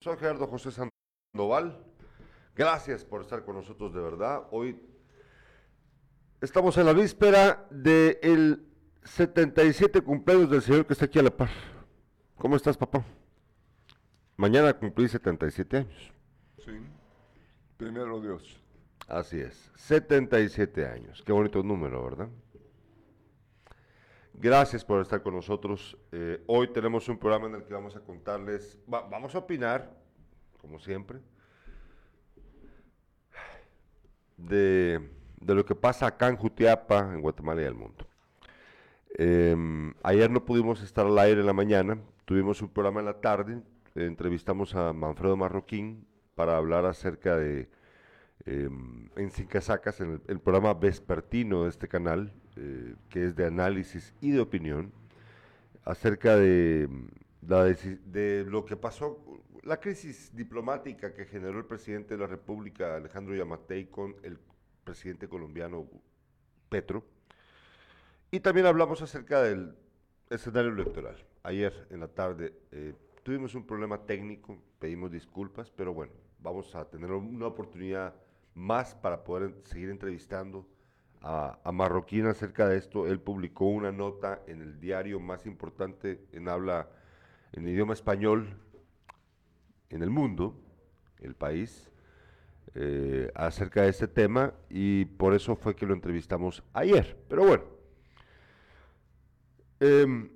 Soy 0.00 0.16
Gerardo 0.16 0.46
José 0.46 0.70
Sandoval. 0.70 1.76
Gracias 2.54 3.04
por 3.04 3.20
estar 3.20 3.44
con 3.44 3.56
nosotros 3.56 3.92
de 3.92 4.00
verdad. 4.00 4.46
Hoy 4.52 4.80
estamos 6.40 6.76
en 6.76 6.86
la 6.86 6.92
víspera 6.92 7.66
del 7.68 8.64
77 9.02 10.00
cumpleaños 10.02 10.50
del 10.50 10.62
señor 10.62 10.86
que 10.86 10.92
está 10.92 11.06
aquí 11.06 11.18
a 11.18 11.24
la 11.24 11.36
par. 11.36 11.50
¿Cómo 12.36 12.54
estás, 12.54 12.76
papá? 12.76 13.04
Mañana 14.36 14.72
cumplí 14.72 15.08
77 15.08 15.78
años. 15.78 16.12
Sí, 16.64 16.78
primero 17.76 18.20
Dios. 18.20 18.60
Así 19.08 19.40
es, 19.40 19.72
77 19.74 20.86
años. 20.86 21.24
Qué 21.26 21.32
bonito 21.32 21.60
número, 21.64 22.04
¿verdad? 22.04 22.28
Gracias 24.40 24.84
por 24.84 25.00
estar 25.00 25.22
con 25.22 25.34
nosotros. 25.34 25.96
Eh, 26.12 26.42
hoy 26.46 26.68
tenemos 26.68 27.08
un 27.08 27.18
programa 27.18 27.46
en 27.48 27.56
el 27.56 27.64
que 27.64 27.74
vamos 27.74 27.96
a 27.96 28.00
contarles, 28.00 28.78
va- 28.92 29.00
vamos 29.08 29.34
a 29.34 29.38
opinar, 29.38 29.90
como 30.60 30.78
siempre, 30.78 31.18
de, 34.36 35.00
lo 35.44 35.64
que 35.64 35.74
pasa 35.74 36.06
acá 36.06 36.28
en 36.28 36.36
Jutiapa, 36.36 37.12
en 37.12 37.20
Guatemala 37.20 37.62
y 37.62 37.64
el 37.64 37.74
mundo. 37.74 38.06
Em, 39.16 39.92
ayer 40.04 40.30
no 40.30 40.44
pudimos 40.44 40.82
estar 40.82 41.06
al 41.06 41.18
aire 41.18 41.40
en 41.40 41.46
la 41.46 41.52
mañana, 41.52 41.98
tuvimos 42.24 42.62
un 42.62 42.68
programa 42.68 43.00
en 43.00 43.06
la 43.06 43.20
tarde, 43.20 43.60
entrevistamos 43.96 44.74
a 44.76 44.92
Manfredo 44.92 45.36
Marroquín 45.36 46.06
para 46.36 46.56
hablar 46.56 46.84
acerca 46.84 47.36
de, 47.36 47.68
em, 48.48 49.08
en 49.16 49.30
Sin 49.30 49.46
Casacas, 49.46 50.00
en 50.00 50.12
el, 50.12 50.20
el 50.26 50.40
programa 50.40 50.74
vespertino 50.74 51.64
de 51.64 51.70
este 51.70 51.88
canal, 51.88 52.32
eh, 52.56 52.94
que 53.10 53.26
es 53.26 53.36
de 53.36 53.44
análisis 53.46 54.14
y 54.20 54.30
de 54.30 54.40
opinión, 54.40 54.92
acerca 55.84 56.36
de, 56.36 56.88
la 57.46 57.68
deci- 57.68 57.98
de 58.04 58.44
lo 58.48 58.64
que 58.64 58.76
pasó, 58.76 59.24
la 59.62 59.78
crisis 59.78 60.34
diplomática 60.34 61.12
que 61.12 61.24
generó 61.26 61.58
el 61.58 61.64
presidente 61.66 62.14
de 62.14 62.20
la 62.20 62.26
República, 62.26 62.96
Alejandro 62.96 63.34
Yamatei, 63.34 63.86
con 63.86 64.14
el 64.22 64.38
presidente 64.84 65.28
colombiano 65.28 65.86
Petro. 66.68 67.04
Y 68.30 68.40
también 68.40 68.66
hablamos 68.66 69.02
acerca 69.02 69.42
del 69.42 69.74
escenario 70.30 70.70
electoral. 70.70 71.16
Ayer 71.42 71.86
en 71.90 72.00
la 72.00 72.08
tarde 72.08 72.52
eh, 72.72 72.94
tuvimos 73.22 73.54
un 73.54 73.66
problema 73.66 74.04
técnico, 74.06 74.58
pedimos 74.78 75.10
disculpas, 75.10 75.70
pero 75.70 75.92
bueno, 75.94 76.12
vamos 76.40 76.74
a 76.74 76.84
tener 76.84 77.10
una 77.12 77.46
oportunidad 77.46 78.14
más 78.58 78.94
para 78.94 79.24
poder 79.24 79.54
seguir 79.64 79.88
entrevistando 79.88 80.66
a, 81.22 81.58
Marroquín 81.72 82.26
acerca 82.26 82.68
de 82.68 82.76
esto. 82.76 83.06
Él 83.06 83.20
publicó 83.20 83.66
una 83.66 83.92
nota 83.92 84.42
en 84.46 84.60
el 84.60 84.80
diario 84.80 85.20
más 85.20 85.46
importante 85.46 86.26
en 86.32 86.48
habla, 86.48 86.88
en 87.52 87.66
idioma 87.66 87.94
español 87.94 88.48
en 89.90 90.02
el 90.02 90.10
mundo, 90.10 90.54
el 91.20 91.34
país, 91.34 91.90
eh, 92.74 93.30
acerca 93.34 93.82
de 93.82 93.88
este 93.88 94.06
tema 94.06 94.52
y 94.68 95.06
por 95.06 95.34
eso 95.34 95.56
fue 95.56 95.74
que 95.74 95.86
lo 95.86 95.94
entrevistamos 95.94 96.62
ayer. 96.74 97.16
Pero 97.28 97.46
bueno, 97.46 97.64
em, 99.80 100.30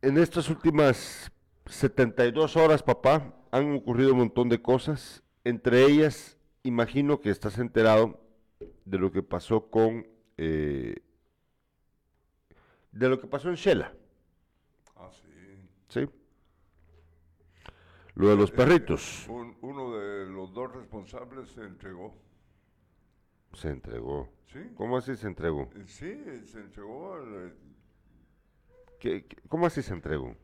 en 0.00 0.18
estas 0.18 0.48
últimas 0.48 1.32
72 1.66 2.56
horas, 2.56 2.82
papá, 2.82 3.34
han 3.50 3.74
ocurrido 3.74 4.12
un 4.12 4.18
montón 4.18 4.48
de 4.48 4.60
cosas. 4.60 5.22
Entre 5.44 5.84
ellas, 5.84 6.38
imagino 6.62 7.20
que 7.20 7.30
estás 7.30 7.58
enterado 7.58 8.20
de 8.84 8.98
lo 8.98 9.10
que 9.12 9.22
pasó 9.22 9.70
con... 9.70 10.06
eh, 10.36 10.96
de 12.92 13.08
lo 13.08 13.18
que 13.20 13.26
pasó 13.26 13.48
en 13.48 13.54
Shela, 13.54 13.94
Ah, 14.96 15.10
sí. 15.10 15.28
¿sí? 15.88 16.08
Lo 18.14 18.28
de 18.28 18.36
los 18.36 18.50
perritos. 18.50 19.26
Un- 19.28 19.56
uno 19.62 19.96
de 19.96 20.26
los 20.26 20.52
dos 20.52 20.70
responsables 20.74 21.48
se 21.48 21.62
entregó. 21.62 22.14
Se 23.54 23.68
entregó. 23.70 24.28
¿Sí? 24.52 24.60
¿Cómo 24.76 24.98
así 24.98 25.16
se 25.16 25.26
entregó? 25.26 25.70
Eh, 25.74 25.84
Sí, 25.86 26.14
se 26.46 26.60
entregó. 26.60 27.14
al- 27.14 27.54
¿Qué- 29.00 29.24
qué- 29.26 29.36
¿Cómo 29.48 29.66
así 29.66 29.82
se 29.82 29.94
entregó? 29.94 30.36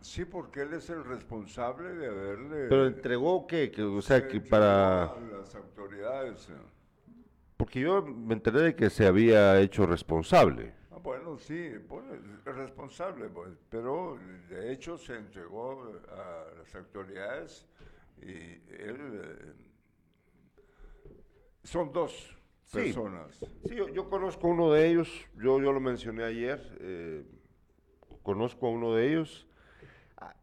Sí, 0.00 0.24
porque 0.24 0.62
él 0.62 0.74
es 0.74 0.88
el 0.90 1.04
responsable 1.04 1.92
de 1.94 2.06
haberle... 2.06 2.68
¿Pero 2.68 2.86
entregó 2.86 3.46
qué? 3.46 3.70
Que, 3.70 3.82
o 3.82 4.00
sea, 4.00 4.20
se 4.20 4.28
que 4.28 4.40
para... 4.40 5.04
a 5.04 5.20
las 5.20 5.54
autoridades. 5.54 6.48
eh. 6.50 6.52
Porque 7.56 7.80
yo 7.80 8.02
me 8.04 8.34
enteré 8.34 8.60
de 8.60 8.76
que 8.76 8.90
se 8.90 9.06
había 9.06 9.60
hecho 9.60 9.86
responsable. 9.86 10.72
Ah, 10.92 10.98
bueno, 11.02 11.36
sí, 11.38 11.72
bueno, 11.88 12.12
responsable, 12.44 13.28
pues, 13.28 13.50
pero 13.68 14.16
de 14.48 14.72
hecho 14.72 14.96
se 14.96 15.16
entregó 15.16 15.82
a 16.12 16.44
las 16.58 16.74
autoridades 16.76 17.66
y 18.22 18.28
él... 18.28 19.20
eh, 19.22 19.52
son 21.64 21.92
dos 21.92 22.34
Sí. 22.64 22.78
personas. 22.78 23.38
Sí, 23.66 23.74
yo, 23.74 23.88
yo 23.88 24.10
conozco 24.10 24.46
uno 24.48 24.70
de 24.70 24.88
ellos, 24.88 25.08
yo, 25.36 25.58
yo 25.60 25.72
lo 25.72 25.80
mencioné 25.80 26.22
ayer, 26.24 26.76
eh, 26.80 27.24
conozco 28.22 28.66
a 28.66 28.70
uno 28.70 28.94
de 28.94 29.08
ellos. 29.08 29.47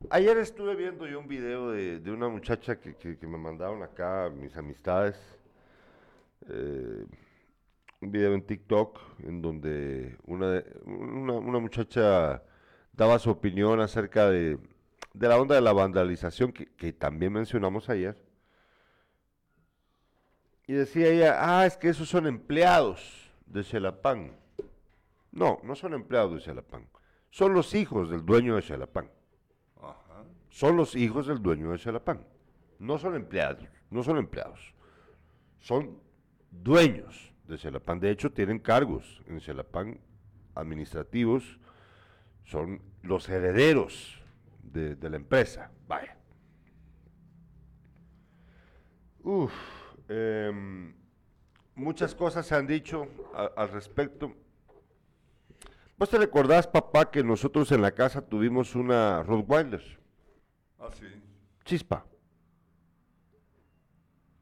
Ayer 0.10 0.38
estuve 0.38 0.76
viendo 0.76 1.06
yo 1.06 1.20
un 1.20 1.28
video 1.28 1.72
de, 1.72 2.12
una 2.12 2.30
muchacha 2.30 2.80
que, 2.80 3.18
me 3.22 3.38
mandaron 3.38 3.84
acá 3.84 4.30
mis 4.30 4.56
amistades, 4.56 5.18
eh, 6.48 7.06
un 8.00 8.12
video 8.12 8.34
en 8.34 8.46
TikTok 8.46 9.00
en 9.24 9.42
donde 9.42 10.18
una, 10.24 10.64
una, 10.86 11.34
una 11.34 11.60
muchacha 11.60 12.42
daba 12.94 13.20
su 13.20 13.30
opinión 13.30 13.82
acerca 13.82 14.30
de, 14.30 14.58
de 15.14 15.28
la 15.28 15.38
onda 15.38 15.56
de 15.56 15.62
la 15.62 15.74
vandalización 15.74 16.54
que, 16.54 16.68
que 16.68 16.94
también 16.94 17.34
mencionamos 17.34 17.90
ayer. 17.90 18.18
Y 20.68 20.74
decía 20.74 21.08
ella, 21.08 21.36
ah, 21.40 21.66
es 21.66 21.76
que 21.76 21.90
esos 21.90 22.08
son 22.08 22.28
empleados 22.28 23.32
de 23.46 23.64
Xelapan. 23.64 24.38
No, 25.32 25.60
no 25.64 25.76
son 25.76 25.94
empleados 25.94 26.34
de 26.34 26.40
Xelapan. 26.40 26.88
Son 27.30 27.54
los 27.54 27.76
hijos 27.76 28.10
del 28.10 28.26
dueño 28.26 28.56
de 28.56 28.62
Xelapan. 28.62 29.10
Son 30.56 30.78
los 30.78 30.96
hijos 30.96 31.28
del 31.28 31.42
dueño 31.42 31.72
de 31.72 31.78
Xelapan. 31.78 32.26
No 32.80 32.98
son 32.98 33.14
empleados, 33.16 33.68
no 33.90 34.04
son 34.04 34.18
empleados. 34.18 34.74
Son 35.60 36.00
dueños 36.50 37.34
de 37.46 37.58
Xelapan. 37.58 38.00
De 38.00 38.10
hecho, 38.10 38.32
tienen 38.32 38.60
cargos 38.60 39.22
en 39.28 39.42
Xelapan 39.42 40.00
administrativos. 40.54 41.60
Son 42.46 42.82
los 43.04 43.28
herederos 43.28 44.18
de, 44.64 44.96
la 45.10 45.18
empresa. 45.18 45.72
Vaya. 45.90 46.16
Uf, 49.24 49.52
em, 50.08 50.96
muchas 51.76 52.16
cosas 52.16 52.46
se 52.46 52.56
han 52.56 52.66
dicho 52.66 53.10
al 53.58 53.68
respecto. 53.72 54.34
¿Vos 55.98 56.10
te 56.10 56.18
recordás, 56.18 56.66
papá, 56.66 57.12
que 57.12 57.26
nosotros 57.26 57.74
en 57.74 57.82
la 57.82 57.92
casa 57.92 58.26
tuvimos 58.26 58.74
una 58.74 59.22
Rottweiler? 59.22 60.05
Ah, 60.86 60.90
sí, 60.94 61.06
Chispa. 61.64 62.06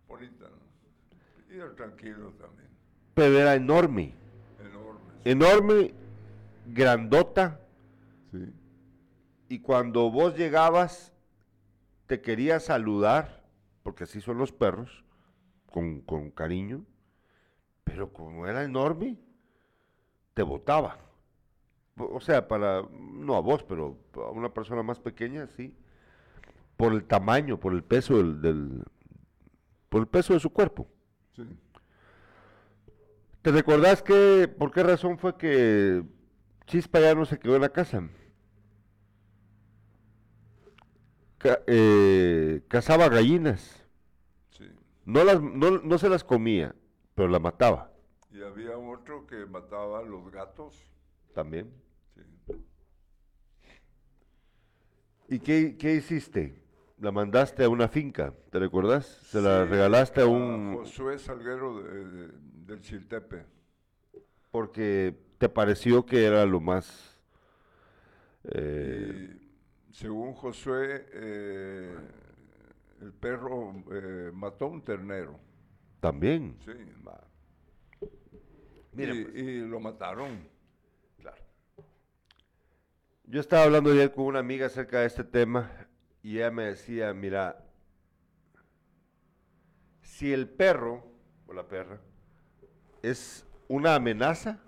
bonita, 0.07 0.45
¿no? 0.49 1.53
Y 1.53 1.57
era 1.57 1.73
tranquilo 1.75 2.31
también, 2.33 2.69
Pero 3.13 3.39
era 3.39 3.55
enorme. 3.55 4.13
enorme. 4.59 5.13
Enorme, 5.23 5.93
grandota. 6.67 7.59
Sí. 8.31 8.53
Y 9.49 9.59
cuando 9.59 10.09
vos 10.11 10.35
llegabas, 10.37 11.13
te 12.07 12.21
quería 12.21 12.59
saludar, 12.59 13.43
porque 13.83 14.03
así 14.03 14.19
son 14.21 14.37
los 14.37 14.51
perros, 14.51 15.03
con, 15.71 16.01
con 16.01 16.29
cariño. 16.31 16.85
Pero 17.83 18.11
como 18.11 18.47
era 18.47 18.63
enorme, 18.63 19.17
te 20.33 20.43
botaba. 20.43 20.97
O 21.97 22.19
sea, 22.19 22.47
para, 22.47 22.81
no 22.91 23.35
a 23.35 23.39
vos, 23.41 23.63
pero 23.63 23.99
a 24.15 24.29
una 24.31 24.53
persona 24.53 24.81
más 24.83 24.99
pequeña, 24.99 25.47
sí. 25.47 25.77
Por 26.77 26.93
el 26.93 27.03
tamaño, 27.05 27.59
por 27.59 27.73
el 27.73 27.83
peso 27.83 28.17
del, 28.17 28.41
del- 28.41 28.83
por 29.89 30.01
el 30.01 30.07
peso 30.07 30.33
de 30.33 30.39
su 30.39 30.49
cuerpo. 30.49 30.87
Sí. 31.35 31.43
¿Te 33.41 33.51
recordás 33.51 34.01
que, 34.01 34.47
por 34.47 34.71
qué 34.71 34.83
razón 34.83 35.17
fue 35.19 35.37
que 35.37 36.03
Chispa 36.65 36.99
ya 36.99 37.13
no 37.13 37.25
se 37.25 37.37
quedó 37.37 37.55
en 37.55 37.61
la 37.61 37.69
casa? 37.69 38.01
Ca- 41.37 41.61
eh, 41.67 42.61
cazaba 42.69 43.09
gallinas. 43.09 43.85
Sí. 44.51 44.65
No, 45.05 45.23
las, 45.23 45.41
no, 45.41 45.71
no 45.79 45.97
se 45.97 46.09
las 46.09 46.23
comía, 46.23 46.73
pero 47.15 47.27
las 47.27 47.41
mataba 47.41 47.91
Y 48.31 48.41
había 48.41 48.77
otro 48.77 49.27
que 49.27 49.45
mataba 49.45 49.99
a 49.99 50.03
los 50.03 50.31
gatos. 50.31 50.81
también. 51.35 51.69
Sí. 52.15 52.21
¿Y 55.27 55.39
qué, 55.39 55.75
qué 55.77 55.95
hiciste? 55.95 56.62
La 57.03 57.11
mandaste 57.11 57.65
a 57.65 57.67
una 57.69 57.89
finca, 57.89 58.33
¿te 58.49 58.59
recuerdas? 58.59 59.05
Se 59.05 59.41
la 59.41 59.65
regalaste 59.65 60.21
a 60.21 60.25
un... 60.25 60.75
Josué 60.77 61.19
Salguero 61.19 61.83
de- 61.83 62.05
de- 62.05 62.31
del 62.65 62.79
Chiltepe. 62.79 63.45
porque 64.51 65.13
te 65.37 65.49
pareció 65.49 66.05
que 66.05 66.23
era 66.25 66.45
lo 66.45 66.61
más... 66.61 67.19
eh, 68.45 69.37
Y 69.89 69.93
según 69.93 70.33
Josué, 70.33 71.05
eh, 71.11 71.93
el 73.01 73.11
perro 73.11 73.83
eh, 73.91 74.31
mató 74.33 74.67
un 74.67 74.81
ternero. 74.81 75.37
También. 75.99 76.55
Sí. 76.63 76.71
Mire, 78.93 79.13
y, 79.13 79.23
pues. 79.25 79.35
y 79.43 79.59
lo 79.67 79.81
mataron. 79.81 80.47
Claro. 81.19 81.43
Yo 83.25 83.41
estaba 83.41 83.63
hablando 83.63 83.91
ayer 83.91 84.13
con 84.13 84.23
una 84.23 84.39
amiga 84.39 84.67
acerca 84.67 85.01
de 85.01 85.07
este 85.07 85.25
tema 85.25 85.69
y 86.23 86.37
ella 86.37 86.49
me 86.49 86.63
decía, 86.63 87.13
mira, 87.13 87.63
si 90.01 90.33
el 90.33 90.49
perro 90.49 91.05
o 91.45 91.53
la 91.53 91.67
perra 91.67 91.99
es 93.03 93.45
una 93.67 93.95
amenaza 93.95 94.59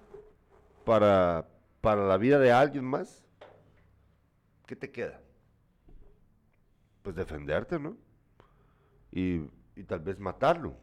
para, 0.83 1.47
para 1.81 2.05
la 2.05 2.17
vida 2.17 2.37
de 2.37 2.51
alguien 2.51 2.83
más, 2.83 3.25
¿qué 4.67 4.75
te 4.75 4.91
queda? 4.91 5.21
Pues 7.01 7.15
defenderte, 7.15 7.79
¿no? 7.79 7.97
Y, 9.11 9.49
y 9.75 9.83
tal 9.85 10.01
vez 10.01 10.19
matarlo, 10.19 10.75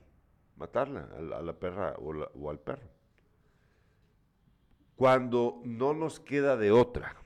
matarla 0.56 1.08
a 1.16 1.42
la, 1.42 1.52
perra 1.52 1.94
o 1.98 2.50
al 2.50 2.58
perro 2.58 2.88
cuando 5.02 5.60
no 5.64 5.94
nos 5.94 6.20
queda 6.20 6.56
de 6.56 6.70
otra. 6.70 7.16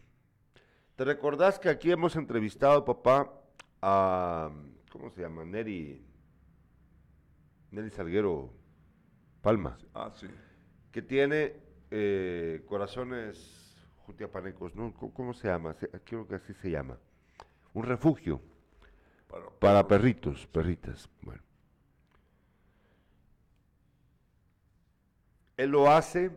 ¿Te 0.96 1.04
recordás 1.04 1.58
que 1.58 1.68
aquí 1.68 1.90
hemos 1.90 2.16
entrevistado, 2.16 2.84
papá, 2.84 3.30
a, 3.82 4.50
¿cómo 4.90 5.10
se 5.10 5.20
llama? 5.20 5.44
Neri, 5.44 6.02
Neri 7.70 7.90
Salguero 7.90 8.50
Palma, 9.42 9.76
Ah, 9.92 10.10
sí. 10.14 10.26
que 10.90 11.02
tiene 11.02 11.54
eh, 11.90 12.64
corazones 12.66 13.76
jutiapanecos, 14.06 14.74
¿no? 14.74 14.94
¿Cómo, 14.94 15.12
cómo 15.12 15.34
se 15.34 15.48
llama? 15.48 15.76
Creo 16.04 16.26
que 16.26 16.36
así 16.36 16.54
se 16.54 16.70
llama. 16.70 16.96
Un 17.74 17.82
refugio 17.84 18.40
Para, 19.28 19.50
para 19.50 19.86
perritos, 19.86 20.46
perritas. 20.46 21.10
Bueno. 21.20 21.42
Él 25.58 25.70
lo 25.70 25.90
hace, 25.90 26.30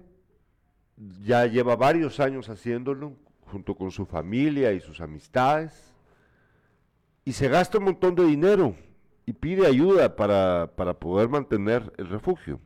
ya 1.22 1.46
lleva 1.46 1.76
varios 1.78 2.20
años 2.20 2.50
haciéndolo, 2.50 3.16
junto 3.50 3.76
con 3.76 3.92
su 3.92 4.06
familia 4.06 4.72
y 4.72 4.80
sus 4.80 5.02
amistades, 5.02 5.94
y 7.26 7.34
se 7.34 7.48
gasta 7.48 7.78
un 7.78 7.86
montón 7.86 8.16
de 8.16 8.24
dinero 8.24 8.76
y 9.26 9.34
pide 9.34 9.68
ayuda 9.68 10.16
para, 10.16 10.72
para 10.76 10.94
poder 10.94 11.30
mantener 11.30 11.92
el 11.98 12.10
refugio, 12.10 12.60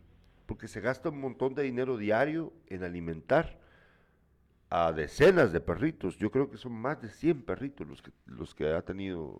porque 0.45 0.67
se 0.67 0.79
gasta 0.79 1.09
un 1.09 1.19
montón 1.19 1.53
de 1.55 1.63
dinero 1.63 1.97
diario 1.97 2.53
en 2.67 2.83
alimentar 2.83 3.59
a 4.69 4.91
decenas 4.91 5.51
de 5.51 5.59
perritos. 5.59 6.17
Yo 6.17 6.31
creo 6.31 6.49
que 6.49 6.57
son 6.57 6.71
más 6.71 7.01
de 7.01 7.09
100 7.09 7.43
perritos 7.43 7.87
los 7.87 8.01
que, 8.01 8.11
los 8.25 8.55
que 8.55 8.71
ha 8.71 8.81
tenido 8.81 9.39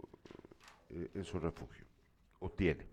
eh, 0.90 1.10
en 1.14 1.24
su 1.24 1.40
refugio, 1.40 1.86
o 2.40 2.50
tiene. 2.50 2.86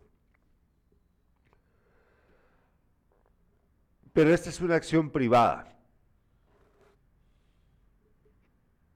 Pero 4.12 4.32
esta 4.32 4.50
es 4.50 4.60
una 4.60 4.76
acción 4.76 5.10
privada. 5.10 5.76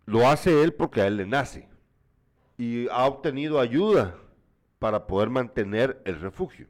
Lo 0.06 0.28
hace 0.28 0.62
él 0.62 0.72
porque 0.74 1.00
a 1.00 1.06
él 1.06 1.16
le 1.16 1.26
nace. 1.26 1.68
Y 2.58 2.88
ha 2.88 3.06
obtenido 3.06 3.60
ayuda 3.60 4.16
para 4.78 5.06
poder 5.06 5.30
mantener 5.30 6.00
el 6.04 6.20
refugio. 6.20 6.68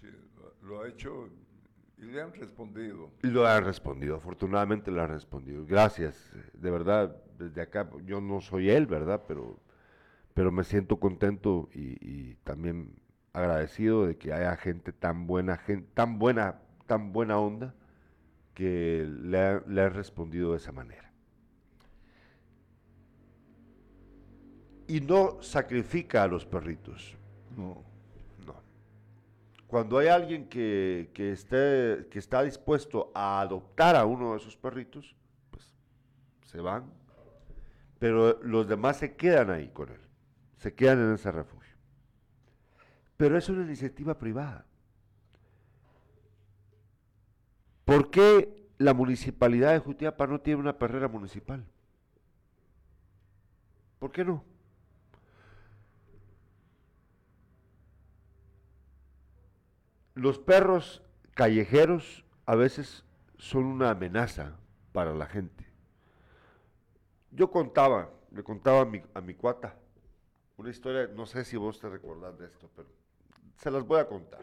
Sí, 0.00 0.06
lo, 0.62 0.82
ha 0.82 0.88
hecho 0.88 1.28
y 1.98 2.02
le 2.06 2.20
han 2.20 2.32
respondido. 2.32 3.10
Y 3.22 3.28
lo 3.28 3.46
han 3.46 3.64
respondido, 3.64 4.16
afortunadamente 4.16 4.90
lo 4.90 5.02
han 5.02 5.10
respondido. 5.10 5.64
Gracias, 5.64 6.30
de 6.52 6.70
verdad, 6.70 7.16
desde 7.38 7.62
acá, 7.62 7.88
yo 8.04 8.20
no 8.20 8.40
soy 8.40 8.70
él, 8.70 8.86
¿verdad? 8.86 9.22
Pero, 9.26 9.58
pero 10.34 10.52
me 10.52 10.64
siento 10.64 10.98
contento 10.98 11.68
y, 11.74 11.96
y 12.00 12.34
también 12.44 12.94
agradecido 13.32 14.06
de 14.06 14.16
que 14.18 14.32
haya 14.32 14.56
gente 14.56 14.92
tan 14.92 15.26
buena, 15.26 15.58
gen- 15.58 15.86
tan 15.94 16.18
buena, 16.18 16.60
tan 16.86 17.12
buena 17.12 17.38
onda, 17.38 17.74
que 18.54 19.06
le 19.22 19.38
ha, 19.40 19.62
le 19.66 19.82
ha 19.82 19.88
respondido 19.90 20.52
de 20.52 20.58
esa 20.58 20.72
manera. 20.72 21.03
Y 24.86 25.00
no 25.00 25.42
sacrifica 25.42 26.22
a 26.22 26.28
los 26.28 26.44
perritos. 26.44 27.16
No. 27.56 27.82
No. 28.46 28.54
Cuando 29.66 29.98
hay 29.98 30.08
alguien 30.08 30.48
que, 30.48 31.10
que, 31.14 31.32
esté, 31.32 32.06
que 32.10 32.18
está 32.18 32.42
dispuesto 32.42 33.10
a 33.14 33.40
adoptar 33.40 33.96
a 33.96 34.04
uno 34.04 34.32
de 34.32 34.38
esos 34.38 34.56
perritos, 34.56 35.16
pues 35.50 35.70
se 36.44 36.60
van. 36.60 36.92
Pero 37.98 38.38
los 38.42 38.68
demás 38.68 38.98
se 38.98 39.14
quedan 39.16 39.50
ahí 39.50 39.68
con 39.68 39.88
él. 39.88 40.00
Se 40.58 40.74
quedan 40.74 40.98
en 41.00 41.14
ese 41.14 41.32
refugio. 41.32 41.74
Pero 43.16 43.38
es 43.38 43.48
una 43.48 43.62
iniciativa 43.62 44.18
privada. 44.18 44.66
¿Por 47.84 48.10
qué 48.10 48.66
la 48.78 48.94
municipalidad 48.94 49.72
de 49.72 49.78
Jutiapa 49.78 50.26
no 50.26 50.40
tiene 50.40 50.60
una 50.60 50.78
perrera 50.78 51.08
municipal? 51.08 51.64
¿Por 53.98 54.10
qué 54.10 54.24
no? 54.24 54.44
Los 60.14 60.38
perros 60.38 61.02
callejeros 61.34 62.24
a 62.46 62.54
veces 62.54 63.04
son 63.36 63.64
una 63.64 63.90
amenaza 63.90 64.56
para 64.92 65.12
la 65.14 65.26
gente. 65.26 65.66
Yo 67.32 67.50
contaba, 67.50 68.10
le 68.30 68.42
contaba 68.42 68.82
a 68.82 68.84
mi, 68.84 69.02
a 69.12 69.20
mi 69.20 69.34
cuata 69.34 69.76
una 70.56 70.70
historia, 70.70 71.08
no 71.08 71.26
sé 71.26 71.44
si 71.44 71.56
vos 71.56 71.80
te 71.80 71.88
recordás 71.88 72.38
de 72.38 72.46
esto, 72.46 72.70
pero 72.76 72.88
se 73.56 73.70
las 73.70 73.84
voy 73.84 74.00
a 74.00 74.06
contar. 74.06 74.40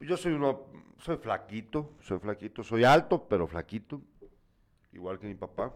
Yo 0.00 0.16
soy 0.16 0.34
uno, 0.34 0.66
soy 0.98 1.16
flaquito, 1.16 1.90
soy 2.00 2.18
flaquito, 2.18 2.62
soy 2.62 2.84
alto, 2.84 3.26
pero 3.28 3.46
flaquito, 3.46 4.02
igual 4.92 5.18
que 5.18 5.26
mi 5.26 5.34
papá. 5.34 5.72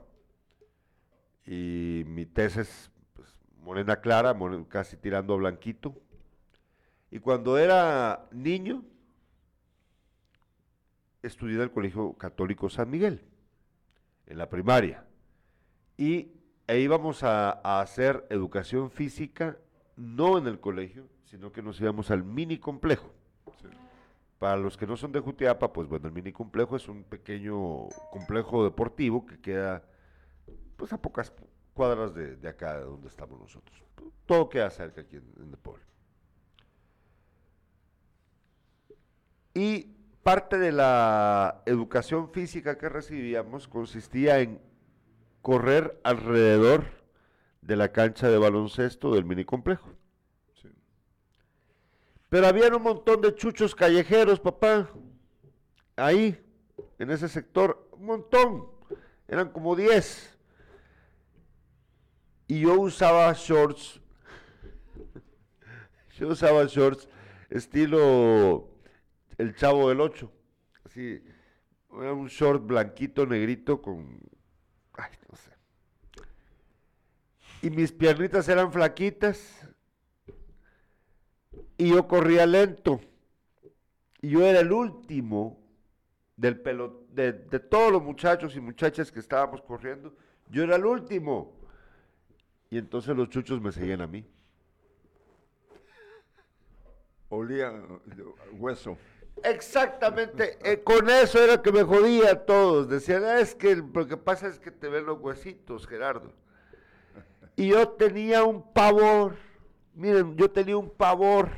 Y 1.46 2.04
mi 2.06 2.26
tez 2.26 2.58
es 2.58 2.90
pues, 3.14 3.34
morena 3.62 4.00
clara, 4.00 4.36
casi 4.68 4.96
tirando 4.96 5.34
a 5.34 5.38
blanquito. 5.38 5.96
Y 7.10 7.18
cuando 7.18 7.58
era 7.58 8.28
niño, 8.30 8.84
estudié 11.22 11.56
en 11.56 11.62
el 11.62 11.72
Colegio 11.72 12.12
Católico 12.14 12.70
San 12.70 12.90
Miguel, 12.90 13.24
en 14.26 14.38
la 14.38 14.48
primaria. 14.48 15.04
Y 15.96 16.32
e 16.66 16.78
íbamos 16.78 17.24
a, 17.24 17.60
a 17.64 17.80
hacer 17.80 18.26
educación 18.30 18.90
física, 18.90 19.58
no 19.96 20.38
en 20.38 20.46
el 20.46 20.60
colegio, 20.60 21.08
sino 21.24 21.52
que 21.52 21.62
nos 21.62 21.80
íbamos 21.80 22.10
al 22.10 22.22
mini 22.22 22.58
complejo. 22.58 23.12
Sí. 23.60 23.68
Para 24.38 24.56
los 24.56 24.76
que 24.76 24.86
no 24.86 24.96
son 24.96 25.12
de 25.12 25.20
Jutiapa, 25.20 25.72
pues 25.72 25.88
bueno, 25.88 26.06
el 26.06 26.14
mini 26.14 26.32
complejo 26.32 26.76
es 26.76 26.88
un 26.88 27.04
pequeño 27.04 27.88
complejo 28.10 28.64
deportivo 28.64 29.26
que 29.26 29.40
queda 29.40 29.84
pues 30.76 30.92
a 30.92 31.02
pocas 31.02 31.32
cuadras 31.74 32.14
de, 32.14 32.36
de 32.36 32.48
acá, 32.48 32.78
de 32.78 32.84
donde 32.84 33.08
estamos 33.08 33.38
nosotros. 33.38 33.84
Todo 34.24 34.48
queda 34.48 34.70
cerca 34.70 35.02
aquí 35.02 35.16
en, 35.16 35.30
en 35.42 35.50
el 35.50 35.58
pueblo. 35.58 35.84
Y 39.54 39.90
parte 40.22 40.58
de 40.58 40.72
la 40.72 41.62
educación 41.66 42.30
física 42.30 42.78
que 42.78 42.88
recibíamos 42.88 43.68
consistía 43.68 44.40
en 44.40 44.60
correr 45.42 45.98
alrededor 46.04 46.84
de 47.62 47.76
la 47.76 47.90
cancha 47.92 48.28
de 48.28 48.38
baloncesto 48.38 49.14
del 49.14 49.24
mini 49.24 49.44
complejo. 49.44 49.88
Sí. 50.60 50.68
Pero 52.28 52.46
había 52.46 52.68
un 52.74 52.82
montón 52.82 53.20
de 53.20 53.34
chuchos 53.34 53.74
callejeros, 53.74 54.40
papá. 54.40 54.90
Ahí, 55.96 56.40
en 56.98 57.10
ese 57.10 57.28
sector, 57.28 57.88
un 57.92 58.06
montón. 58.06 58.66
Eran 59.26 59.50
como 59.50 59.74
10. 59.76 60.38
Y 62.48 62.60
yo 62.60 62.80
usaba 62.80 63.32
shorts. 63.32 64.00
Yo 66.18 66.28
usaba 66.28 66.64
shorts 66.64 67.08
estilo 67.48 68.69
el 69.40 69.54
chavo 69.54 69.88
del 69.88 70.00
8. 70.00 70.30
Así, 70.84 71.22
era 71.92 72.12
un 72.12 72.28
short 72.28 72.64
blanquito, 72.64 73.26
negrito 73.26 73.80
con... 73.80 74.20
Ay, 74.92 75.12
no 75.28 75.36
sé. 75.36 75.50
Y 77.62 77.70
mis 77.70 77.92
piernitas 77.92 78.48
eran 78.48 78.72
flaquitas. 78.72 79.66
Y 81.76 81.90
yo 81.90 82.06
corría 82.06 82.46
lento. 82.46 83.00
Y 84.20 84.30
yo 84.30 84.44
era 84.44 84.60
el 84.60 84.72
último 84.72 85.58
del 86.36 86.60
pelo, 86.60 87.06
de, 87.10 87.32
de 87.32 87.60
todos 87.60 87.90
los 87.92 88.02
muchachos 88.02 88.54
y 88.56 88.60
muchachas 88.60 89.10
que 89.10 89.20
estábamos 89.20 89.62
corriendo. 89.62 90.14
Yo 90.50 90.64
era 90.64 90.76
el 90.76 90.84
último. 90.84 91.56
Y 92.70 92.78
entonces 92.78 93.16
los 93.16 93.30
chuchos 93.30 93.60
me 93.60 93.72
seguían 93.72 94.02
a 94.02 94.06
mí. 94.06 94.26
Olía 97.30 97.68
eh, 97.68 98.24
hueso. 98.52 98.98
Exactamente, 99.44 100.58
eh, 100.62 100.82
con 100.82 101.08
eso 101.08 101.42
era 101.42 101.62
que 101.62 101.72
me 101.72 101.82
jodía 101.82 102.32
a 102.32 102.44
todos. 102.44 102.88
Decían, 102.88 103.24
"Ah, 103.24 103.40
es 103.40 103.54
que 103.54 103.76
lo 103.76 104.06
que 104.06 104.16
pasa 104.16 104.46
es 104.48 104.58
que 104.58 104.70
te 104.70 104.88
ven 104.88 105.06
los 105.06 105.18
huesitos, 105.20 105.86
Gerardo. 105.86 106.32
Y 107.56 107.68
yo 107.68 107.88
tenía 107.88 108.44
un 108.44 108.72
pavor. 108.72 109.36
Miren, 109.94 110.36
yo 110.36 110.50
tenía 110.50 110.76
un 110.76 110.90
pavor. 110.90 111.50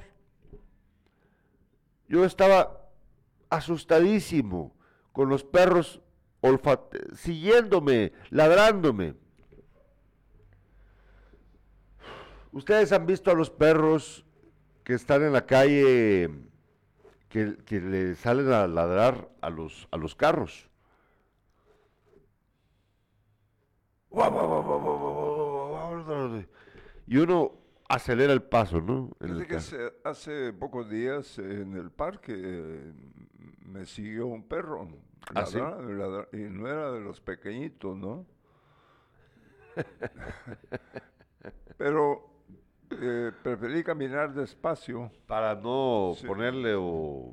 Yo 2.09 2.25
estaba 2.25 2.89
asustadísimo 3.49 4.75
con 5.13 5.29
los 5.29 5.45
perros 5.45 6.01
siguiéndome, 7.15 8.13
ladrándome. 8.31 9.15
Ustedes 12.51 12.93
han 12.93 13.07
visto 13.07 13.31
a 13.31 13.35
los 13.35 13.49
perros 13.49 14.25
que 14.85 14.95
están 14.95 15.23
en 15.23 15.33
la 15.33 15.47
calle 15.47 16.29
que, 17.33 17.57
que 17.65 17.81
le 17.81 18.15
salen 18.15 18.53
a 18.53 18.67
ladrar 18.67 19.31
a 19.41 19.49
los, 19.49 19.89
a 19.91 19.97
los 19.97 20.15
carros. 20.15 20.69
Y 27.07 27.17
uno 27.17 27.53
acelera 27.89 28.35
el 28.35 28.43
paso, 28.43 28.83
¿no? 28.83 29.17
que 29.49 29.57
hace, 30.05 30.53
pocos 30.53 30.91
días 30.91 31.39
en 31.39 31.75
el 31.75 31.91
parque 31.91 32.35
eh, 32.37 32.93
me 33.65 33.87
siguió 33.87 34.27
un 34.27 34.47
perro. 34.47 34.87
¿Ah, 35.35 35.47
y 36.33 36.37
no 36.37 36.69
era 36.69 36.93
de 36.93 37.01
los 37.01 37.19
pequeñitos, 37.23 37.97
¿no? 37.97 38.27
Pero 41.79 42.32
eh, 43.03 43.33
preferí 43.43 43.83
caminar 43.83 44.33
despacio. 44.33 45.11
Para 45.27 45.55
no 45.55 46.15
ponerle 46.27 46.77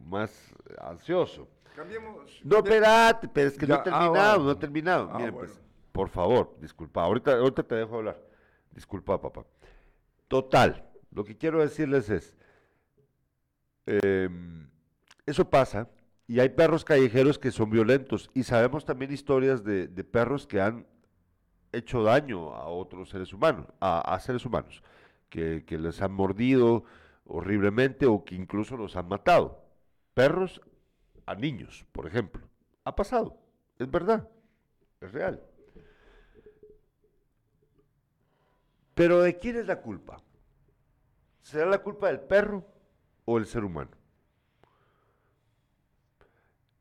más 0.06 0.54
ansioso. 0.80 1.48
Cambiemos. 1.76 2.42
No, 2.44 2.58
espérate, 2.58 3.28
pero 3.28 3.48
es 3.48 3.58
que 3.58 3.66
no 3.66 3.76
he 3.76 3.78
ah, 3.78 3.84
terminado, 3.84 4.44
no 4.44 4.52
he 4.52 4.56
terminado. 4.56 5.10
Ah, 5.14 5.30
pues, 5.32 5.62
por 5.92 6.10
favor, 6.10 6.56
disculpa. 6.60 7.04
Ahorita, 7.04 7.34
ahorita 7.38 7.64
te 7.64 7.76
dejo 7.76 7.98
hablar. 7.98 8.20
Disculpa, 8.72 9.22
papá. 9.22 9.46
Total, 10.28 10.90
lo 11.12 11.24
que 11.24 11.38
quiero 11.38 11.62
decirles 11.62 12.10
es, 12.10 12.38
em, 13.86 14.70
eso 15.26 15.50
pasa 15.50 15.90
y 16.28 16.40
hay 16.40 16.50
perros 16.50 16.86
callejeros 16.86 17.40
que 17.40 17.52
son 17.52 17.70
violentos 17.72 18.30
y 18.36 18.44
sabemos 18.44 18.86
también 18.86 19.12
historias 19.12 19.64
de, 19.64 19.88
perros 20.04 20.46
que 20.46 20.62
han 20.62 20.86
hecho 21.72 22.04
daño 22.04 22.54
a 22.54 22.68
otros 22.68 23.10
seres 23.10 23.34
humanos, 23.34 23.66
a, 23.80 24.20
seres 24.20 24.46
humanos, 24.46 24.84
que, 25.30 25.64
les 25.70 26.02
han 26.02 26.12
mordido 26.12 26.84
horriblemente 27.26 28.06
o 28.06 28.24
que 28.26 28.36
incluso 28.36 28.76
los 28.78 28.96
han 28.96 29.08
matado. 29.08 29.64
Perros 30.14 30.62
a 31.26 31.36
niños, 31.36 31.86
por 31.92 32.08
ejemplo. 32.08 32.48
Ha 32.84 32.96
pasado, 32.96 33.38
es 33.78 33.90
verdad, 33.90 34.28
es 35.00 35.12
real. 35.12 35.42
Pero 38.96 39.22
¿de 39.22 39.38
quién 39.38 39.58
es 39.58 39.66
la 39.66 39.82
culpa? 39.82 40.22
¿Será 41.42 41.66
la 41.68 41.82
culpa 41.82 42.08
del 42.08 42.20
perro 42.20 42.66
o 43.26 43.38
el 43.38 43.46
ser 43.46 43.64
humano? 43.64 43.92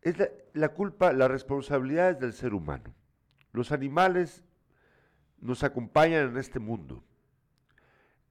Es 0.02 0.16
la, 0.54 0.70
culpa, 0.70 1.12
la 1.12 1.28
responsabilidad 1.28 2.10
es 2.10 2.20
del 2.20 2.32
ser 2.32 2.54
humano. 2.54 2.94
Los 3.52 3.72
animales 3.72 4.42
nos 5.40 5.62
acompañan 5.62 6.30
en 6.30 6.36
este 6.38 6.58
mundo. 6.58 7.04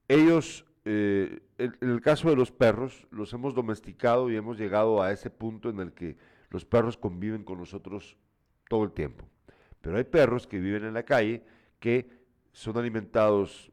Ellos, 0.08 0.64
eh, 0.84 1.40
en, 1.58 1.74
el 1.80 2.00
caso 2.00 2.30
de 2.30 2.36
los 2.36 2.50
perros, 2.50 3.06
los 3.10 3.32
hemos 3.32 3.54
domesticado 3.54 4.30
y 4.30 4.36
hemos 4.36 4.58
llegado 4.58 5.02
a 5.02 5.12
ese 5.12 5.30
punto 5.30 5.68
en 5.68 5.80
el 5.80 5.92
que 5.92 6.16
los 6.50 6.64
perros 6.64 6.96
conviven 6.96 7.44
con 7.44 7.58
nosotros 7.58 8.16
todo 8.68 8.84
el 8.84 8.92
tiempo. 8.92 9.28
Pero 9.80 9.98
hay 9.98 10.04
perros 10.04 10.46
que 10.46 10.58
viven 10.58 10.84
en 10.84 10.94
la 10.94 11.04
calle 11.04 11.44
que 11.78 12.10
son 12.52 12.76
alimentados 12.78 13.70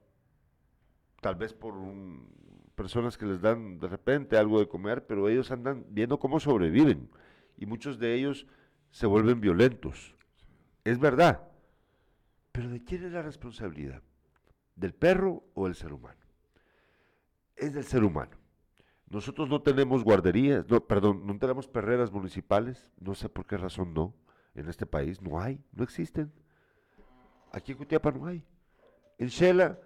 tal 1.22 1.36
vez 1.36 1.54
por 1.54 1.74
personas 2.76 3.18
que 3.18 3.26
les 3.26 3.42
dan 3.42 3.80
de 3.80 3.88
repente 3.88 4.38
algo 4.38 4.60
de 4.60 4.68
comer, 4.68 5.08
pero 5.08 5.30
ellos 5.30 5.50
andan 5.50 5.86
viendo 5.90 6.20
cómo 6.20 6.40
sobreviven 6.40 7.10
y 7.58 7.66
muchos 7.66 7.98
de 7.98 8.14
ellos 8.14 8.46
se 8.92 9.08
vuelven 9.08 9.42
violentos. 9.42 10.16
Es 10.84 11.00
verdad. 11.00 11.48
Pero 12.52 12.70
¿de 12.70 12.84
quién 12.84 13.04
es 13.06 13.12
la 13.12 13.22
responsabilidad? 13.22 14.02
¿Del 14.76 14.94
perro 14.94 15.44
o 15.54 15.66
del 15.66 15.76
ser 15.76 15.94
humano? 15.94 16.25
Es 17.56 17.74
del 17.74 17.86
ser 17.86 18.04
humano. 18.04 18.38
Nosotros 19.10 19.48
no 19.48 19.62
tenemos 19.62 20.04
guarderías, 20.04 20.68
no, 20.68 20.86
perdón, 20.86 21.26
no 21.26 21.38
tenemos 21.38 21.68
perreras 21.68 22.12
municipales, 22.12 22.92
no 23.00 23.14
sé 23.14 23.30
por 23.30 23.46
qué 23.46 23.56
razón 23.56 23.94
no, 23.94 24.14
en 24.56 24.68
este 24.68 24.86
país 24.86 25.22
no 25.22 25.40
hay, 25.40 25.64
no 25.74 25.84
existen. 25.84 26.32
Aquí 27.52 27.72
en 27.72 27.78
Cutiapa 27.78 28.12
no 28.12 28.26
hay. 28.26 28.44
En 29.18 29.28
Shela 29.28 29.80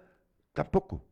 tampoco. 0.52 1.04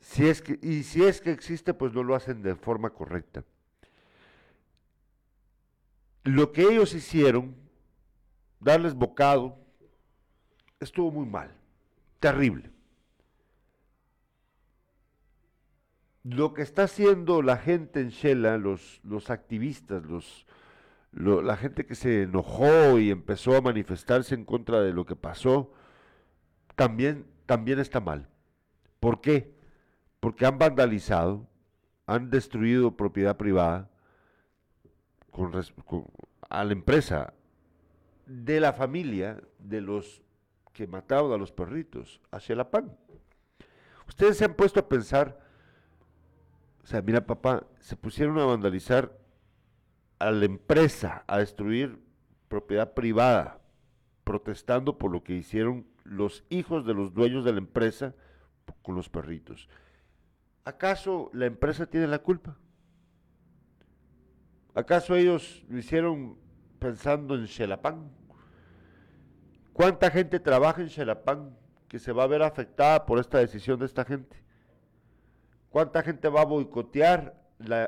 Si 0.00 0.26
es 0.28 0.42
que, 0.42 0.58
y 0.60 0.82
si 0.82 1.04
es 1.04 1.20
que 1.20 1.30
existe, 1.30 1.72
pues 1.72 1.92
no 1.92 2.02
lo 2.02 2.14
hacen 2.14 2.42
de 2.42 2.54
forma 2.54 2.90
correcta. 2.90 3.44
Lo 6.24 6.52
que 6.52 6.62
ellos 6.62 6.92
hicieron, 6.94 7.54
darles 8.60 8.94
bocado, 8.94 9.56
estuvo 10.80 11.10
muy 11.10 11.26
mal, 11.26 11.56
terrible. 12.18 12.75
Lo 16.28 16.54
que 16.54 16.62
está 16.62 16.84
haciendo 16.84 17.42
la 17.42 17.56
gente 17.56 18.00
en 18.00 18.08
Shela, 18.08 18.58
los, 18.58 19.30
activistas, 19.30 20.04
los, 20.04 20.46
la 21.12 21.56
gente 21.56 21.86
que 21.86 21.94
se 21.94 22.22
enojó 22.22 22.98
y 22.98 23.10
empezó 23.10 23.56
a 23.56 23.60
manifestarse 23.60 24.34
en 24.34 24.44
contra 24.44 24.80
de 24.80 24.92
lo 24.92 25.06
que 25.06 25.16
pasó, 25.16 25.72
también, 26.74 27.26
también 27.46 27.78
está 27.78 28.00
mal. 28.00 28.28
¿Por 28.98 29.20
qué? 29.20 29.56
porque 30.26 30.44
han 30.44 30.58
vandalizado, 30.58 31.46
han 32.04 32.30
destruido 32.30 32.96
propiedad 32.96 33.36
privada 33.36 33.88
a 36.48 36.64
la 36.64 36.72
empresa 36.72 37.32
de 38.26 38.58
la 38.58 38.72
familia 38.72 39.40
de 39.60 39.80
los 39.80 40.22
que 40.72 40.88
mataron 40.88 41.32
a 41.32 41.36
los 41.36 41.52
perritos, 41.52 42.20
hacia 42.32 42.56
la 42.56 42.72
pan. 42.72 42.96
Ustedes 44.08 44.36
se 44.36 44.46
han 44.46 44.54
puesto 44.54 44.80
a 44.80 44.88
pensar, 44.88 45.45
o 46.86 46.88
sea, 46.88 47.02
mira 47.02 47.26
papá, 47.26 47.66
se 47.80 47.96
pusieron 47.96 48.38
a 48.38 48.44
vandalizar 48.44 49.18
a 50.20 50.30
la 50.30 50.44
empresa, 50.44 51.24
a 51.26 51.38
destruir 51.38 51.98
propiedad 52.46 52.94
privada, 52.94 53.58
protestando 54.22 54.96
por 54.96 55.10
lo 55.10 55.24
que 55.24 55.32
hicieron 55.32 55.88
los 56.04 56.44
hijos 56.48 56.86
de 56.86 56.94
los 56.94 57.12
dueños 57.12 57.44
de 57.44 57.50
la 57.50 57.58
empresa 57.58 58.14
con 58.82 58.94
los 58.94 59.08
perritos. 59.08 59.68
¿Acaso 60.64 61.28
la 61.32 61.46
empresa 61.46 61.86
tiene 61.86 62.06
la 62.06 62.20
culpa? 62.20 62.56
¿Acaso 64.72 65.16
ellos 65.16 65.64
lo 65.68 65.78
hicieron 65.78 66.38
pensando 66.78 67.34
en 67.34 67.48
Xelapán? 67.48 68.12
¿Cuánta 69.72 70.08
gente 70.12 70.38
trabaja 70.38 70.82
en 70.82 70.90
Xelapán 70.90 71.58
que 71.88 71.98
se 71.98 72.12
va 72.12 72.22
a 72.22 72.28
ver 72.28 72.44
afectada 72.44 73.06
por 73.06 73.18
esta 73.18 73.38
decisión 73.38 73.76
de 73.80 73.86
esta 73.86 74.04
gente? 74.04 74.45
¿Cuánta 75.76 76.02
gente 76.02 76.30
va 76.30 76.40
a 76.40 76.46
boicotear 76.46 77.34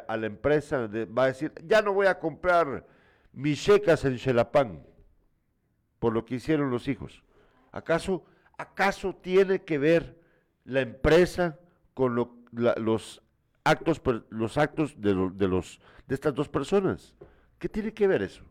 a 0.09 0.17
la 0.19 0.27
empresa? 0.27 0.91
va 1.07 1.23
a 1.23 1.27
decir, 1.29 1.55
ya 1.65 1.81
no 1.81 1.95
voy 1.95 2.07
a 2.07 2.19
comprar 2.19 2.87
mis 3.33 3.65
checas 3.65 4.05
en 4.05 4.19
Xelapán 4.19 4.85
por 5.99 6.13
lo 6.13 6.27
que 6.27 6.35
hicieron 6.35 6.71
los 6.71 6.87
hijos. 6.87 7.25
¿Acaso, 7.73 8.27
acaso 8.59 9.15
tiene 9.15 9.65
que 9.65 9.79
ver 9.79 10.21
la 10.67 10.83
empresa 10.83 11.59
con 11.95 12.15
lo 12.15 12.37
los 12.53 13.23
actos, 13.65 14.03
los 14.29 14.59
actos 14.59 15.01
de, 15.01 15.31
de, 15.33 15.49
los, 15.49 15.81
de 16.07 16.15
estas 16.15 16.35
dos 16.35 16.51
personas. 16.51 17.15
¿Qué 17.59 17.71
tiene 17.71 17.95
que 17.95 18.07
ver 18.07 18.21
eso? 18.21 18.45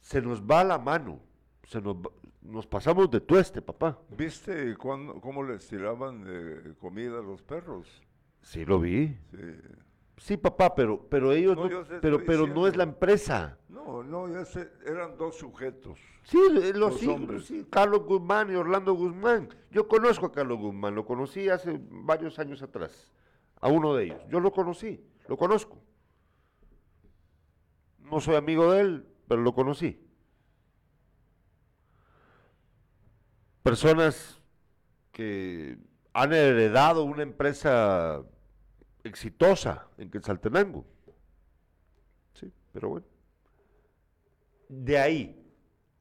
Se 0.00 0.20
nos 0.20 0.42
va 0.42 0.64
la 0.64 0.78
mano, 0.78 1.20
se 1.68 1.82
nos, 1.82 1.96
nos 2.40 2.66
pasamos 2.66 3.10
de 3.10 3.20
tueste, 3.20 3.60
papá. 3.60 3.98
¿Viste 4.16 4.74
cómo 4.76 5.42
les 5.42 5.68
tiraban 5.68 6.24
de 6.24 6.74
comida 6.76 7.18
a 7.18 7.22
los 7.22 7.42
perros? 7.42 7.86
Sí, 8.40 8.64
lo 8.64 8.80
vi. 8.80 9.14
Sí. 10.16 10.38
papá, 10.38 10.74
pero, 10.74 11.06
pero 11.10 11.32
ellos 11.32 11.56
no, 11.56 11.68
pero, 12.00 12.24
pero 12.24 12.46
no 12.46 12.66
es 12.66 12.74
la 12.74 12.84
empresa. 12.84 13.58
No, 13.68 14.02
no, 14.02 14.28
ya 14.28 14.46
sé, 14.46 14.66
eran 14.86 15.18
dos 15.18 15.36
sujetos. 15.36 15.98
Sí, 16.22 16.38
los, 16.74 17.06
hombres. 17.06 17.44
Sí, 17.44 17.66
Carlos 17.68 18.04
Guzmán 18.04 18.50
y 18.50 18.54
Orlando 18.54 18.94
Guzmán. 18.94 19.50
Yo 19.70 19.86
conozco 19.88 20.24
a 20.26 20.32
Carlos 20.32 20.58
Guzmán, 20.58 20.94
lo 20.94 21.04
conocí 21.04 21.50
hace 21.50 21.78
varios 21.90 22.38
años 22.38 22.62
atrás, 22.62 23.12
a 23.60 23.68
uno 23.68 23.94
de 23.94 24.04
ellos. 24.04 24.22
Yo 24.30 24.40
lo 24.40 24.52
conocí, 24.52 25.04
lo 25.28 25.36
conozco. 25.36 25.76
No 27.98 28.20
soy 28.20 28.36
amigo 28.36 28.72
de 28.72 28.80
él, 28.80 29.06
pero 29.28 29.42
lo 29.42 29.52
conocí. 29.52 30.07
Personas 33.68 34.40
que 35.12 35.76
han 36.14 36.32
heredado 36.32 37.04
una 37.04 37.22
empresa 37.22 38.22
exitosa 39.04 39.86
en 39.98 40.10
Quetzaltenango. 40.10 40.86
Sí, 42.32 42.50
pero 42.72 42.88
bueno. 42.88 43.06
De 44.70 44.96
ahí 44.96 45.52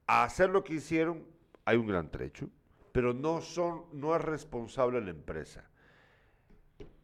a 0.06 0.24
hacer 0.24 0.50
lo 0.50 0.64
que 0.64 0.76
hicieron, 0.76 1.26
hay 1.66 1.76
un 1.76 1.88
gran 1.88 2.10
trecho, 2.10 2.50
pero 2.94 3.14
no, 3.14 3.42
son, 3.42 3.84
no 3.92 4.16
es 4.16 4.22
responsable 4.22 5.02
la 5.02 5.10
empresa. 5.10 5.70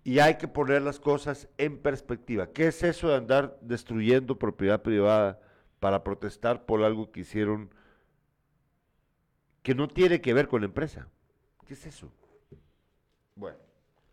Y 0.05 0.19
hay 0.19 0.37
que 0.37 0.47
poner 0.47 0.81
las 0.81 0.97
cosas 0.97 1.49
en 1.57 1.77
perspectiva. 1.77 2.47
¿Qué 2.53 2.67
es 2.67 2.83
eso 2.83 3.09
de 3.09 3.15
andar 3.15 3.57
destruyendo 3.59 4.39
propiedad 4.39 4.81
privada 4.81 5.41
para 5.81 6.05
protestar 6.05 6.65
por 6.65 6.83
algo 6.83 7.11
que 7.11 7.19
hicieron 7.19 7.69
que 9.63 9.73
no 9.73 9.87
tiene 9.87 10.21
que 10.21 10.33
ver 10.33 10.47
con 10.47 10.61
la 10.61 10.67
empresa? 10.67 11.07
¿Qué 11.65 11.73
es 11.73 11.85
eso? 11.85 12.11
Bueno, 13.35 13.57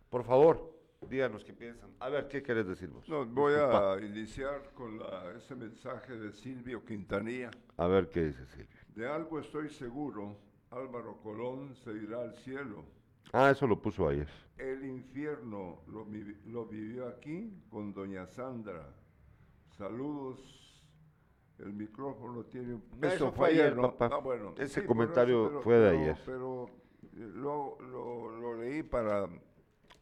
por 0.08 0.24
favor, 0.24 0.72
díganos 1.10 1.44
qué 1.44 1.52
piensan. 1.52 1.90
A 2.00 2.08
ver, 2.08 2.28
¿qué 2.28 2.42
querés 2.42 2.66
decirnos? 2.66 3.06
No, 3.08 3.26
voy 3.26 3.54
a 3.54 3.98
iniciar 4.00 4.72
con 4.72 5.00
ese 5.36 5.54
mensaje 5.54 6.16
de 6.16 6.32
Silvio 6.32 6.84
Quintanilla. 6.84 7.50
A 7.76 7.86
ver 7.86 8.08
qué 8.08 8.24
dice 8.26 8.46
Silvio. 8.46 8.80
De 8.94 9.06
algo 9.06 9.38
estoy 9.38 9.68
seguro, 9.68 10.38
Álvaro 10.70 11.18
Colón 11.22 11.74
se 11.74 11.92
irá 11.92 12.22
al 12.22 12.34
cielo 12.36 13.00
Ah, 13.32 13.50
eso 13.50 13.66
lo 13.66 13.80
puso 13.80 14.08
ayer. 14.08 14.28
El 14.58 14.84
infierno 14.84 15.82
lo, 15.86 16.04
vivió 16.66 17.06
aquí 17.06 17.52
con 17.70 17.92
doña 17.92 18.26
Sandra. 18.26 18.92
Saludos. 19.78 20.69
El 21.62 21.74
micrófono 21.74 22.44
tiene 22.44 22.74
un... 22.74 22.82
Eso 23.02 23.32
fue 23.32 23.48
ayer, 23.48 23.76
papá. 23.76 24.10
Ah, 24.12 24.18
bueno, 24.18 24.54
Ese 24.56 24.84
comentario 24.84 25.60
fue 25.62 25.78
de 25.78 25.90
ayer. 25.90 26.18
Pero 26.24 26.66
eh, 27.16 27.30
lo, 27.34 27.78
lo, 27.80 28.54
leí 28.54 28.82
para... 28.82 29.28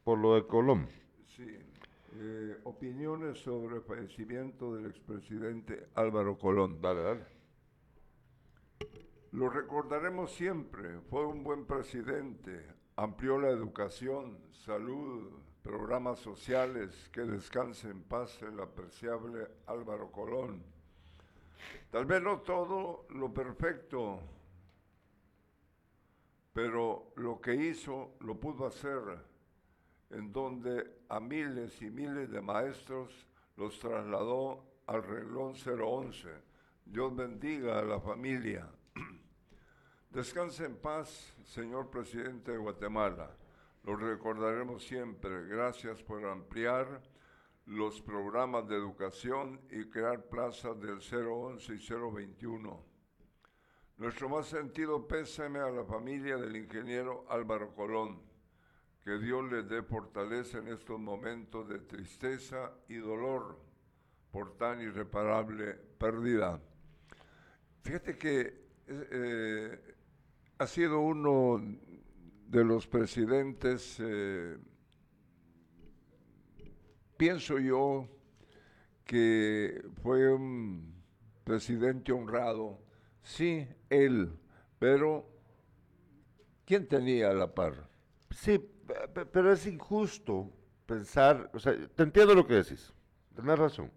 Por 0.05 0.19
lo 0.19 0.37
de 0.37 0.47
Colón. 0.47 0.89
Sí. 1.27 1.59
Eh, 2.15 2.57
opiniones 2.65 3.39
sobre 3.39 3.77
el 3.77 3.83
fallecimiento 3.83 4.75
del 4.75 4.87
expresidente 4.87 5.89
Álvaro 5.95 6.39
Colón. 6.39 6.81
Dale, 6.81 7.03
dale. 7.03 7.25
Lo 9.33 9.51
recordaremos 9.51 10.33
siempre. 10.33 11.01
Fue 11.11 11.27
un 11.27 11.43
buen 11.43 11.67
presidente, 11.67 12.67
amplió 12.97 13.39
la 13.39 13.51
educación, 13.51 14.39
salud, 14.53 15.31
programas 15.63 16.21
sociales, 16.21 17.11
que 17.13 17.23
descanse 17.23 17.91
en 17.91 18.03
paz 18.03 18.41
el 18.43 18.59
apreciable 18.61 19.49
Álvaro 19.67 20.11
Colón. 20.11 20.78
Tal 21.91 22.05
vez 22.05 22.23
no 22.23 22.41
todo 22.41 23.07
lo 23.11 23.33
perfecto, 23.33 24.21
pero 26.53 27.13
lo 27.17 27.41
que 27.41 27.55
hizo 27.55 28.17
lo 28.21 28.35
pudo 28.39 28.67
hacer, 28.67 29.01
en 30.11 30.33
donde 30.33 31.03
a 31.09 31.21
miles 31.21 31.81
y 31.83 31.91
miles 31.91 32.31
de 32.31 32.41
maestros 32.41 33.27
los 33.57 33.79
trasladó 33.79 34.65
al 34.87 35.03
reloj 35.03 35.57
011. 35.67 36.29
Dios 36.85 37.15
bendiga 37.15 37.79
a 37.79 37.83
la 37.83 38.01
familia. 38.01 38.69
Descanse 40.11 40.65
en 40.65 40.77
paz, 40.77 41.35
señor 41.45 41.91
presidente 41.91 42.53
de 42.53 42.59
Guatemala. 42.59 43.31
Lo 43.85 43.97
recordaremos 43.97 44.83
siempre. 44.83 45.47
Gracias 45.47 46.03
por 46.03 46.25
ampliar 46.25 47.03
los 47.69 48.01
programas 48.01 48.67
de 48.67 48.77
educación 48.77 49.61
y 49.71 49.85
crear 49.85 50.29
plazas 50.31 50.81
del 50.81 51.01
011 51.01 51.75
y 51.75 51.79
021. 51.79 52.85
Nuestro 53.99 54.29
más 54.31 54.47
sentido 54.47 55.07
pésame 55.07 55.59
a 55.59 55.71
la 55.71 55.85
familia 55.85 56.39
del 56.39 56.57
ingeniero 56.57 57.27
Álvaro 57.29 57.75
Colón. 57.75 58.23
Que 59.05 59.19
Dios 59.19 59.51
les 59.53 59.69
dé 59.69 59.83
fortaleza 59.83 60.59
en 60.59 60.69
estos 60.69 60.99
momentos 60.99 61.69
de 61.69 61.81
tristeza 61.81 62.73
y 62.89 62.97
dolor 62.97 63.59
por 64.31 64.57
tan 64.57 64.81
irreparable 64.81 65.75
pérdida. 65.99 66.61
Fíjate 67.83 68.17
que 68.17 68.67
eh, 68.87 69.95
ha 70.59 70.67
sido 70.67 71.01
uno 71.01 71.61
de 72.47 72.65
los 72.65 72.87
presidentes, 72.87 73.99
eh, 74.01 74.57
pienso 77.19 77.59
yo, 77.59 78.09
que 79.05 79.83
fue 80.03 80.33
un 80.33 80.95
presidente 81.45 82.13
honrado. 82.13 82.79
Sí, 83.23 83.69
él, 83.91 84.33
pero 84.79 85.29
¿quién 86.65 86.89
tenía 86.89 87.33
la 87.35 87.55
par? 87.55 87.89
Sí, 88.31 88.59
pero 89.33 89.53
es 89.53 89.67
injusto 89.67 90.51
pensar, 90.87 91.51
o 91.53 91.59
sea, 91.59 91.75
te 91.89 92.03
entiendo 92.03 92.35
lo 92.35 92.47
que 92.47 92.55
decís, 92.55 92.95
tenés 93.35 93.59
razón, 93.59 93.91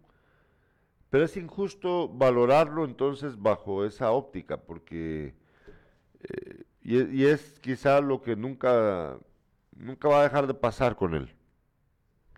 pero 1.10 1.24
es 1.24 1.38
injusto 1.38 2.10
valorarlo 2.10 2.84
entonces 2.84 3.42
bajo 3.42 3.86
esa 3.86 4.12
óptica, 4.12 4.58
porque 4.58 5.34
eh, 6.20 6.64
y, 6.84 7.26
es 7.26 7.60
quizá 7.60 8.02
lo 8.02 8.22
que 8.22 8.36
nunca, 8.36 9.18
nunca 9.76 10.08
va 10.08 10.22
a 10.22 10.24
dejar 10.24 10.48
de 10.48 10.54
pasar 10.54 10.96
con 10.96 11.14
él. 11.14 11.34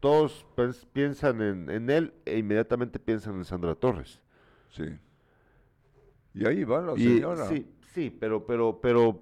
Todos 0.03 0.45
piensan 0.91 1.41
en, 1.41 1.89
él 1.89 2.13
e 2.25 2.37
inmediatamente 2.37 2.99
piensan 2.99 3.35
en 3.35 3.45
Sandra 3.45 3.73
Torres. 3.73 4.19
Sí. 4.69 4.83
Y 6.33 6.45
ahí 6.45 6.65
va 6.65 6.81
la 6.81 6.97
señora. 6.97 7.47
Sí, 7.47 7.65
sí, 7.93 8.09
pero, 8.09 8.45
pero, 8.45 8.81
pero 8.81 9.17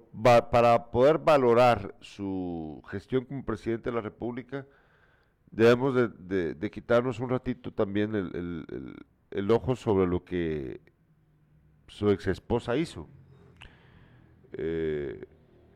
para 0.50 0.90
poder 0.90 1.18
valorar 1.18 1.94
su 2.00 2.82
gestión 2.88 3.26
como 3.26 3.44
presidente 3.44 3.90
de 3.90 3.94
la 3.94 4.02
República, 4.02 4.66
debemos 5.52 5.94
de, 5.94 6.70
quitarnos 6.72 7.20
un 7.20 7.28
ratito 7.28 7.72
también 7.72 8.16
el, 8.16 8.96
el 9.30 9.50
ojo 9.52 9.76
sobre 9.76 10.08
lo 10.08 10.24
que 10.24 10.80
su 11.86 12.10
ex 12.10 12.26
esposa 12.26 12.76
hizo. 12.76 13.08
Eh, 14.54 15.26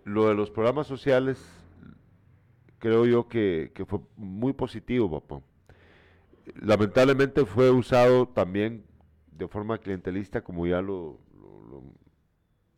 lo 0.03 0.27
de 0.27 0.35
los 0.35 0.51
programas 0.51 0.89
sociales, 0.89 1.39
creo 2.79 3.07
yo 3.07 3.29
que, 3.29 3.73
fue 3.87 4.01
muy 4.17 4.53
positivo, 4.53 5.11
papá. 5.11 5.43
Lamentablemente 6.61 7.45
fue 7.45 7.71
usado 7.71 8.29
también 8.29 8.85
de 9.33 9.49
forma 9.49 9.79
clientelista, 9.79 10.43
como 10.43 10.67
ya 10.67 10.81
lo, 10.81 11.19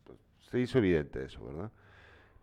pues, 0.03 0.17
se 0.49 0.59
hizo 0.59 0.79
evidente 0.79 1.23
eso, 1.23 1.43
¿verdad? 1.45 1.71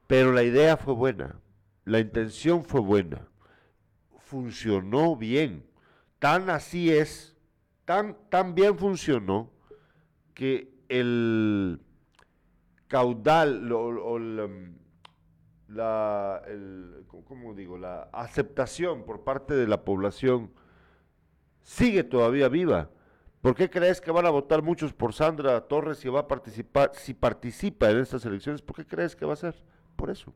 Pero 0.07 0.33
la 0.33 0.43
idea 0.43 0.77
fue 0.77 0.95
buena, 0.95 1.37
la 1.85 1.99
intención 1.99 2.65
fue 2.65 2.81
buena, 2.81 3.27
funcionó 4.19 5.17
bien. 5.17 5.65
Tan 6.19 6.49
así 6.49 6.91
es, 6.91 7.37
tan, 7.85 8.17
tan 8.31 8.55
bien 8.55 8.79
funcionó 8.79 9.51
que 10.33 10.73
el, 10.89 11.81
caudal 12.89 13.71
o, 13.73 14.49
la, 15.69 16.43
digo? 17.57 17.79
la 17.79 18.09
aceptación 18.13 19.05
por 19.05 19.25
parte 19.25 19.55
de 19.55 19.67
la 19.67 19.85
población 19.85 20.51
sigue 21.63 22.05
todavía 22.05 22.49
viva. 22.49 22.91
¿Por 23.41 23.55
qué 23.55 23.71
crees 23.71 24.01
que 24.01 24.11
van 24.11 24.27
a 24.27 24.31
votar 24.31 24.63
muchos 24.63 24.93
por 24.93 25.13
Sandra 25.13 25.61
Torres 25.63 25.99
si 25.99 26.09
va 26.09 26.21
a 26.21 26.29
participar, 26.29 26.91
si 26.95 27.15
participa 27.15 27.91
en 27.91 27.99
estas 27.99 28.25
elecciones? 28.25 28.63
¿Por 28.63 28.77
qué 28.77 28.87
crees 28.87 29.15
que 29.15 29.25
va 29.25 29.35
a 29.35 29.37
ser? 29.37 29.55
Por 29.95 30.11
eso, 30.11 30.33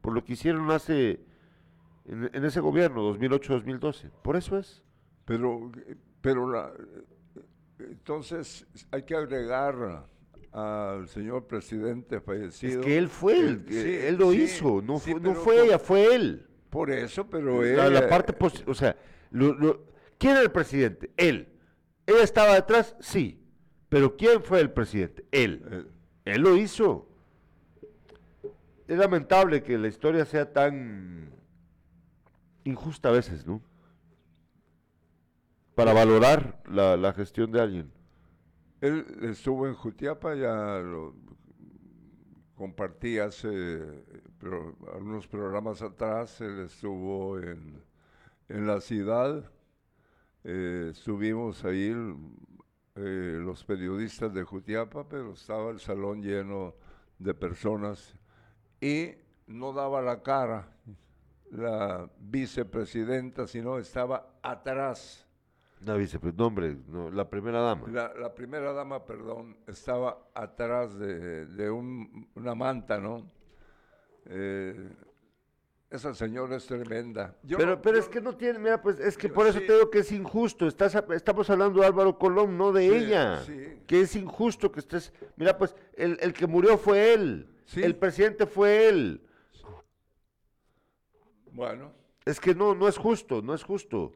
por 0.00 0.12
lo 0.12 0.24
que 0.24 0.32
hicieron 0.32 0.70
hace 0.70 1.20
en, 2.06 2.44
ese 2.44 2.60
gobierno 2.60 3.12
2008-2012. 3.14 4.10
Por 4.22 4.36
eso 4.36 4.58
es. 4.58 4.82
Pero, 5.24 5.70
pero 6.20 6.50
la, 6.50 6.72
entonces 7.78 8.66
hay 8.90 9.02
que 9.04 9.14
agregar 9.14 10.06
al 10.52 11.08
señor 11.08 11.46
presidente 11.46 12.20
fallecido. 12.20 12.80
Es 12.80 12.86
que 12.86 12.98
él 12.98 13.08
fue, 13.08 13.38
él, 13.38 13.64
él 13.68 14.16
lo 14.16 14.32
hizo, 14.32 14.82
no, 14.82 14.98
fue, 14.98 15.20
no 15.20 15.34
fue 15.34 15.66
ella, 15.66 15.78
fue 15.78 16.14
él. 16.14 16.46
Por 16.70 16.90
eso, 16.90 17.28
pero 17.28 17.64
él... 17.64 17.92
La, 17.92 18.08
parte, 18.08 18.34
o 18.66 18.74
sea, 18.74 18.96
¿quién 19.30 20.32
era 20.32 20.40
el 20.40 20.50
presidente? 20.50 21.10
Él. 21.16 21.48
¿Él 22.06 22.16
estaba 22.22 22.54
detrás? 22.54 22.96
Sí. 23.00 23.40
Pero 23.88 24.16
¿quién 24.16 24.42
fue 24.42 24.60
el 24.60 24.70
presidente? 24.70 25.24
Él. 25.32 25.62
Él, 25.70 25.88
él 26.24 26.42
lo 26.42 26.56
hizo. 26.56 27.08
Es 28.86 28.98
lamentable 28.98 29.62
que 29.62 29.78
la 29.78 29.88
historia 29.88 30.24
sea 30.24 30.52
tan 30.52 31.32
injusta 32.64 33.08
a 33.08 33.12
veces, 33.12 33.46
¿no? 33.46 33.62
Para 35.74 35.92
valorar 35.92 36.62
la, 36.68 36.96
la 36.96 37.12
gestión 37.12 37.50
de 37.50 37.60
alguien. 37.60 37.92
Él 38.80 39.04
estuvo 39.22 39.66
en 39.66 39.74
Jutiapa, 39.74 40.34
ya 40.34 40.80
lo 40.80 41.14
compartí 42.54 43.18
hace 43.18 44.04
algunos 44.94 45.26
programas 45.26 45.82
atrás, 45.82 46.40
él 46.40 46.60
estuvo 46.60 47.38
en, 47.38 47.82
la 48.48 48.80
ciudad, 48.80 49.50
eh, 50.44 50.88
estuvimos 50.92 51.64
ahí 51.64 51.94
eh, 52.96 53.38
los 53.40 53.64
periodistas 53.64 54.32
de 54.34 54.42
Jutiapa, 54.42 55.08
pero 55.08 55.32
estaba 55.32 55.70
el 55.70 55.80
salón 55.80 56.22
lleno 56.22 56.74
de 57.18 57.34
personas 57.34 58.14
y 58.80 59.12
no 59.46 59.72
daba 59.72 60.02
la 60.02 60.22
cara 60.22 60.68
la 61.50 62.08
vicepresidenta, 62.18 63.46
sino 63.46 63.78
estaba 63.78 64.38
atrás 64.42 65.26
La 65.84 65.94
vicepresidenta, 65.94 66.44
hombre, 66.44 66.76
no, 66.88 67.10
la 67.10 67.28
primera 67.28 67.60
dama. 67.60 67.88
La, 67.88 68.12
la, 68.14 68.34
primera 68.34 68.72
dama, 68.72 69.04
perdón, 69.06 69.56
estaba 69.66 70.30
atrás 70.34 70.98
de, 70.98 71.46
de 71.46 71.70
un, 71.70 72.28
una 72.34 72.54
manta, 72.54 72.98
¿no? 72.98 73.30
Eh, 74.26 74.90
esa 75.88 76.14
señora 76.14 76.56
es 76.56 76.66
tremenda. 76.66 77.34
pero 77.56 77.80
pero 77.82 77.98
es 77.98 78.08
que 78.08 78.20
no 78.20 78.36
tiene, 78.36 78.58
mira, 78.58 78.80
pues 78.80 79.00
es 79.00 79.16
que 79.16 79.28
por 79.28 79.46
eso 79.46 79.58
te 79.58 79.72
digo 79.72 79.90
que 79.90 80.00
es 80.00 80.12
injusto. 80.12 80.68
Estás, 80.68 80.94
estamos 81.12 81.50
hablando 81.50 81.80
de 81.80 81.86
Álvaro 81.86 82.16
Colón, 82.16 82.56
no 82.56 82.70
de 82.72 82.96
ella. 82.96 83.42
Que 83.86 84.02
es 84.02 84.14
injusto 84.14 84.70
que 84.70 84.80
estés. 84.80 85.12
Mira, 85.36 85.58
pues 85.58 85.74
el, 85.94 86.16
el 86.20 86.32
que 86.32 86.46
murió 86.46 86.78
fue 86.78 87.12
él. 87.14 87.48
El 87.74 87.96
presidente 87.96 88.46
fue 88.46 88.88
él. 88.88 89.26
Bueno. 91.50 91.92
Es 92.24 92.38
que 92.38 92.54
no, 92.54 92.74
no 92.74 92.86
es 92.86 92.96
justo, 92.96 93.42
no 93.42 93.54
es 93.54 93.64
justo. 93.64 94.12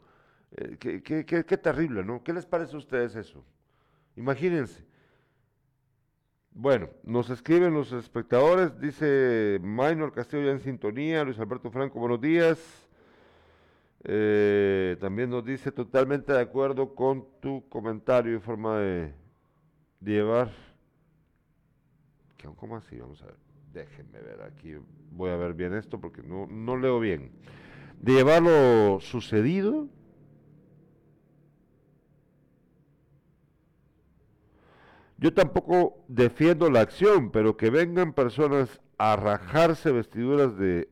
Eh, 0.56 0.76
qué, 0.78 1.58
terrible, 1.58 2.04
¿no? 2.04 2.22
¿Qué 2.22 2.32
les 2.32 2.46
parece 2.46 2.76
a 2.76 2.78
ustedes 2.78 3.16
eso? 3.16 3.44
Imagínense. 4.16 4.84
Bueno, 6.52 6.88
nos 7.02 7.30
escriben 7.30 7.74
los 7.74 7.92
espectadores, 7.92 8.78
dice 8.78 9.58
Minor 9.60 10.12
Castillo 10.12 10.44
ya 10.44 10.52
en 10.52 10.60
sintonía, 10.60 11.24
Luis 11.24 11.40
Alberto 11.40 11.72
Franco, 11.72 11.98
buenos 11.98 12.20
días. 12.20 12.88
Eh, 14.04 14.96
también 15.00 15.30
nos 15.30 15.44
dice 15.44 15.72
totalmente 15.72 16.32
de 16.32 16.40
acuerdo 16.40 16.94
con 16.94 17.26
tu 17.40 17.68
comentario 17.68 18.36
y 18.36 18.38
forma 18.38 18.78
de, 18.78 19.12
llevar. 20.00 20.52
¿Cómo 22.56 22.76
así? 22.76 22.96
Vamos 22.98 23.20
a 23.22 23.26
ver. 23.26 23.36
Déjenme 23.72 24.20
ver 24.20 24.42
aquí. 24.42 24.76
Voy 25.10 25.30
a 25.30 25.36
ver 25.36 25.54
bien 25.54 25.74
esto 25.74 26.00
porque 26.00 26.22
no, 26.22 26.46
no 26.46 26.76
leo 26.76 27.00
bien. 27.00 27.32
De 27.98 28.12
llevar 28.12 28.42
lo 28.42 29.00
sucedido 29.00 29.88
Yo 35.24 35.32
tampoco 35.32 36.04
defiendo 36.06 36.68
la 36.68 36.82
acción, 36.82 37.30
pero 37.30 37.56
que 37.56 37.70
vengan 37.70 38.12
personas 38.12 38.82
a 38.98 39.16
rajarse 39.16 39.90
vestiduras 39.90 40.58
de, 40.58 40.90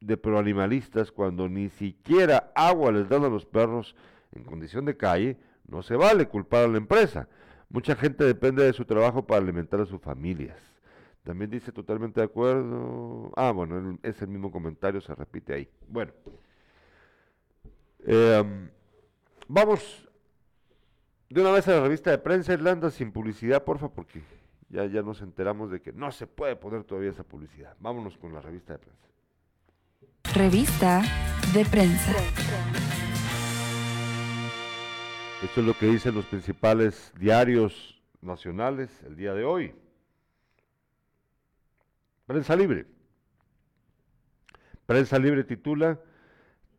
de 0.00 0.18
proanimalistas 0.18 1.10
cuando 1.10 1.48
ni 1.48 1.70
siquiera 1.70 2.52
agua 2.54 2.92
les 2.92 3.08
dan 3.08 3.24
a 3.24 3.30
los 3.30 3.46
perros 3.46 3.96
en 4.32 4.44
condición 4.44 4.84
de 4.84 4.98
calle, 4.98 5.38
no 5.66 5.82
se 5.82 5.96
vale 5.96 6.28
culpar 6.28 6.64
a 6.64 6.68
la 6.68 6.76
empresa. 6.76 7.26
Mucha 7.70 7.96
gente 7.96 8.24
depende 8.24 8.62
de 8.62 8.74
su 8.74 8.84
trabajo 8.84 9.26
para 9.26 9.40
alimentar 9.40 9.80
a 9.80 9.86
sus 9.86 10.02
familias. 10.02 10.58
También 11.22 11.50
dice 11.50 11.72
totalmente 11.72 12.20
de 12.20 12.26
acuerdo. 12.26 13.32
Ah, 13.36 13.52
bueno, 13.52 13.98
es 14.02 14.20
el 14.20 14.28
mismo 14.28 14.52
comentario, 14.52 15.00
se 15.00 15.14
repite 15.14 15.54
ahí. 15.54 15.68
Bueno. 15.88 16.12
Em, 18.00 18.68
vamos 19.48 20.10
de 21.30 21.40
una 21.40 21.50
vez 21.50 21.66
a 21.68 21.72
la 21.72 21.80
revista 21.82 22.10
de 22.10 22.18
prensa 22.18 22.52
Irlanda 22.52 22.90
sin 22.90 23.12
publicidad, 23.12 23.64
porfa, 23.64 23.88
porque 23.88 24.22
ya, 24.68 24.86
ya 24.86 25.02
nos 25.02 25.20
enteramos 25.22 25.70
de 25.70 25.80
que 25.80 25.92
no 25.92 26.10
se 26.12 26.26
puede 26.26 26.56
poner 26.56 26.84
todavía 26.84 27.10
esa 27.10 27.24
publicidad. 27.24 27.76
Vámonos 27.80 28.16
con 28.18 28.32
la 28.32 28.40
revista 28.40 28.74
de 28.74 28.78
prensa. 28.78 29.08
Revista 30.34 31.02
de 31.52 31.64
prensa. 31.64 32.12
Esto 35.42 35.60
es 35.60 35.66
lo 35.66 35.74
que 35.74 35.86
dicen 35.86 36.14
los 36.14 36.24
principales 36.26 37.12
diarios 37.18 38.00
nacionales 38.22 38.90
el 39.02 39.16
día 39.16 39.34
de 39.34 39.44
hoy. 39.44 39.74
Prensa 42.26 42.56
Libre. 42.56 42.86
Prensa 44.86 45.18
Libre 45.18 45.44
titula 45.44 46.00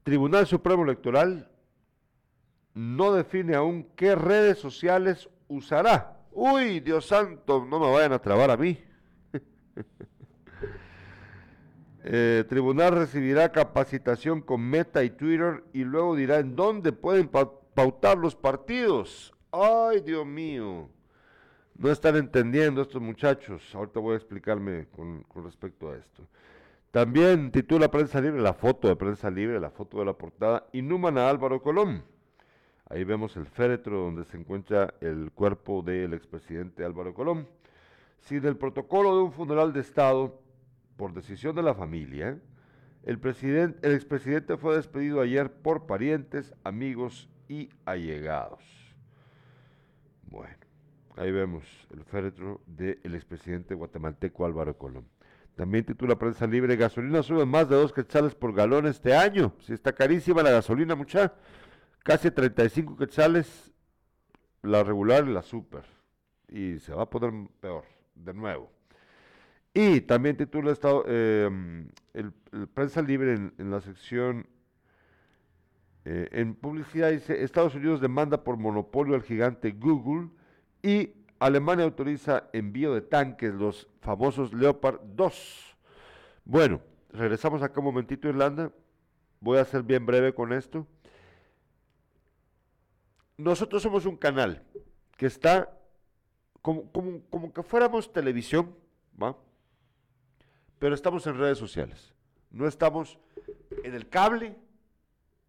Tribunal 0.03 0.47
Supremo 0.47 0.83
Electoral 0.83 1.51
no 2.75 3.13
define 3.13 3.55
aún 3.55 3.87
qué 3.95 4.15
redes 4.15 4.59
sociales 4.59 5.29
usará. 5.47 6.19
Uy, 6.31 6.81
Dios 6.81 7.07
santo, 7.07 7.65
no 7.65 7.79
me 7.79 7.89
vayan 7.89 8.11
a 8.11 8.19
trabar 8.19 8.51
a 8.51 8.57
mí. 8.57 8.77
eh, 12.03 12.43
tribunal 12.49 12.93
recibirá 12.93 13.53
capacitación 13.53 14.41
con 14.41 14.61
Meta 14.61 15.05
y 15.05 15.09
Twitter 15.09 15.63
y 15.71 15.85
luego 15.85 16.17
dirá 16.17 16.39
en 16.39 16.57
dónde 16.57 16.91
pueden 16.91 17.29
pautar 17.29 18.17
los 18.17 18.35
partidos. 18.35 19.33
Ay, 19.51 20.01
Dios 20.01 20.25
mío. 20.25 20.89
No 21.77 21.89
están 21.89 22.17
entendiendo 22.17 22.81
estos 22.81 23.01
muchachos. 23.01 23.73
Ahorita 23.73 24.01
voy 24.01 24.15
a 24.15 24.17
explicarme 24.17 24.87
con, 24.93 25.23
con 25.23 25.45
respecto 25.45 25.91
a 25.91 25.95
esto. 25.95 26.27
También 26.91 27.51
titula 27.51 27.89
Prensa 27.89 28.19
Libre, 28.19 28.41
la 28.41 28.53
foto 28.53 28.89
de 28.89 28.97
Prensa 28.97 29.29
Libre, 29.29 29.61
la 29.61 29.69
foto 29.69 29.99
de 29.99 30.05
la 30.05 30.13
portada, 30.13 30.67
inhuman 30.73 31.17
a 31.17 31.29
Álvaro 31.29 31.61
Colón. 31.61 32.03
Ahí 32.89 33.03
vemos 33.03 33.35
el 33.35 33.47
féretro 33.47 33.99
donde 33.99 34.25
se 34.25 34.37
encuentra 34.37 34.93
el 35.01 35.31
cuerpo 35.31 35.81
del 35.81 36.13
expresidente 36.13 36.85
Álvaro 36.85 37.13
Colón. 37.13 37.47
Sin 38.19 38.45
el 38.45 38.57
protocolo 38.57 39.15
de 39.15 39.23
un 39.23 39.31
funeral 39.31 39.73
de 39.73 39.81
Estado, 39.81 40.39
por 40.95 41.13
decisión 41.13 41.55
de 41.55 41.63
la 41.63 41.73
familia, 41.73 42.39
el, 43.03 43.19
el 43.81 43.93
expresidente 43.93 44.57
fue 44.57 44.75
despedido 44.75 45.21
ayer 45.21 45.51
por 45.51 45.85
parientes, 45.87 46.53
amigos 46.63 47.29
y 47.47 47.69
allegados. 47.85 48.63
Bueno, 50.23 50.57
ahí 51.15 51.31
vemos 51.31 51.63
el 51.91 52.03
féretro 52.03 52.61
del 52.65 53.15
expresidente 53.15 53.73
guatemalteco 53.73 54.45
Álvaro 54.45 54.77
Colón. 54.77 55.05
También 55.55 55.85
titula 55.85 56.17
Prensa 56.17 56.45
Libre, 56.45 56.75
gasolina 56.75 57.23
sube 57.23 57.45
más 57.45 57.69
de 57.69 57.75
dos 57.77 57.93
quetzales 57.93 58.35
por 58.35 58.53
galón 58.53 58.87
este 58.87 59.15
año. 59.15 59.53
Si 59.61 59.73
está 59.73 59.93
carísima 59.93 60.43
la 60.43 60.51
gasolina, 60.51 60.95
mucha 60.95 61.33
casi 62.05 62.29
35 62.29 62.95
quetzales 62.97 63.73
la 64.61 64.83
regular 64.83 65.27
y 65.27 65.33
la 65.33 65.41
super. 65.41 65.83
Y 66.47 66.77
se 66.77 66.93
va 66.93 67.03
a 67.03 67.09
poner 67.09 67.33
peor, 67.59 67.83
de 68.13 68.33
nuevo. 68.33 68.71
Y 69.73 70.01
también 70.01 70.37
titula 70.37 70.71
estado, 70.71 71.03
em, 71.07 71.89
el, 72.13 72.31
Prensa 72.73 73.01
Libre 73.01 73.33
en, 73.33 73.71
la 73.71 73.81
sección, 73.81 74.45
eh, 76.05 76.29
en 76.31 76.53
publicidad 76.53 77.09
dice, 77.09 77.43
Estados 77.43 77.73
Unidos 77.73 77.99
demanda 77.99 78.43
por 78.43 78.57
monopolio 78.57 79.15
al 79.15 79.23
gigante 79.23 79.71
Google 79.71 80.29
y 80.83 81.11
Alemania 81.39 81.85
autoriza 81.85 82.49
envío 82.53 82.93
de 82.93 83.01
tanques, 83.01 83.51
los 83.51 83.89
famosos 84.01 84.53
Leopard 84.53 85.01
2. 85.15 85.77
Bueno, 86.45 86.81
regresamos 87.11 87.63
acá 87.63 87.79
un 87.79 87.87
momentito, 87.87 88.29
Irlanda. 88.29 88.71
Voy 89.39 89.57
a 89.57 89.65
ser 89.65 89.81
bien 89.81 90.05
breve 90.05 90.33
con 90.33 90.53
esto 90.53 90.87
nosotros 93.37 93.81
somos 93.81 94.05
un 94.05 94.17
canal 94.17 94.63
que 95.17 95.25
está 95.25 95.77
como, 96.61 96.89
como, 96.91 97.53
que 97.53 97.61
fuéramos 97.63 98.11
televisión, 98.11 98.75
¿va? 99.21 99.37
Pero 100.79 100.95
estamos 100.95 101.25
en 101.27 101.37
redes 101.37 101.57
sociales. 101.57 102.13
No 102.49 102.67
estamos 102.67 103.19
en 103.83 103.93
el 103.93 104.09
cable, 104.09 104.55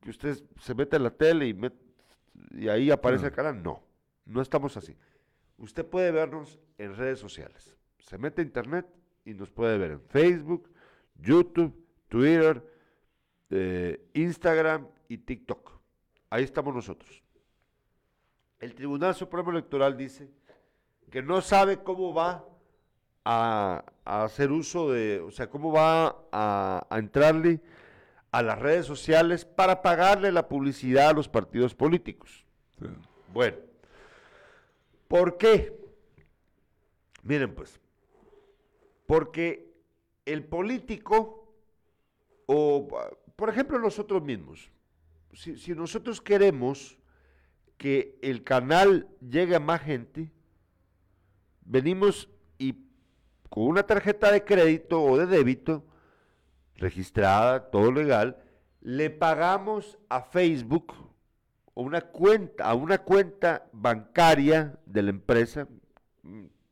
que 0.02 0.10
usted 0.10 0.38
se 0.60 0.74
mete 0.74 0.96
en 0.96 1.04
la 1.04 1.10
tele 1.10 1.48
y, 1.48 1.58
y 2.62 2.68
ahí 2.68 2.90
aparece 2.90 3.26
el 3.26 3.32
canal. 3.32 3.62
No, 3.62 3.82
no 4.26 4.42
estamos 4.42 4.76
así. 4.76 4.96
Usted 5.58 5.86
puede 5.86 6.10
vernos 6.10 6.60
en 6.76 6.94
redes 6.96 7.18
sociales. 7.18 7.76
Se 7.98 8.18
mete 8.18 8.42
a 8.42 8.44
internet 8.44 8.86
y 9.24 9.34
nos 9.34 9.50
puede 9.50 9.78
ver 9.78 9.92
en 9.92 10.00
Facebook, 10.02 10.70
YouTube, 11.16 11.74
Twitter, 12.08 12.62
eh, 13.50 14.08
Instagram 14.14 14.86
y 15.08 15.18
TikTok. 15.18 15.72
Ahí 16.30 16.44
estamos 16.44 16.74
nosotros. 16.74 17.22
El 18.66 18.74
Tribunal 18.74 19.14
Supremo 19.14 19.52
Electoral 19.52 19.96
dice 19.96 20.28
que 21.08 21.22
no 21.22 21.40
sabe 21.40 21.84
cómo 21.84 22.12
va 22.12 22.44
a, 23.24 23.84
hacer 24.04 24.50
uso 24.50 24.90
de, 24.90 25.20
o 25.20 25.30
sea, 25.30 25.48
cómo 25.48 25.70
va 25.70 26.16
a, 26.32 26.84
entrarle 26.98 27.60
a 28.32 28.42
las 28.42 28.58
redes 28.58 28.84
sociales 28.84 29.44
para 29.44 29.82
pagarle 29.82 30.32
la 30.32 30.48
publicidad 30.48 31.10
a 31.10 31.12
los 31.12 31.28
partidos 31.28 31.76
políticos. 31.76 32.44
Bueno, 33.32 33.56
¿por 35.06 35.38
qué? 35.38 35.78
Miren 37.22 37.54
pues, 37.54 37.78
porque 39.06 39.72
el 40.24 40.44
político, 40.44 41.54
o 42.46 42.88
por 43.36 43.48
ejemplo 43.48 43.78
nosotros 43.78 44.24
mismos, 44.24 44.72
si 45.32 45.72
nosotros 45.72 46.20
queremos 46.20 46.98
que 47.76 48.18
el 48.22 48.42
canal 48.42 49.08
llegue 49.20 49.56
a 49.56 49.60
más 49.60 49.82
gente, 49.82 50.32
venimos 51.62 52.28
y 52.58 52.74
con 53.48 53.64
una 53.64 53.82
tarjeta 53.82 54.30
de 54.32 54.44
crédito 54.44 55.02
o 55.02 55.16
de 55.16 55.26
débito 55.26 55.84
registrada, 56.76 57.70
todo 57.70 57.92
legal, 57.92 58.42
le 58.80 59.10
pagamos 59.10 59.98
a 60.08 60.22
Facebook 60.22 60.92
una 61.74 62.00
cuenta, 62.00 62.64
a 62.64 62.74
una 62.74 62.98
cuenta 62.98 63.68
bancaria 63.72 64.78
de 64.86 65.02
la 65.02 65.10
empresa. 65.10 65.68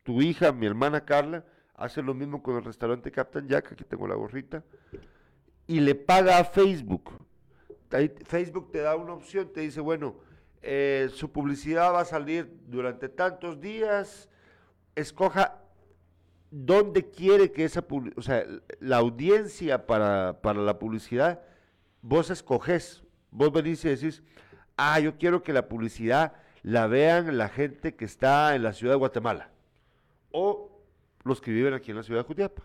Tu 0.02 0.22
hija, 0.22 0.52
mi 0.52 0.66
hermana 0.66 1.04
Carla, 1.04 1.44
hace 1.74 2.02
lo 2.02 2.14
mismo 2.14 2.42
con 2.42 2.56
el 2.56 2.64
restaurante 2.64 3.10
Captain 3.10 3.46
Jack, 3.48 3.72
aquí 3.72 3.84
tengo 3.84 4.06
la 4.06 4.14
gorrita, 4.14 4.64
y 5.66 5.80
le 5.80 5.94
paga 5.94 6.38
a 6.38 6.44
Facebook. 6.44 7.12
Facebook 8.24 8.72
te 8.72 8.80
da 8.80 8.96
una 8.96 9.12
opción, 9.12 9.52
te 9.52 9.60
dice, 9.60 9.80
bueno, 9.80 10.16
eh, 10.66 11.10
su 11.12 11.30
publicidad 11.30 11.92
va 11.92 12.00
a 12.00 12.04
salir 12.06 12.50
durante 12.66 13.10
tantos 13.10 13.60
días, 13.60 14.30
escoja 14.94 15.60
dónde 16.50 17.10
quiere 17.10 17.52
que 17.52 17.64
esa 17.64 17.84
o 18.16 18.22
sea, 18.22 18.46
la 18.80 18.96
audiencia 18.96 19.86
para, 19.86 20.40
para 20.40 20.62
la 20.62 20.78
publicidad, 20.78 21.42
vos 22.00 22.30
escoges, 22.30 23.02
vos 23.30 23.52
venís 23.52 23.84
y 23.84 23.90
decís, 23.90 24.22
ah, 24.78 24.98
yo 25.00 25.18
quiero 25.18 25.42
que 25.42 25.52
la 25.52 25.68
publicidad 25.68 26.32
la 26.62 26.86
vean 26.86 27.36
la 27.36 27.50
gente 27.50 27.94
que 27.94 28.06
está 28.06 28.54
en 28.54 28.62
la 28.62 28.72
ciudad 28.72 28.94
de 28.94 28.98
Guatemala 28.98 29.50
o 30.30 30.80
los 31.24 31.42
que 31.42 31.50
viven 31.50 31.74
aquí 31.74 31.90
en 31.90 31.98
la 31.98 32.02
ciudad 32.02 32.20
de 32.20 32.26
Jutiapa. 32.26 32.62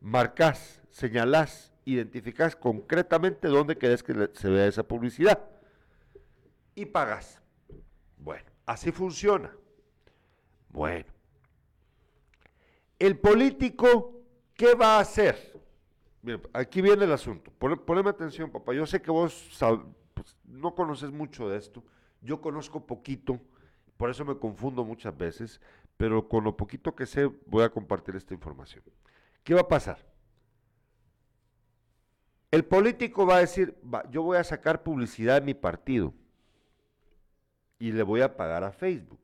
Marcás, 0.00 0.80
señalás, 0.88 1.70
identificás 1.84 2.56
concretamente 2.56 3.48
dónde 3.48 3.76
querés 3.76 4.02
que 4.02 4.30
se 4.32 4.48
vea 4.48 4.66
esa 4.66 4.84
publicidad 4.84 5.38
y 6.74 6.86
pagas. 6.86 7.40
Bueno, 8.16 8.50
así 8.66 8.92
funciona. 8.92 9.54
Bueno. 10.68 11.06
El 12.98 13.18
político, 13.18 14.22
¿qué 14.54 14.74
va 14.74 14.96
a 14.96 15.00
hacer? 15.00 15.50
aquí 16.52 16.82
viene 16.82 17.04
el 17.04 17.12
asunto. 17.12 17.50
poneme 17.50 18.10
atención, 18.10 18.50
papá. 18.50 18.74
Yo 18.74 18.86
sé 18.86 19.00
que 19.00 19.10
vos 19.10 19.58
pues, 20.14 20.36
no 20.44 20.74
conoces 20.74 21.10
mucho 21.10 21.48
de 21.48 21.58
esto. 21.58 21.82
Yo 22.20 22.40
conozco 22.40 22.86
poquito, 22.86 23.40
por 23.96 24.10
eso 24.10 24.24
me 24.24 24.38
confundo 24.38 24.84
muchas 24.84 25.16
veces, 25.16 25.60
pero 25.96 26.28
con 26.28 26.44
lo 26.44 26.56
poquito 26.56 26.94
que 26.94 27.06
sé 27.06 27.24
voy 27.46 27.64
a 27.64 27.70
compartir 27.70 28.16
esta 28.16 28.34
información. 28.34 28.84
¿Qué 29.42 29.54
va 29.54 29.62
a 29.62 29.68
pasar? 29.68 30.04
El 32.50 32.64
político 32.64 33.24
va 33.24 33.36
a 33.36 33.40
decir, 33.40 33.78
yo 34.10 34.22
voy 34.22 34.36
a 34.36 34.44
sacar 34.44 34.82
publicidad 34.82 35.40
de 35.40 35.46
mi 35.46 35.54
partido 35.54 36.12
y 37.80 37.90
le 37.90 38.04
voy 38.04 38.20
a 38.20 38.36
pagar 38.36 38.62
a 38.62 38.70
Facebook 38.70 39.22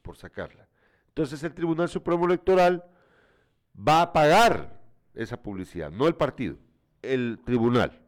por 0.00 0.16
sacarla. 0.16 0.66
Entonces 1.08 1.42
el 1.42 1.52
Tribunal 1.52 1.90
Supremo 1.90 2.24
Electoral 2.24 2.84
va 3.76 4.00
a 4.00 4.12
pagar 4.14 4.80
esa 5.14 5.42
publicidad, 5.42 5.90
no 5.90 6.06
el 6.06 6.14
partido, 6.14 6.56
el 7.02 7.38
tribunal. 7.44 8.00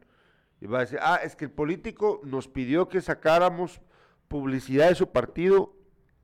Y 0.61 0.65
va 0.65 0.79
a 0.79 0.81
decir, 0.81 0.99
ah, 1.01 1.19
es 1.23 1.35
que 1.35 1.45
el 1.45 1.51
político 1.51 2.21
nos 2.23 2.47
pidió 2.47 2.87
que 2.87 3.01
sacáramos 3.01 3.81
publicidad 4.27 4.89
de 4.89 4.95
su 4.95 5.11
partido 5.11 5.75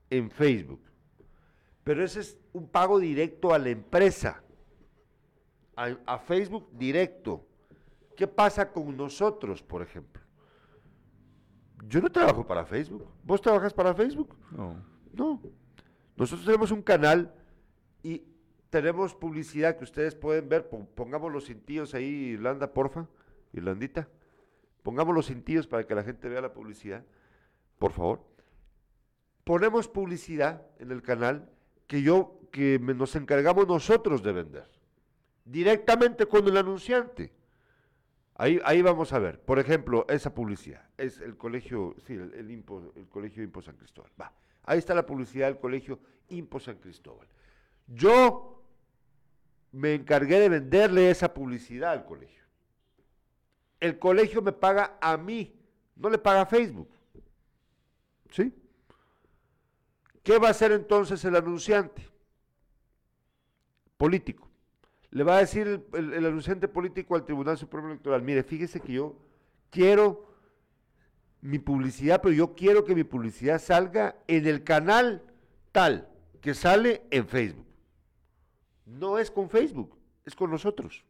en 0.09 0.31
Facebook. 0.31 0.81
Pero 1.83 2.03
ese 2.03 2.21
es 2.21 2.37
un 2.53 2.67
pago 2.67 2.99
directo 2.99 3.53
a 3.53 3.59
la 3.59 3.69
empresa, 3.69 4.41
a, 5.75 6.17
Facebook 6.19 6.69
directo. 6.71 7.45
¿Qué 8.15 8.27
pasa 8.27 8.71
con 8.71 8.95
nosotros, 8.95 9.61
por 9.61 9.81
ejemplo? 9.81 10.24
Yo 11.87 12.01
no 12.01 12.11
trabajo 12.11 12.45
para 12.45 12.65
Facebook. 12.65 13.07
¿Vos 13.23 13.41
trabajas 13.41 13.73
para 13.73 13.93
Facebook? 13.93 14.35
No. 14.51 14.75
No. 15.13 15.41
Nosotros 16.15 16.45
tenemos 16.45 16.71
un 16.71 16.81
canal 16.81 17.33
y 18.03 18.23
tenemos 18.69 19.13
publicidad 19.13 19.77
que 19.77 19.83
ustedes 19.83 20.15
pueden 20.15 20.49
ver. 20.49 20.69
Pongamos 20.69 21.31
los 21.31 21.45
cintillos 21.45 21.93
ahí, 21.93 22.33
Irlanda, 22.33 22.73
porfa. 22.73 23.07
Irlandita. 23.53 24.07
Pongamos 24.83 25.15
los 25.15 25.27
cintillos 25.27 25.67
para 25.67 25.85
que 25.85 25.95
la 25.95 26.03
gente 26.03 26.27
vea 26.27 26.41
la 26.41 26.53
publicidad 26.53 27.03
por 27.77 27.91
favor. 27.91 28.21
Ponemos 29.43 29.87
publicidad 29.87 30.65
en 30.79 30.91
el 30.91 31.01
canal 31.01 31.49
que 31.87 32.01
yo, 32.01 32.39
que 32.51 32.79
nos 32.79 33.15
encargamos 33.15 33.67
nosotros 33.67 34.23
de 34.23 34.31
vender, 34.31 34.69
directamente 35.43 36.25
con 36.25 36.47
el 36.47 36.57
anunciante. 36.57 37.31
Ahí, 38.37 38.81
vamos 38.81 39.13
a 39.13 39.19
ver, 39.19 39.39
por 39.39 39.59
ejemplo, 39.59 40.05
esa 40.09 40.33
publicidad, 40.33 40.89
es 40.97 41.21
el 41.21 41.37
colegio, 41.37 41.95
sí, 42.05 42.13
el, 42.13 42.33
el 42.33 43.07
colegio 43.07 43.41
Impo 43.41 43.61
San 43.61 43.77
Cristóbal. 43.77 44.11
Va, 44.19 44.33
ahí 44.63 44.77
está 44.77 44.93
la 44.93 45.05
publicidad 45.05 45.47
del 45.47 45.57
colegio 45.57 45.99
Impo 46.27 46.59
San 46.59 46.75
Cristóbal. 46.75 47.29
Yo 47.87 48.61
me 49.71 49.93
encargué 49.93 50.39
de 50.39 50.49
venderle 50.49 51.09
esa 51.09 51.33
publicidad 51.33 51.93
al 51.93 52.05
colegio. 52.05 52.43
El 53.79 53.99
colegio 53.99 54.41
me 54.41 54.51
paga 54.51 54.97
a 54.99 55.15
mí, 55.15 55.57
no 55.95 56.09
le 56.09 56.17
paga 56.17 56.41
a 56.41 56.45
Facebook. 56.45 56.89
¿Sí? 58.31 58.53
¿Qué 60.23 60.37
va 60.39 60.49
a 60.49 60.51
hacer 60.51 60.73
entonces 60.73 61.23
el 61.23 61.37
anunciante? 61.37 62.05
Político. 63.95 64.44
Le 65.15 65.23
va 65.23 65.37
a 65.37 65.39
decir 65.39 65.81
el, 65.93 66.25
anunciante 66.25 66.67
político 66.67 67.15
al 67.15 67.23
Tribunal 67.23 67.57
Supremo 67.57 67.87
Electoral, 67.87 68.21
mire, 68.21 68.43
fíjese 68.43 68.81
que 68.81 68.91
yo 68.91 69.15
quiero 69.69 70.27
mi 71.39 71.57
publicidad, 71.57 72.21
pero 72.21 72.35
yo 72.35 72.53
quiero 72.53 72.83
que 72.83 72.93
mi 72.93 73.05
publicidad 73.05 73.61
salga 73.61 74.17
en 74.27 74.45
el 74.45 74.65
canal 74.65 75.23
tal 75.71 76.09
que 76.41 76.53
sale 76.53 77.03
en 77.11 77.25
Facebook. 77.29 77.65
No 78.85 79.17
es 79.17 79.31
con 79.31 79.49
Facebook, 79.49 79.97
es 80.25 80.35
con 80.35 80.51
nosotros. 80.51 81.05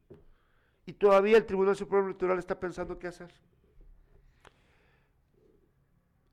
Y 0.86 0.94
todavía 0.94 1.38
el 1.38 1.48
Tribunal 1.48 1.76
Supremo 1.76 2.06
Electoral 2.06 2.38
está 2.38 2.60
pensando 2.60 3.00
qué 3.00 3.08
hacer. 3.08 3.34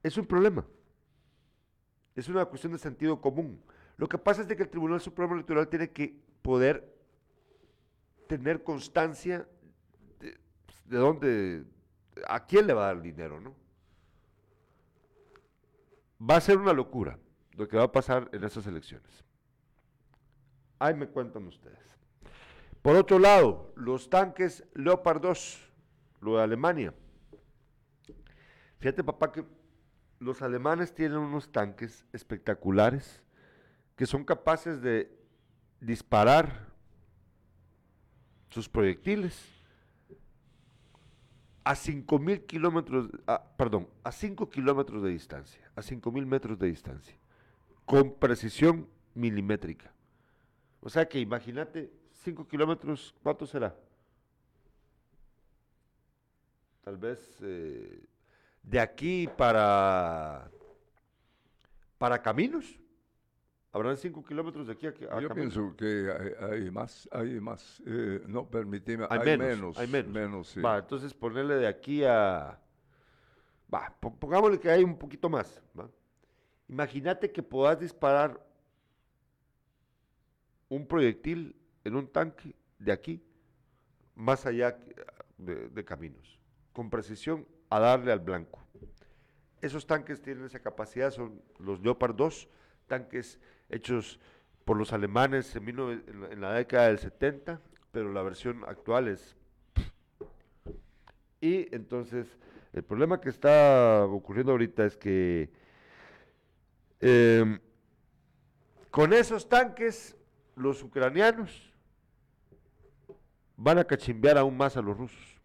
Es 0.03 0.19
un 0.19 0.27
problema. 0.27 0.67
Es 2.15 2.29
una 2.29 2.45
cuestión 2.45 2.75
de 2.75 2.79
sentido 2.79 3.19
común. 3.19 3.63
Lo 3.97 4.11
que 4.11 4.19
pasa 4.19 4.43
es 4.43 4.49
de 4.49 4.57
que 4.57 4.65
el 4.65 4.69
Tribunal 4.69 5.01
Supremo 5.01 5.33
Electoral 5.33 5.69
tiene 5.69 5.89
que 5.89 6.21
poder 6.43 7.01
tener 8.27 8.63
constancia 8.63 9.47
de, 10.21 10.39
de 10.85 10.97
dónde, 10.97 11.65
a 12.29 12.47
quién 12.47 12.67
le 12.67 12.75
va 12.75 12.85
a 12.85 12.95
dar 12.95 13.03
dinero, 13.03 13.41
¿no? 13.41 13.55
Va 16.21 16.37
a 16.37 16.41
ser 16.41 16.59
una 16.59 16.73
locura 16.73 17.19
lo 17.55 17.69
que 17.69 17.77
va 17.77 17.85
a 17.85 17.93
pasar 17.93 18.29
en 18.33 18.45
esas 18.45 18.67
elecciones. 18.67 19.25
Ahí 20.79 20.95
me 20.95 21.07
cuentan 21.07 21.47
ustedes. 21.47 21.79
Por 22.81 22.97
otro 22.97 23.19
lado, 23.19 23.73
los 23.77 24.11
tanques 24.11 24.65
Leopard 24.75 25.21
2, 25.21 25.73
lo 26.21 26.37
de 26.37 26.43
Alemania. 26.43 26.95
Fíjate, 28.79 29.05
papá, 29.05 29.31
que 29.31 29.45
los 30.19 30.43
alemanes 30.43 30.93
tienen 30.93 31.19
unos 31.19 31.53
tanques 31.53 32.05
espectaculares 32.13 33.23
que 33.95 34.07
son 34.07 34.25
capaces 34.25 34.83
de 34.83 35.17
disparar 35.81 36.72
sus 38.53 38.69
proyectiles 38.69 39.49
a 41.65 41.75
5.000 41.75 42.45
kilómetros, 42.47 43.09
perdón, 43.57 43.89
a 44.05 44.13
5 44.13 44.51
kilómetros 44.51 45.03
de 45.03 45.11
distancia, 45.11 45.71
a 45.75 45.81
5.000 45.81 46.27
metros 46.27 46.59
de 46.59 46.67
distancia, 46.67 47.17
con 47.87 48.15
precisión 48.15 48.89
milimétrica. 49.15 49.93
O 50.81 50.91
sea 50.91 51.09
que 51.09 51.19
imagínate, 51.19 51.91
5 52.25 52.47
kilómetros, 52.47 53.15
¿cuánto 53.23 53.47
será? 53.47 53.75
Tal 56.83 56.97
vez 56.97 57.39
eh, 57.41 58.05
de 58.63 58.81
aquí 58.81 59.29
para, 59.29 60.51
para 61.97 62.21
caminos. 62.21 62.82
Habrán 63.75 63.97
cinco 63.97 64.23
kilómetros 64.23 64.67
de 64.67 64.75
aquí 64.75 64.87
a, 64.87 65.19
Yo 65.19 65.31
pienso 65.31 65.75
que 65.75 66.13
hay, 66.41 66.71
más, 66.71 67.09
hay 67.11 67.41
más, 67.41 67.83
eh, 67.87 68.23
no, 68.27 68.47
permíteme, 68.47 69.07
hay, 69.09 69.39
menos, 69.39 69.79
Hay 69.79 69.87
menos. 69.87 70.55
Va, 70.63 70.79
entonces 70.79 71.15
ponerle 71.15 71.55
de 71.55 71.67
aquí 71.67 72.05
a, 72.05 72.61
va, 73.73 73.97
pongámosle 73.99 74.61
que 74.61 74.71
hay 74.71 74.85
un 74.85 74.99
poquito 74.99 75.29
más, 75.31 75.63
Imagínate 76.69 77.33
que 77.33 77.43
puedas 77.43 77.81
disparar 77.81 78.47
un 80.69 80.87
proyectil 80.87 81.57
en 81.85 81.97
un 81.97 82.07
tanque 82.07 82.55
de 82.79 82.93
aquí, 82.93 83.23
más 84.15 84.45
allá 84.47 84.79
de, 85.39 85.69
de 85.69 85.85
caminos, 85.85 86.39
con 86.73 86.91
precisión 86.91 87.47
a 87.71 87.81
darle 87.81 88.13
al 88.13 88.21
blanco. 88.21 88.63
Esos 89.63 89.87
tanques 89.87 90.21
tienen 90.21 90.45
esa 90.45 90.61
capacidad, 90.61 91.11
son 91.11 91.43
los 91.59 91.81
Leopard 91.81 92.15
2, 92.15 92.49
tanques 92.87 93.39
hechos 93.73 94.21
por 94.65 94.77
los 94.77 94.93
alemanes 94.93 95.57
en, 95.57 96.41
la 96.41 96.53
década 96.53 96.87
del 96.87 96.99
70, 96.99 97.61
pero 97.91 98.13
la 98.13 98.23
versión 98.23 98.63
actual 98.67 99.09
es... 99.09 99.37
Y 101.41 101.75
entonces, 101.75 102.39
el 102.73 102.85
problema 102.85 103.21
que 103.21 103.29
está 103.29 104.07
ocurriendo 104.07 104.53
ahorita 104.53 104.85
es 104.85 104.97
que 104.97 105.51
em, 107.01 107.59
con 108.91 109.13
esos 109.13 109.49
tanques, 109.49 110.17
los 110.55 110.83
ucranianos 110.83 111.73
van 113.57 113.79
a 113.79 113.85
cachimbear 113.85 114.39
aún 114.39 114.57
más 114.57 114.77
a 114.77 114.83
los 114.83 114.97
rusos. 114.97 115.41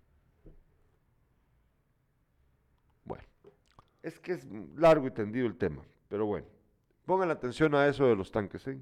Es 4.03 4.19
que 4.19 4.33
es 4.33 4.47
largo 4.77 5.07
y 5.07 5.11
tendido 5.11 5.47
el 5.47 5.57
tema, 5.57 5.83
pero 6.07 6.25
bueno, 6.25 6.47
pongan 7.07 7.31
atención 7.31 7.73
a 7.73 7.87
eso 7.87 8.05
de 8.05 8.15
los 8.15 8.31
tanques. 8.31 8.67
¿eh? 8.67 8.77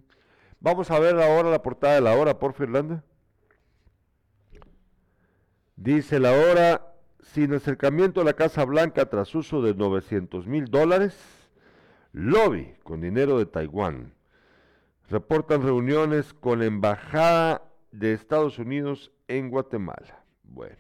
Vamos 0.60 0.92
a 0.92 1.00
ver 1.00 1.16
ahora 1.22 1.52
la 1.52 1.62
portada 1.62 1.94
de 1.94 2.02
la 2.02 2.18
hora, 2.18 2.40
por 2.40 2.54
Fernanda. 2.54 3.04
Dice 5.78 6.20
la 6.20 6.32
hora 6.32 6.94
sin 7.22 7.54
acercamiento 7.54 8.22
a 8.22 8.24
la 8.24 8.34
Casa 8.34 8.66
Blanca 8.66 9.06
tras 9.06 9.34
uso 9.36 9.62
de 9.62 9.76
900 9.76 10.48
mil 10.48 10.66
dólares. 10.66 11.16
Lobby 12.14 12.74
con 12.84 13.00
dinero 13.00 13.38
de 13.38 13.46
Taiwán. 13.46 14.14
Reportan 15.10 15.62
reuniones 15.62 16.34
con 16.34 16.60
la 16.60 16.66
Embajada 16.66 17.62
de 17.92 18.14
Estados 18.14 18.58
Unidos 18.58 19.12
en 19.28 19.52
Guatemala. 19.52 20.24
Bueno, 20.44 20.78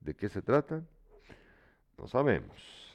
¿de 0.00 0.14
qué 0.14 0.28
se 0.28 0.42
trata? 0.42 0.82
No 1.96 2.08
sabemos. 2.08 2.87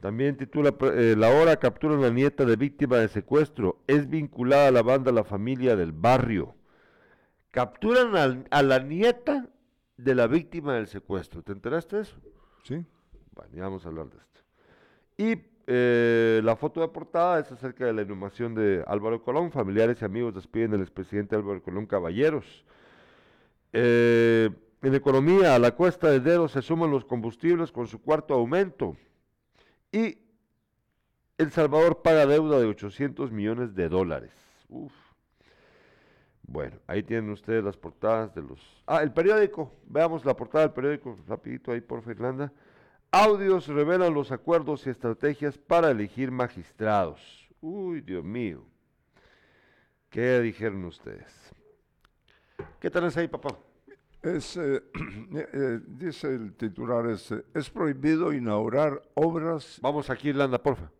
También 0.00 0.36
titula 0.36 0.74
eh, 0.80 1.14
La 1.18 1.30
hora 1.30 1.56
captura 1.56 1.94
a 1.96 1.98
la 1.98 2.10
nieta 2.10 2.44
de 2.44 2.56
víctima 2.56 2.98
de 2.98 3.08
secuestro. 3.08 3.82
Es 3.86 4.08
vinculada 4.08 4.68
a 4.68 4.70
la 4.70 4.82
banda 4.82 5.10
La 5.10 5.24
Familia 5.24 5.74
del 5.74 5.92
Barrio. 5.92 6.54
Capturan 7.50 8.16
al- 8.16 8.46
a, 8.50 8.62
la 8.62 8.78
nieta 8.78 9.48
de 9.96 10.14
la 10.14 10.26
víctima 10.28 10.74
del 10.74 10.86
secuestro. 10.86 11.42
¿Te 11.42 11.52
enteraste 11.52 11.96
de 11.96 12.02
eso? 12.02 12.16
Sí. 12.62 12.84
Bueno, 13.32 13.50
ya 13.54 13.62
vamos 13.64 13.84
a 13.84 13.88
hablar 13.88 14.06
de 14.10 14.18
esto. 14.18 14.40
Y 15.16 15.42
eh, 15.66 16.40
la 16.44 16.54
foto 16.54 16.80
de 16.80 16.88
portada 16.88 17.40
es 17.40 17.50
acerca 17.50 17.84
de 17.86 17.92
la 17.92 18.02
inhumación 18.02 18.54
de 18.54 18.84
Álvaro 18.86 19.22
Colón. 19.24 19.50
Familiares 19.50 20.00
y 20.00 20.04
amigos 20.04 20.34
despiden 20.34 20.74
al 20.74 20.80
expresidente 20.82 21.34
Álvaro 21.34 21.60
Colón 21.60 21.86
Caballeros. 21.86 22.64
Eh, 23.72 24.50
en 24.82 24.94
economía, 24.94 25.56
a 25.56 25.58
la 25.58 25.72
cuesta 25.72 26.08
de 26.08 26.20
dedo 26.20 26.46
se 26.46 26.62
suman 26.62 26.92
los 26.92 27.04
combustibles 27.04 27.72
con 27.72 27.88
su 27.88 28.00
cuarto 28.00 28.34
aumento. 28.34 28.96
Y 29.92 30.18
El 31.38 31.50
Salvador 31.50 32.02
paga 32.02 32.26
deuda 32.26 32.58
de 32.58 32.66
800 32.66 33.30
millones 33.30 33.74
de 33.74 33.88
dólares. 33.88 34.32
Uf. 34.68 34.92
Bueno, 36.42 36.78
ahí 36.86 37.02
tienen 37.02 37.30
ustedes 37.30 37.62
las 37.62 37.76
portadas 37.76 38.34
de 38.34 38.42
los... 38.42 38.60
Ah, 38.86 39.02
el 39.02 39.12
periódico. 39.12 39.72
Veamos 39.86 40.24
la 40.24 40.34
portada 40.34 40.64
del 40.64 40.72
periódico 40.72 41.18
rapidito 41.26 41.72
ahí 41.72 41.80
por 41.80 42.02
Irlanda. 42.08 42.52
Audios 43.10 43.68
revelan 43.68 44.14
los 44.14 44.32
acuerdos 44.32 44.86
y 44.86 44.90
estrategias 44.90 45.58
para 45.58 45.90
elegir 45.90 46.30
magistrados. 46.30 47.20
Uy, 47.60 48.00
Dios 48.00 48.24
mío. 48.24 48.64
¿Qué 50.10 50.40
dijeron 50.40 50.84
ustedes? 50.86 51.52
¿Qué 52.80 52.90
tal 52.90 53.04
es 53.04 53.16
ahí, 53.16 53.28
papá? 53.28 53.58
Es, 54.22 54.56
eh, 54.56 54.82
eh, 55.32 55.80
dice 55.86 56.34
el 56.34 56.54
titular, 56.54 57.06
es, 57.06 57.30
eh, 57.30 57.44
es 57.54 57.70
prohibido 57.70 58.32
inaugurar 58.32 59.00
obras 59.14 59.78
Vamos 59.80 60.10
aquí, 60.10 60.30
Irlanda, 60.30 60.62
porfa. 60.62 60.90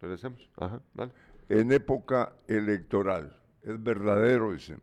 Regresemos. 0.00 0.48
Ajá, 0.56 0.80
dale. 0.94 1.12
en 1.48 1.72
época 1.72 2.32
electoral. 2.46 3.36
Es 3.62 3.82
verdadero, 3.82 4.52
dice. 4.52 4.78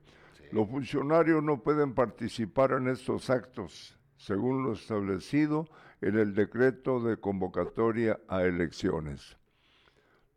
Los 0.52 0.70
funcionarios 0.70 1.44
no 1.44 1.62
pueden 1.62 1.94
participar 1.94 2.74
en 2.74 2.88
estos 2.88 3.30
actos, 3.30 3.98
según 4.16 4.64
lo 4.64 4.74
establecido 4.74 5.68
en 6.02 6.18
el 6.18 6.36
decreto 6.36 7.02
de 7.02 7.18
convocatoria 7.18 8.20
a 8.28 8.44
elecciones. 8.44 9.38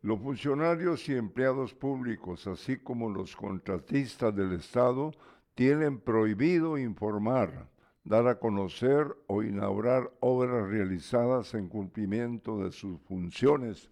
Los 0.01 0.19
funcionarios 0.19 1.07
y 1.09 1.15
empleados 1.15 1.73
públicos, 1.75 2.47
así 2.47 2.77
como 2.77 3.09
los 3.09 3.35
contratistas 3.35 4.35
del 4.35 4.53
Estado, 4.53 5.11
tienen 5.55 5.99
prohibido 5.99 6.77
informar, 6.77 7.69
dar 8.03 8.27
a 8.27 8.39
conocer 8.39 9.15
o 9.27 9.43
inaugurar 9.43 10.11
obras 10.19 10.67
realizadas 10.69 11.53
en 11.53 11.67
cumplimiento 11.69 12.63
de 12.63 12.71
sus 12.71 12.99
funciones. 13.01 13.89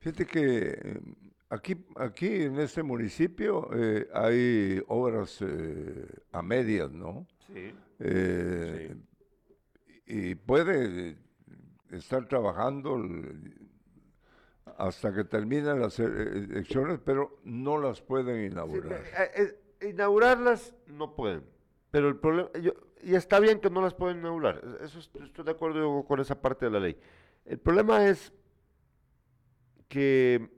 Fíjate 0.00 0.26
que 0.26 0.58
eh, 0.82 1.00
aquí, 1.48 1.76
aquí 1.96 2.42
en 2.42 2.58
este 2.58 2.82
municipio 2.82 3.70
eh, 3.72 4.08
hay 4.12 4.82
obras 4.88 5.38
eh, 5.40 6.06
a 6.32 6.42
medias, 6.42 6.90
¿no? 6.92 7.26
Sí. 7.46 7.74
Eh, 7.98 8.94
Y 10.06 10.34
puede 10.34 11.16
estar 11.90 12.26
trabajando 12.26 13.00
hasta 14.76 15.14
que 15.14 15.22
terminen 15.24 15.80
las 15.80 16.00
elecciones, 16.00 16.98
pero 17.04 17.38
no 17.44 17.78
las 17.78 18.00
pueden 18.00 18.50
inaugurar. 18.50 19.02
Inaugurarlas 19.82 20.74
no 20.86 21.14
pueden. 21.14 21.44
Pero 21.90 22.08
el 22.08 22.16
problema, 22.16 22.50
yo- 22.60 22.72
y 23.02 23.14
está 23.14 23.40
bien 23.40 23.60
que 23.60 23.70
no 23.70 23.80
las 23.82 23.94
pueden 23.94 24.18
inaugurar, 24.18 24.62
eso 24.82 24.98
est- 24.98 25.16
estoy 25.16 25.44
de 25.44 25.50
acuerdo 25.52 26.04
con 26.04 26.20
esa 26.20 26.40
parte 26.40 26.66
de 26.66 26.70
la 26.70 26.80
ley. 26.80 26.96
El 27.46 27.58
problema 27.58 28.06
es 28.06 28.32
que 29.88 30.48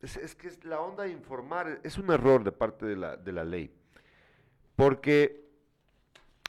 es, 0.00 0.36
que 0.36 0.50
la 0.62 0.80
onda 0.80 1.04
de 1.04 1.10
informar 1.10 1.80
es 1.82 1.98
un 1.98 2.10
error 2.12 2.44
de 2.44 2.52
parte 2.52 2.86
de 2.86 2.96
la, 2.96 3.16
de 3.16 3.32
la 3.32 3.44
ley. 3.44 3.72
Porque, 4.76 5.44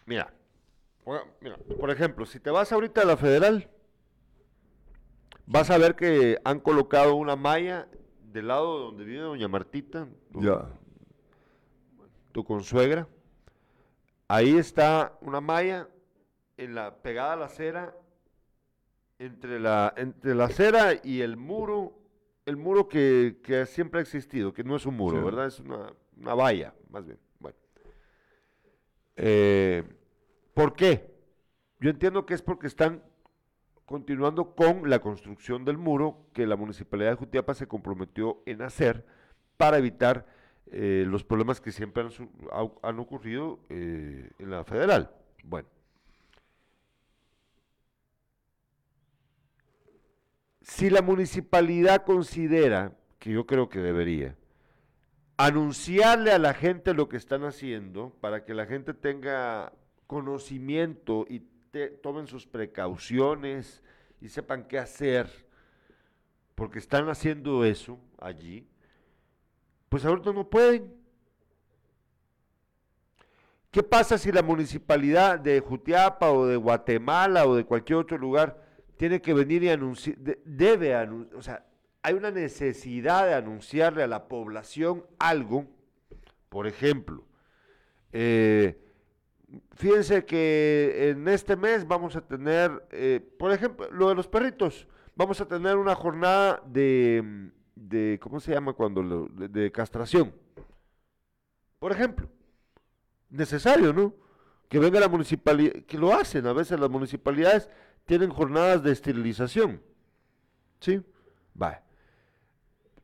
mira, 0.06 0.32
mira, 1.42 1.58
por 1.80 1.90
ejemplo, 1.90 2.28
si 2.28 2.40
te 2.40 2.52
vas 2.52 2.72
ahorita 2.72 3.02
a 3.02 3.06
la 3.06 3.18
federal, 3.18 3.68
vas 5.48 5.72
a 5.72 5.80
ver 5.80 5.96
que 5.96 6.38
han 6.44 6.60
colocado 6.60 7.16
una 7.16 7.36
malla 7.36 7.88
del 8.32 8.50
lado 8.50 8.78
donde 8.78 9.04
vive 9.04 9.22
doña 9.22 9.48
Martita, 9.48 10.08
tu 12.32 12.44
consuegra. 12.44 13.08
Ahí 14.28 14.58
está 14.58 15.18
una 15.22 15.42
malla 15.42 15.88
en 16.58 16.76
la, 16.76 16.96
pegada 17.02 17.34
a 17.34 17.36
la 17.36 17.46
acera, 17.46 17.96
entre 19.18 19.60
la, 19.60 19.94
entre 19.98 20.36
la 20.36 20.46
acera 20.46 20.94
y 21.04 21.22
el 21.22 21.36
muro, 21.38 21.94
el 22.46 22.56
muro 22.58 22.88
que, 22.88 23.38
que 23.44 23.66
siempre 23.66 24.00
ha 24.00 24.04
existido, 24.04 24.54
que 24.54 24.64
no 24.64 24.76
es 24.76 24.86
un 24.86 24.96
muro, 24.96 25.18
Sí. 25.18 25.24
¿verdad? 25.24 25.48
Es 25.48 25.60
una, 25.60 25.94
una 26.18 26.34
valla, 26.36 26.74
más 26.90 27.06
bien. 27.06 27.18
Bueno. 27.40 27.58
Eh, 29.16 29.84
¿Por 30.54 30.74
qué? 30.74 31.10
Yo 31.80 31.90
entiendo 31.90 32.26
que 32.26 32.34
es 32.34 32.42
porque 32.42 32.68
están 32.68 33.04
continuando 33.86 34.54
con 34.54 34.90
la 34.90 35.00
construcción 35.00 35.66
del 35.66 35.78
muro 35.78 36.28
que 36.34 36.46
la 36.46 36.56
Municipalidad 36.56 37.12
de 37.12 37.16
Jutiapa 37.16 37.54
se 37.54 37.68
comprometió 37.68 38.44
en 38.46 38.62
hacer 38.62 39.06
para 39.58 39.78
evitar 39.78 40.28
eh, 40.72 41.04
los 41.08 41.24
problemas 41.24 41.60
que 41.62 41.72
siempre 41.72 42.04
han, 42.84 43.00
ocurrido 43.00 43.60
eh, 43.70 44.30
en 44.40 44.50
la 44.50 44.64
federal. 44.64 45.12
Bueno. 45.44 45.68
Si 50.62 50.90
la 50.90 51.02
municipalidad 51.02 52.06
considera, 52.06 52.96
que 53.18 53.32
yo 53.32 53.46
creo 53.46 53.70
que 53.70 53.80
debería, 53.80 54.36
anunciarle 55.38 56.32
a 56.32 56.38
la 56.38 56.54
gente 56.54 56.94
lo 56.94 57.10
que 57.10 57.18
están 57.18 57.44
haciendo 57.44 58.12
para 58.22 58.46
que 58.46 58.54
la 58.54 58.66
gente 58.66 58.94
tenga 58.94 59.74
conocimiento 60.06 61.26
y 61.28 61.40
te- 61.72 61.90
tomen 61.90 62.28
sus 62.28 62.46
precauciones 62.46 63.82
y 64.22 64.30
sepan 64.30 64.68
qué 64.68 64.78
hacer, 64.78 65.30
porque 66.56 66.80
están 66.80 67.10
haciendo 67.10 67.64
eso 67.64 68.00
allí, 68.20 68.68
pues 69.90 70.06
ahorita 70.06 70.32
no 70.32 70.50
pueden. 70.50 70.94
¿Qué 73.72 73.84
pasa 73.84 74.18
si 74.18 74.32
la 74.32 74.42
municipalidad 74.42 75.40
de 75.40 75.60
Jutiapa 75.60 76.32
o 76.32 76.48
de 76.48 76.56
Guatemala 76.56 77.46
o 77.46 77.56
de 77.56 77.66
cualquier 77.66 78.00
otro 78.00 78.18
lugar 78.18 78.64
tiene 78.98 79.22
que 79.22 79.34
venir 79.34 79.64
y 79.64 79.70
anunciar, 79.70 80.18
debe 80.44 80.96
anunciar, 80.96 81.38
o 81.38 81.42
sea, 81.42 81.66
hay 82.02 82.16
una 82.16 82.32
necesidad 82.32 83.28
de 83.28 83.34
anunciarle 83.36 84.04
a 84.04 84.08
la 84.08 84.28
población 84.28 85.06
algo, 85.20 85.68
por 86.50 86.66
ejemplo, 86.66 87.24
eh, 88.12 88.82
fíjense 89.76 90.26
que 90.26 91.10
en 91.12 91.28
este 91.28 91.56
mes 91.56 91.88
vamos 91.88 92.16
a 92.16 92.22
tener, 92.22 92.88
eh, 92.92 93.22
por 93.38 93.52
ejemplo, 93.52 93.90
lo 93.92 94.10
de 94.10 94.16
los 94.16 94.28
perritos, 94.28 94.88
vamos 95.16 95.40
a 95.42 95.48
tener 95.48 95.78
una 95.78 95.96
jornada 95.96 96.62
de, 96.66 97.52
de 97.80 98.20
¿cómo 98.22 98.40
se 98.40 98.52
llama 98.52 98.74
cuando? 98.74 99.02
lo- 99.02 99.28
de, 99.28 99.48
de 99.48 99.72
castración. 99.72 100.34
Por 101.80 101.92
ejemplo, 101.92 102.28
necesario, 103.30 103.94
¿no? 103.94 104.14
Que 104.68 104.80
venga 104.80 105.00
la 105.00 105.08
municipalidad, 105.08 105.74
que 105.88 105.98
lo 105.98 106.14
hacen, 106.14 106.46
a 106.46 106.54
veces 106.54 106.80
las 106.80 106.90
municipalidades 106.90 107.70
tienen 108.06 108.30
jornadas 108.30 108.84
de 108.84 108.92
esterilización. 108.92 109.82
¿Sí? 110.80 111.02
Va. 111.62 111.82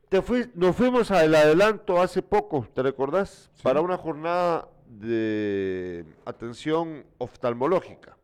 Te 0.08 0.22
fui- 0.22 0.50
nos 0.54 0.76
fuimos 0.76 1.10
al 1.10 1.34
adelanto 1.34 2.00
hace 2.00 2.22
poco, 2.22 2.68
¿te 2.74 2.82
recordás? 2.82 3.50
Sí. 3.54 3.62
Para 3.62 3.80
una 3.80 3.96
jornada 3.96 4.68
de 4.88 6.04
atención 6.24 7.04
oftalmológica. 7.18 8.16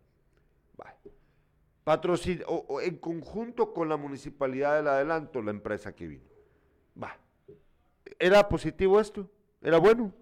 Va. 0.80 0.94
Patrocin- 1.84 2.44
o- 2.46 2.64
o 2.68 2.80
en 2.80 2.96
conjunto 2.98 3.72
con 3.74 3.88
la 3.88 3.96
municipalidad 3.96 4.76
del 4.76 4.86
adelanto, 4.88 5.42
la 5.42 5.50
empresa 5.50 5.92
que 5.94 6.06
vino. 6.06 6.31
Va. 7.00 7.16
¿Era 8.18 8.48
positivo 8.48 8.98
esto? 9.00 9.30
¿Era 9.60 9.78
bueno? 9.78 10.12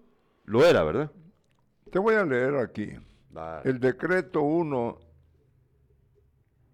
Lo 0.45 0.63
era, 0.65 0.83
¿verdad? 0.83 1.11
te 1.91 1.99
voy 1.99 2.15
a 2.15 2.25
leer 2.25 2.55
aquí. 2.55 2.89
El 3.63 3.79
decreto 3.79 4.41
1 4.41 4.97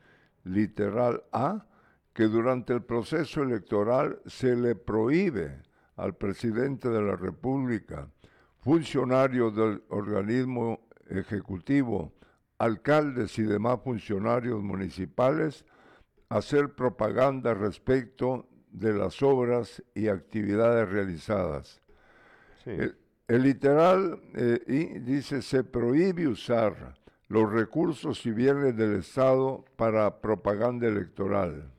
literal 0.46 1.24
A, 1.32 1.68
que 2.14 2.24
durante 2.24 2.74
el 2.74 2.82
proceso 2.82 3.44
electoral 3.44 4.20
se 4.26 4.56
le 4.56 4.74
prohíbe 4.76 5.62
al 5.98 6.16
presidente 6.16 6.90
de 6.90 7.02
la 7.02 7.16
República, 7.16 8.08
funcionarios 8.62 9.56
del 9.56 9.84
organismo 9.90 10.87
ejecutivo, 11.10 12.14
alcaldes 12.58 13.38
y 13.40 13.44
demás 13.44 13.80
funcionarios 13.84 14.62
municipales, 14.62 15.66
hacer 16.30 16.74
propaganda 16.74 17.54
respecto 17.54 18.48
de 18.72 18.94
las 18.94 19.22
obras 19.24 19.84
y 19.96 20.08
actividades 20.08 20.90
realizadas. 20.90 21.82
El, 22.66 22.98
literal 23.28 24.22
eh, 24.36 24.60
y 24.68 25.00
dice 25.00 25.42
se 25.42 25.64
prohíbe 25.64 26.28
usar 26.28 26.98
los 27.28 27.52
recursos 27.52 28.26
y 28.26 28.32
bienes 28.32 28.76
del 28.76 28.98
Estado 28.98 29.66
para 29.76 30.22
propaganda 30.22 30.88
electoral. 30.88 31.72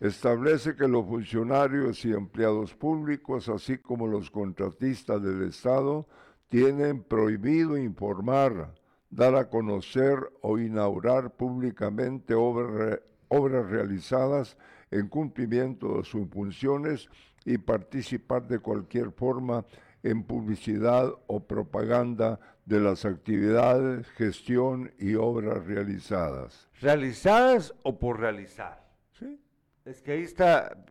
Establece 0.00 0.76
que 0.76 0.86
los 0.86 1.04
funcionarios 1.06 2.04
y 2.04 2.12
empleados 2.12 2.74
públicos, 2.74 3.48
así 3.48 3.78
como 3.78 4.06
los 4.06 4.30
contratistas 4.30 5.20
del 5.20 5.42
Estado, 5.42 6.06
tienen 6.48 7.02
prohibido 7.02 7.76
informar, 7.76 8.74
dar 9.10 9.34
a 9.36 9.48
conocer 9.48 10.18
o 10.40 10.58
inaugurar 10.58 11.30
públicamente 11.30 12.34
obras, 12.34 13.00
obras 13.28 13.68
realizadas 13.68 14.56
en 14.90 15.08
cumplimiento 15.08 15.98
de 15.98 16.04
sus 16.04 16.28
funciones 16.28 17.08
y 17.44 17.58
participar 17.58 18.46
de 18.46 18.58
cualquier 18.58 19.10
forma 19.12 19.64
en 20.02 20.22
publicidad 20.22 21.12
o 21.26 21.40
propaganda 21.40 22.38
de 22.64 22.80
las 22.80 23.04
actividades, 23.04 24.06
gestión 24.10 24.92
y 24.98 25.14
obras 25.14 25.64
realizadas. 25.66 26.68
¿Realizadas 26.80 27.74
o 27.82 27.98
por 27.98 28.20
realizar? 28.20 28.86
Sí. 29.18 29.40
Es 29.84 30.02
que 30.02 30.12
ahí 30.12 30.22
está. 30.22 30.84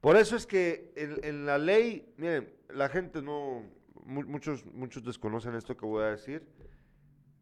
Por 0.00 0.16
eso 0.16 0.36
es 0.36 0.46
que 0.46 0.92
en, 0.96 1.46
la 1.46 1.58
ley, 1.58 2.12
miren, 2.16 2.52
la 2.68 2.88
gente 2.88 3.20
no, 3.20 3.62
muchos, 4.04 4.64
muchos 4.66 5.04
desconocen 5.04 5.54
esto 5.54 5.76
que 5.76 5.86
voy 5.86 6.04
a 6.04 6.10
decir. 6.10 6.46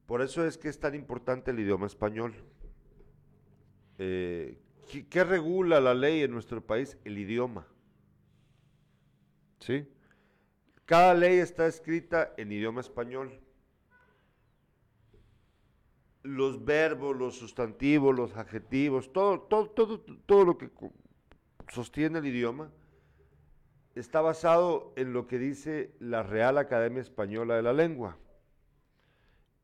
Por 0.07 0.23
eso 0.23 0.45
es 0.45 0.59
que 0.59 0.69
es 0.69 0.79
tan 0.79 0.95
importante 0.95 1.51
el 1.51 1.61
idioma 1.61 1.87
español. 1.87 2.35
Eh, 3.99 4.59
¿qué, 5.09 5.25
regula 5.25 5.81
la 5.81 5.95
ley 5.95 6.23
en 6.23 6.31
nuestro 6.31 6.65
país? 6.65 6.99
El 7.05 7.19
idioma. 7.19 7.67
¿Sí? 9.61 9.89
Cada 10.87 11.15
ley 11.15 11.39
está 11.39 11.67
escrita 11.67 12.33
en 12.37 12.53
idioma 12.53 12.81
español. 12.81 13.41
Los 16.23 16.65
verbos, 16.65 17.17
los 17.17 17.37
sustantivos, 17.37 18.15
los 18.15 18.37
adjetivos, 18.37 19.13
todo, 19.13 19.41
todo, 19.41 19.71
todo, 19.71 20.01
todo 20.27 20.45
lo 20.45 20.59
que 20.59 20.71
sostiene 21.69 22.19
el 22.19 22.27
idioma 22.27 22.71
está 23.95 24.21
basado 24.21 24.93
en 24.97 25.13
lo 25.13 25.27
que 25.27 25.39
dice 25.39 25.95
la 25.99 26.23
Real 26.23 26.59
Academia 26.59 27.03
Española 27.03 27.57
de 27.57 27.63
la 27.63 27.73
Lengua. 27.73 28.17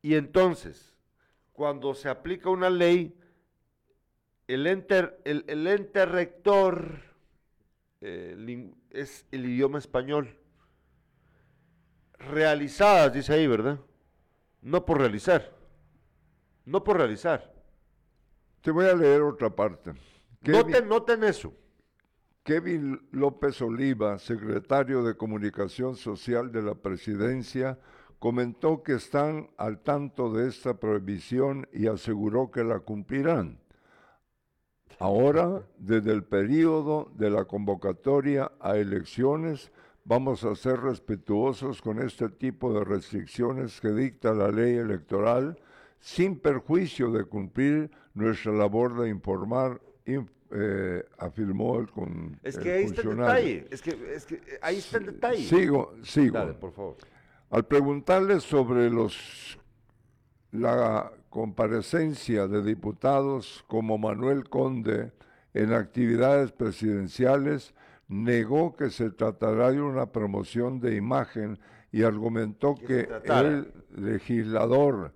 Y 0.03 0.15
entonces, 0.15 0.97
cuando 1.53 1.95
se 1.95 2.09
aplica 2.09 2.51
una 2.51 2.71
ley, 2.71 3.19
el 4.47 4.67
ente, 4.67 5.19
el, 5.25 5.67
ente 5.67 6.07
rector 6.07 7.01
eh, 8.01 8.73
es 8.91 9.27
el 9.31 9.47
idioma 9.47 9.79
español. 9.79 10.37
Realizadas, 12.19 13.13
dice 13.13 13.35
ahí, 13.35 13.47
¿verdad? 13.47 13.81
No 14.63 14.85
por 14.85 14.99
realizar. 14.99 15.53
No 16.65 16.83
por 16.85 16.99
realizar. 16.99 17.53
Te 18.61 18.71
voy 18.71 18.87
a 18.87 18.95
leer 18.95 19.23
otra 19.23 19.51
parte. 19.51 19.93
noten, 20.43 20.89
noten 20.89 21.25
eso. 21.25 21.55
Kevin 22.49 22.99
López 23.13 23.61
Oliva, 23.61 24.19
secretario 24.19 25.03
de 25.03 25.19
Comunicación 25.19 25.97
Social 25.97 26.51
de 26.51 26.63
la 26.63 26.75
Presidencia, 26.75 27.79
comentó 28.19 28.83
que 28.83 28.95
están 28.95 29.51
al 29.59 29.81
tanto 29.81 30.33
de 30.33 30.49
esta 30.49 30.81
prohibición 30.81 31.69
y 31.75 31.89
aseguró 31.89 32.51
que 32.51 32.65
la 32.65 32.79
cumplirán. 32.79 33.61
Ahora, 34.99 35.63
desde 35.77 36.11
el 36.11 36.25
periodo 36.25 37.13
de 37.17 37.29
la 37.29 37.45
convocatoria 37.45 38.51
a 38.61 38.79
elecciones, 38.79 39.71
vamos 40.07 40.43
a 40.45 40.57
ser 40.57 40.81
respetuosos 40.81 41.83
con 41.83 42.01
este 42.01 42.31
tipo 42.31 42.73
de 42.73 42.83
restricciones 42.83 43.79
que 43.79 43.91
dicta 43.91 44.33
la 44.33 44.51
ley 44.51 44.77
electoral, 44.77 45.59
sin 46.01 46.41
perjuicio 46.41 47.11
de 47.11 47.27
cumplir 47.27 47.91
nuestra 48.15 48.53
labor 48.53 48.99
de 48.99 49.11
informar, 49.11 49.83
eh, 50.51 51.05
afirmó 51.19 51.79
el, 51.79 51.91
con, 51.91 52.39
es 52.43 52.59
que 52.59 52.73
ahí 52.73 52.85
Está 52.85 53.03
el 53.03 53.17
detalle. 53.17 53.67
Es 53.71 53.83
que, 53.83 54.15
es 54.15 54.25
que 54.25 54.41
ahí 54.63 54.77
está 54.77 54.99
el 54.99 55.07
detalle. 55.07 55.45
Sigo, 55.45 55.95
sigo. 56.03 56.39
Dale, 56.39 56.55
por 56.55 56.73
favor. 56.73 56.97
Al 57.51 57.65
preguntarle 57.67 58.41
sobre 58.41 58.91
los 58.91 59.59
la 60.51 61.13
comparecencia 61.29 62.47
de 62.47 62.63
diputados 62.63 63.65
como 63.69 63.99
Manuel 63.99 64.49
Conde 64.49 65.13
en 65.53 65.73
actividades 65.73 66.53
presidenciales, 66.53 67.75
negó 68.09 68.77
que 68.77 68.91
se 68.91 69.11
tratará 69.11 69.71
de 69.71 69.83
una 69.83 70.07
promoción 70.07 70.81
de 70.81 70.97
imagen 70.97 71.59
y 71.93 72.03
argumentó 72.03 72.75
que 72.75 73.09
el 73.25 73.73
legislador 73.95 75.13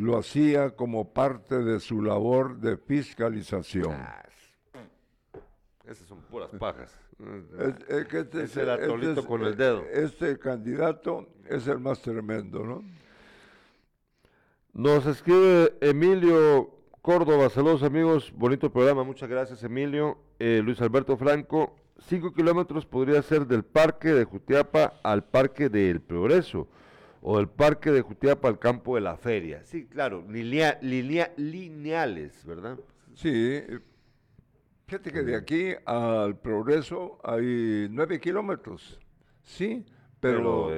lo 0.00 0.16
hacía 0.16 0.70
como 0.70 1.12
parte 1.12 1.58
de 1.58 1.78
su 1.78 2.00
labor 2.00 2.58
de 2.58 2.78
fiscalización. 2.78 3.94
Esas 5.84 6.08
son 6.08 6.22
puras 6.22 6.50
pajas. 6.58 6.98
Es, 7.88 8.06
que 8.06 8.20
este, 8.20 8.44
es 8.44 8.56
el 8.56 8.70
atolito 8.70 9.26
con 9.26 9.42
el 9.42 9.56
dedo. 9.56 9.84
Este 9.92 10.38
candidato 10.38 11.28
es 11.46 11.66
el 11.66 11.80
más 11.80 12.00
tremendo, 12.00 12.64
¿no? 12.64 12.82
Nos 14.72 15.04
escribe 15.04 15.74
Emilio 15.82 16.70
Córdoba, 17.02 17.50
saludos 17.50 17.82
amigos, 17.82 18.32
bonito 18.34 18.72
programa, 18.72 19.04
muchas 19.04 19.28
gracias 19.28 19.62
Emilio. 19.64 20.16
Eh, 20.38 20.62
Luis 20.64 20.80
Alberto 20.80 21.18
Franco, 21.18 21.76
cinco 21.98 22.32
kilómetros 22.32 22.86
podría 22.86 23.20
ser 23.20 23.46
del 23.46 23.64
parque 23.64 24.14
de 24.14 24.24
Jutiapa 24.24 24.94
al 25.02 25.24
parque 25.24 25.68
del 25.68 26.00
Progreso 26.00 26.68
o 27.20 27.36
del 27.38 27.48
parque 27.48 27.90
de 27.90 28.02
Jutiapa 28.02 28.48
al 28.48 28.58
campo 28.58 28.94
de 28.94 29.02
la 29.02 29.16
feria. 29.16 29.62
Sí, 29.64 29.86
claro, 29.86 30.24
lineales, 30.28 30.84
¿verdad? 32.44 32.78
Sí, 33.14 33.62
fíjate 34.86 35.12
que 35.12 35.22
de 35.22 35.36
aquí 35.36 35.72
al 35.84 36.38
Progreso 36.38 37.18
hay 37.22 37.88
nueve 37.90 38.20
kilómetros, 38.20 38.98
sí, 39.42 39.84
pero, 40.20 40.70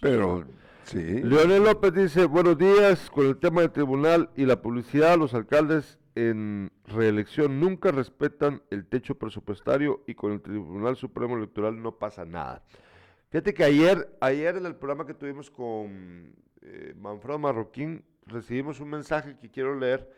pero 0.00 0.46
eh, 0.94 1.22
Leonel 1.24 1.64
López 1.64 1.92
dice, 1.92 2.26
buenos 2.26 2.56
días, 2.56 3.10
con 3.10 3.26
el 3.26 3.36
tema 3.38 3.62
del 3.62 3.72
tribunal 3.72 4.30
y 4.36 4.46
la 4.46 4.62
publicidad, 4.62 5.18
los 5.18 5.34
alcaldes 5.34 5.98
en 6.14 6.70
reelección 6.86 7.60
nunca 7.60 7.90
respetan 7.90 8.62
el 8.70 8.86
techo 8.86 9.16
presupuestario 9.16 10.02
y 10.06 10.14
con 10.14 10.32
el 10.32 10.40
Tribunal 10.40 10.96
Supremo 10.96 11.36
Electoral 11.36 11.82
no 11.82 11.98
pasa 11.98 12.24
nada. 12.24 12.64
Fíjate 13.28 13.54
que 13.54 13.64
ayer, 13.64 14.16
ayer 14.20 14.56
en 14.56 14.66
el 14.66 14.76
programa 14.76 15.06
que 15.06 15.14
tuvimos 15.14 15.50
con 15.50 16.32
eh, 16.62 16.94
Manfredo 16.96 17.38
Marroquín, 17.38 18.04
recibimos 18.24 18.78
un 18.80 18.90
mensaje 18.90 19.36
que 19.36 19.50
quiero 19.50 19.76
leer. 19.76 20.12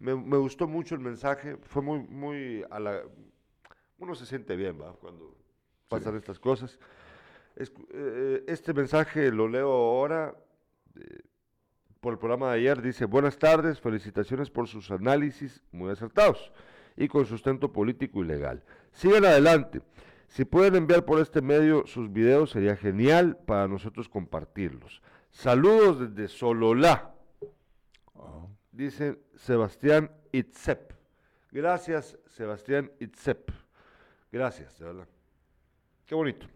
Me, 0.00 0.12
gustó 0.12 0.66
mucho 0.66 0.94
el 0.94 1.00
mensaje, 1.00 1.56
fue 1.62 1.82
muy, 1.82 2.00
muy 2.00 2.64
a 2.70 2.78
la... 2.78 3.02
Uno 3.98 4.14
se 4.14 4.26
siente 4.26 4.54
bien, 4.54 4.80
¿va? 4.80 4.92
Cuando 4.94 5.36
pasan 5.88 6.16
estas 6.16 6.38
cosas. 6.38 6.78
Eh, 7.56 8.44
este 8.46 8.72
mensaje 8.72 9.32
lo 9.32 9.48
leo 9.48 9.72
ahora 9.72 10.36
eh, 10.94 11.20
por 12.00 12.12
el 12.12 12.18
programa 12.18 12.52
de 12.52 12.58
ayer. 12.58 12.82
Dice, 12.82 13.06
buenas 13.06 13.38
tardes, 13.38 13.80
felicitaciones 13.80 14.50
por 14.50 14.68
sus 14.68 14.90
análisis 14.90 15.62
muy 15.72 15.90
acertados 15.90 16.52
y 16.96 17.08
con 17.08 17.26
sustento 17.26 17.72
político 17.72 18.22
y 18.22 18.26
legal. 18.26 18.62
Sigan 18.92 19.24
adelante. 19.24 19.80
Si 20.28 20.44
pueden 20.44 20.76
enviar 20.76 21.04
por 21.04 21.20
este 21.20 21.42
medio 21.42 21.86
sus 21.86 22.12
videos, 22.12 22.50
sería 22.50 22.76
genial 22.76 23.36
para 23.46 23.66
nosotros 23.66 24.08
compartirlos. 24.08 25.02
Saludos 25.30 26.14
desde 26.14 26.28
Sololá. 26.28 27.14
Dice 28.70 29.18
Sebastián 29.34 30.12
Itzep. 30.32 30.92
Gracias, 31.50 32.16
Sebastián 32.26 32.92
Itzep. 33.00 33.50
Gracias, 34.30 34.78
de 34.78 34.84
verdad. 34.84 35.08
Qué 36.06 36.14
bonito 36.14 36.46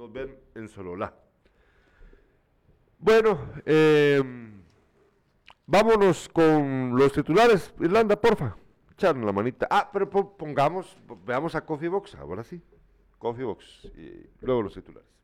nos 0.00 0.12
ven 0.12 0.34
en 0.54 0.68
Sololá. 0.68 1.14
Bueno, 2.98 3.38
eh, 3.66 4.22
vámonos 5.66 6.28
con 6.28 6.96
los 6.96 7.12
titulares. 7.12 7.74
Irlanda, 7.80 8.18
porfa. 8.18 8.56
Echarnos 8.92 9.26
la 9.26 9.32
manita. 9.32 9.66
Ah, 9.70 9.90
pero 9.92 10.08
pongamos, 10.08 10.96
veamos 11.24 11.54
a 11.54 11.64
Coffee 11.64 11.88
Box, 11.88 12.14
ahora 12.14 12.44
sí. 12.44 12.62
Coffee 13.20 13.44
Box. 13.44 13.84
Y 13.96 14.26
luego 14.40 14.62
los 14.62 14.74
titulares. 14.74 15.19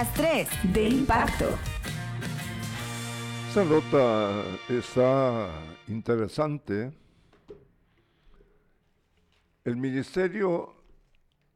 Las 0.00 0.14
tres 0.14 0.48
de 0.72 0.88
impacto. 0.88 1.44
Esta 3.48 3.64
nota 3.66 4.44
está 4.66 5.50
interesante. 5.88 6.90
El 9.62 9.76
Ministerio 9.76 10.72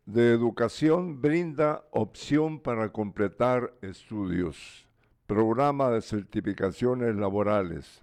de 0.04 0.32
Educación 0.32 1.22
brinda 1.22 1.86
opción 1.90 2.60
para 2.60 2.90
completar 2.90 3.72
estudios, 3.80 4.86
programa 5.26 5.88
de 5.88 6.02
certificaciones 6.02 7.16
laborales. 7.16 8.02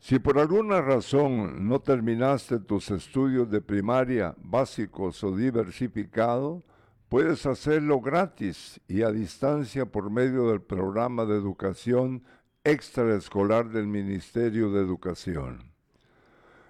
Si 0.00 0.18
por 0.18 0.40
alguna 0.40 0.80
razón 0.80 1.68
no 1.68 1.78
terminaste 1.78 2.58
tus 2.58 2.90
estudios 2.90 3.48
de 3.48 3.60
primaria 3.60 4.34
básicos 4.42 5.22
o 5.22 5.36
diversificado, 5.36 6.64
puedes 7.12 7.44
hacerlo 7.44 8.00
gratis 8.00 8.80
y 8.88 9.02
a 9.02 9.10
distancia 9.10 9.84
por 9.84 10.10
medio 10.10 10.48
del 10.48 10.62
programa 10.62 11.26
de 11.26 11.36
educación 11.36 12.24
extraescolar 12.64 13.68
del 13.68 13.86
Ministerio 13.86 14.72
de 14.72 14.80
Educación. 14.80 15.74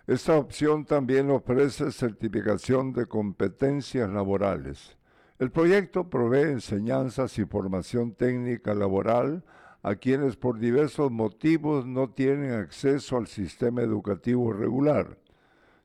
Esta 0.08 0.36
opción 0.36 0.84
también 0.84 1.30
ofrece 1.30 1.92
certificación 1.92 2.92
de 2.92 3.06
competencias 3.06 4.10
laborales. 4.10 4.98
El 5.38 5.52
proyecto 5.52 6.10
provee 6.10 6.50
enseñanzas 6.50 7.38
y 7.38 7.44
formación 7.44 8.16
técnica 8.16 8.74
laboral 8.74 9.44
a 9.84 9.94
quienes 9.94 10.34
por 10.34 10.58
diversos 10.58 11.12
motivos 11.12 11.86
no 11.86 12.10
tienen 12.10 12.50
acceso 12.54 13.16
al 13.16 13.28
sistema 13.28 13.82
educativo 13.82 14.52
regular. 14.52 15.20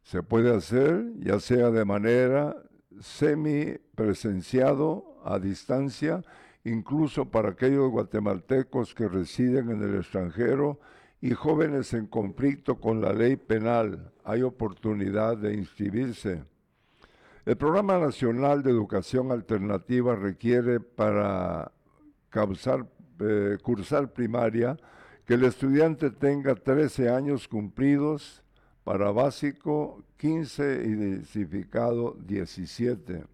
Se 0.01 0.23
puede 0.23 0.55
hacer 0.55 1.13
ya 1.19 1.39
sea 1.39 1.69
de 1.69 1.85
manera 1.85 2.55
semipresenciado, 3.01 5.19
a 5.23 5.39
distancia, 5.39 6.23
incluso 6.63 7.25
para 7.25 7.49
aquellos 7.49 7.89
guatemaltecos 7.91 8.93
que 8.93 9.07
residen 9.07 9.71
en 9.71 9.83
el 9.83 9.95
extranjero 9.95 10.79
y 11.21 11.31
jóvenes 11.31 11.93
en 11.93 12.07
conflicto 12.07 12.79
con 12.79 13.01
la 13.01 13.13
ley 13.13 13.35
penal. 13.35 14.11
Hay 14.23 14.41
oportunidad 14.41 15.37
de 15.37 15.53
inscribirse. 15.53 16.43
El 17.45 17.57
Programa 17.57 17.97
Nacional 17.97 18.61
de 18.61 18.71
Educación 18.71 19.31
Alternativa 19.31 20.15
requiere 20.15 20.79
para 20.79 21.71
eh, 23.19 23.57
cursar 23.61 24.13
primaria, 24.13 24.77
que 25.25 25.33
el 25.33 25.45
estudiante 25.45 26.11
tenga 26.11 26.55
13 26.55 27.09
años 27.09 27.47
cumplidos 27.47 28.43
para 28.87 29.11
básico, 29.11 30.01
15 30.15 30.83
y 30.85 30.95
diversificado 30.95 32.15
17. 32.25 33.25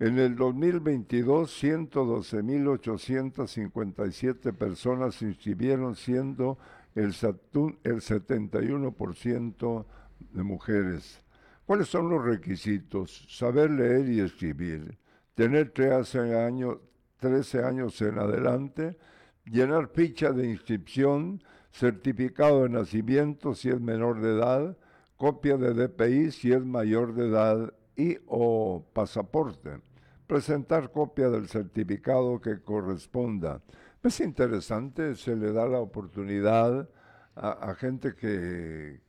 En 0.00 0.18
el 0.18 0.36
2022, 0.36 1.62
112.857 1.62 4.54
personas 4.54 5.16
se 5.16 5.26
inscribieron, 5.26 5.96
siendo 5.96 6.56
el, 6.94 7.08
el 7.08 7.12
71% 7.12 9.84
de 10.32 10.42
mujeres. 10.42 11.20
¿Cuáles 11.66 11.88
son 11.88 12.08
los 12.08 12.24
requisitos? 12.24 13.26
Saber 13.28 13.70
leer 13.70 14.08
y 14.08 14.20
escribir, 14.20 14.96
tener 15.34 15.72
13 15.72 16.42
años, 16.42 16.78
13 17.18 17.64
años 17.64 18.00
en 18.00 18.18
adelante, 18.18 18.96
llenar 19.44 19.88
ficha 19.88 20.32
de 20.32 20.48
inscripción, 20.48 21.42
certificado 21.70 22.62
de 22.62 22.70
nacimiento 22.70 23.54
si 23.54 23.68
es 23.68 23.80
menor 23.80 24.20
de 24.20 24.30
edad, 24.30 24.76
copia 25.16 25.56
de 25.56 25.74
DPI 25.74 26.30
si 26.30 26.52
es 26.52 26.64
mayor 26.64 27.14
de 27.14 27.28
edad 27.28 27.74
y 27.96 28.18
o 28.26 28.86
pasaporte. 28.92 29.80
Presentar 30.26 30.92
copia 30.92 31.28
del 31.28 31.48
certificado 31.48 32.40
que 32.40 32.60
corresponda. 32.60 33.62
Es 34.02 34.20
interesante, 34.20 35.16
se 35.16 35.34
le 35.34 35.52
da 35.52 35.66
la 35.66 35.80
oportunidad 35.80 36.88
a, 37.34 37.74
gente 37.74 38.14
que, 38.14 39.00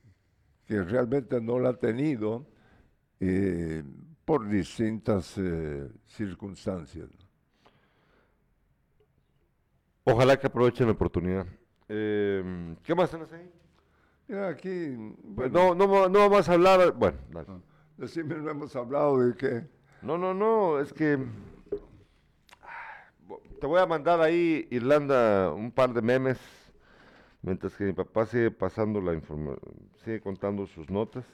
que, 0.66 0.84
realmente 0.84 1.42
no 1.42 1.58
la 1.60 1.70
ha 1.70 1.74
tenido 1.74 2.48
eh, 3.20 3.84
por 4.26 4.48
distintas 4.48 5.38
eh, 5.38 5.90
circunstancias. 6.06 7.10
Ojalá 10.04 10.38
que 10.38 10.48
aprovechen 10.48 10.88
la 10.88 10.94
oportunidad. 10.94 11.48
Eh, 11.90 12.76
¿Qué 12.84 12.96
más 12.96 13.12
tenés 13.12 13.32
ahí? 13.34 13.52
Mira, 14.28 14.50
aquí. 14.50 14.96
Pues 15.36 15.52
no, 15.52 15.76
no, 15.76 16.08
no 16.08 16.20
vamos 16.30 16.48
a 16.48 16.54
hablar. 16.54 16.94
Bueno, 16.94 17.18
dale. 17.32 17.48
Decime, 17.98 18.36
no 18.36 18.52
hemos 18.52 18.76
hablado 18.76 19.20
de 19.20 19.36
qué. 19.36 19.68
No, 20.02 20.18
no, 20.18 20.34
no, 20.34 20.80
es 20.80 20.94
que. 20.94 21.18
Te 23.60 23.68
voy 23.68 23.82
a 23.82 23.86
mandar 23.86 24.22
ahí, 24.22 24.68
Irlanda, 24.72 25.52
un 25.52 25.72
par 25.72 25.94
de 25.94 26.02
memes. 26.02 26.40
Mientras 27.42 27.76
que 27.76 27.86
mi 27.86 27.94
papá 27.94 28.26
sigue 28.26 28.52
pasando 28.52 29.02
la 29.02 29.14
información, 29.14 29.60
sigue 30.04 30.22
contando 30.22 30.66
sus 30.68 30.90
notas. 30.90 31.26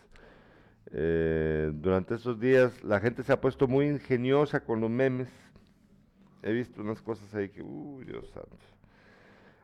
Eh, 0.91 1.71
durante 1.73 2.15
estos 2.15 2.39
días 2.39 2.83
la 2.83 2.99
gente 2.99 3.23
se 3.23 3.33
ha 3.33 3.41
puesto 3.41 3.67
muy 3.67 3.87
ingeniosa 3.87 4.59
con 4.59 4.81
los 4.81 4.89
memes 4.89 5.27
he 6.45 6.53
visto 6.53 6.79
unas 6.81 7.01
cosas 7.01 7.33
ahí 7.33 7.49
que, 7.49 7.63
uy, 7.63 8.05
Dios 8.05 8.29
santo. 8.29 8.55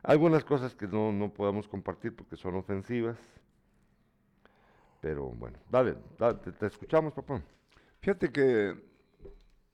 Algunas 0.04 0.44
cosas 0.44 0.76
que 0.76 0.88
no, 0.88 1.12
no 1.12 1.32
podemos 1.34 1.68
compartir 1.68 2.16
porque 2.16 2.36
son 2.36 2.56
ofensivas. 2.56 3.18
Pero 5.00 5.30
bueno, 5.30 5.58
dale, 5.70 5.96
te, 6.60 6.66
escuchamos, 6.66 7.14
papá. 7.14 7.42
Fíjate 8.00 8.32
que 8.32 8.76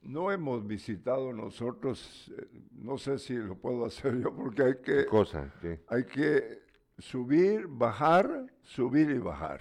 no 0.02 0.32
hemos 0.32 0.66
visitado 0.66 1.34
nosotros, 1.34 2.32
eh, 2.38 2.48
no 2.72 2.98
sé 2.98 3.20
si 3.20 3.36
lo 3.36 3.56
puedo 3.56 3.86
hacer 3.86 4.18
yo 4.20 4.34
porque 4.34 4.64
hay 4.64 4.76
que... 4.82 5.06
cosa? 5.06 5.52
Hay 5.90 6.06
que 6.06 6.62
subir, 6.98 7.68
bajar, 7.68 8.48
subir 8.62 9.10
y 9.10 9.20
bajar. 9.20 9.60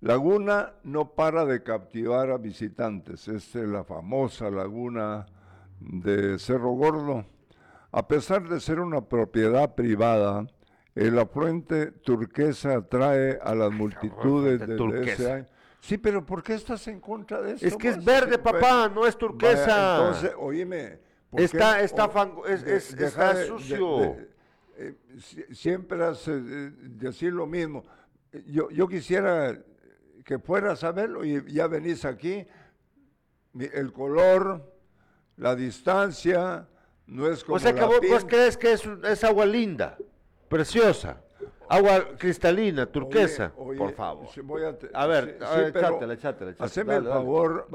Laguna 0.00 0.74
no 0.82 1.14
para 1.14 1.46
de 1.46 1.62
captivar 1.62 2.30
a 2.30 2.36
visitantes. 2.36 3.28
Es 3.28 3.54
la 3.54 3.84
famosa 3.84 4.50
laguna 4.50 5.26
de 5.80 6.38
Cerro 6.38 6.72
Gordo. 6.72 7.24
A 7.96 8.08
pesar 8.08 8.48
de 8.48 8.58
ser 8.58 8.80
una 8.80 9.02
propiedad 9.02 9.76
privada, 9.76 10.48
el 10.96 11.16
afluente 11.16 11.92
turquesa 11.92 12.78
atrae 12.78 13.38
a 13.40 13.54
las 13.54 13.70
multitudes 13.70 14.66
de, 14.66 15.12
ese 15.12 15.32
año. 15.32 15.46
Sí, 15.78 15.96
pero 15.96 16.26
¿por 16.26 16.42
qué 16.42 16.54
estás 16.54 16.88
en 16.88 16.98
contra 16.98 17.40
de 17.40 17.52
eso? 17.52 17.64
Es 17.64 17.76
que 17.76 17.90
es 17.90 18.04
verde, 18.04 18.36
papá, 18.38 18.90
no 18.92 19.06
es 19.06 19.16
turquesa. 19.16 19.98
entonces, 19.98 20.32
oíme. 20.36 20.98
Está, 21.36 21.82
está, 21.82 22.10
está 22.98 23.46
sucio. 23.46 24.16
Eh, 24.76 24.96
siempre 25.52 26.02
has 26.02 26.28
decir 26.28 27.32
lo 27.32 27.46
mismo. 27.46 27.84
Yo, 28.46 28.70
yo 28.70 28.88
quisiera 28.88 29.56
que 30.24 30.40
fueras 30.40 30.82
a 30.82 30.90
verlo 30.90 31.24
y 31.24 31.44
ya 31.52 31.68
venís 31.68 32.04
aquí. 32.04 32.44
El 33.56 33.92
color, 33.92 34.74
la 35.36 35.54
distancia 35.54 36.66
no 37.06 37.28
es 37.28 37.44
como. 37.44 37.56
O 37.56 37.58
sea 37.58 37.74
que 37.74 37.84
vos, 37.84 38.24
crees 38.26 38.56
que 38.56 38.72
es, 38.72 39.24
agua 39.24 39.46
linda, 39.46 39.96
preciosa. 40.48 41.20
Agua 41.66 42.08
cristalina, 42.18 42.84
turquesa, 42.84 43.50
por 43.54 43.92
favor. 43.94 44.28
a, 44.92 45.06
ver, 45.06 45.38
echátela, 45.74 46.14
echátela, 46.14 46.54
Haceme 46.58 46.96
el 46.96 47.04
favor, 47.04 47.68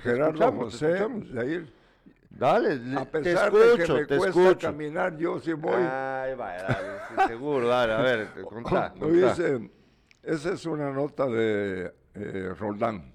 Gerardo 0.00 0.52
José, 0.52 1.06
de 1.08 1.52
ir. 1.52 1.84
Dale, 2.30 2.80
a 2.96 3.04
pesar 3.04 3.52
de 3.52 3.84
que 3.84 3.92
me 3.92 4.32
cuesta 4.32 4.58
caminar, 4.58 5.16
yo 5.16 5.38
sí 5.38 5.52
voy. 5.52 5.74
Ay, 5.74 6.34
vaya, 6.34 6.62
dale, 6.62 7.28
seguro, 7.28 7.68
dale, 7.68 7.92
a 7.92 8.00
ver, 8.00 8.28
contá, 8.42 8.92
esa 10.22 10.52
es 10.52 10.66
una 10.66 10.90
nota 10.90 11.26
de 11.26 11.92
eh, 12.14 12.54
Roldán. 12.58 13.14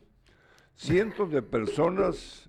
Cientos 0.75 1.31
de 1.31 1.41
personas 1.41 2.48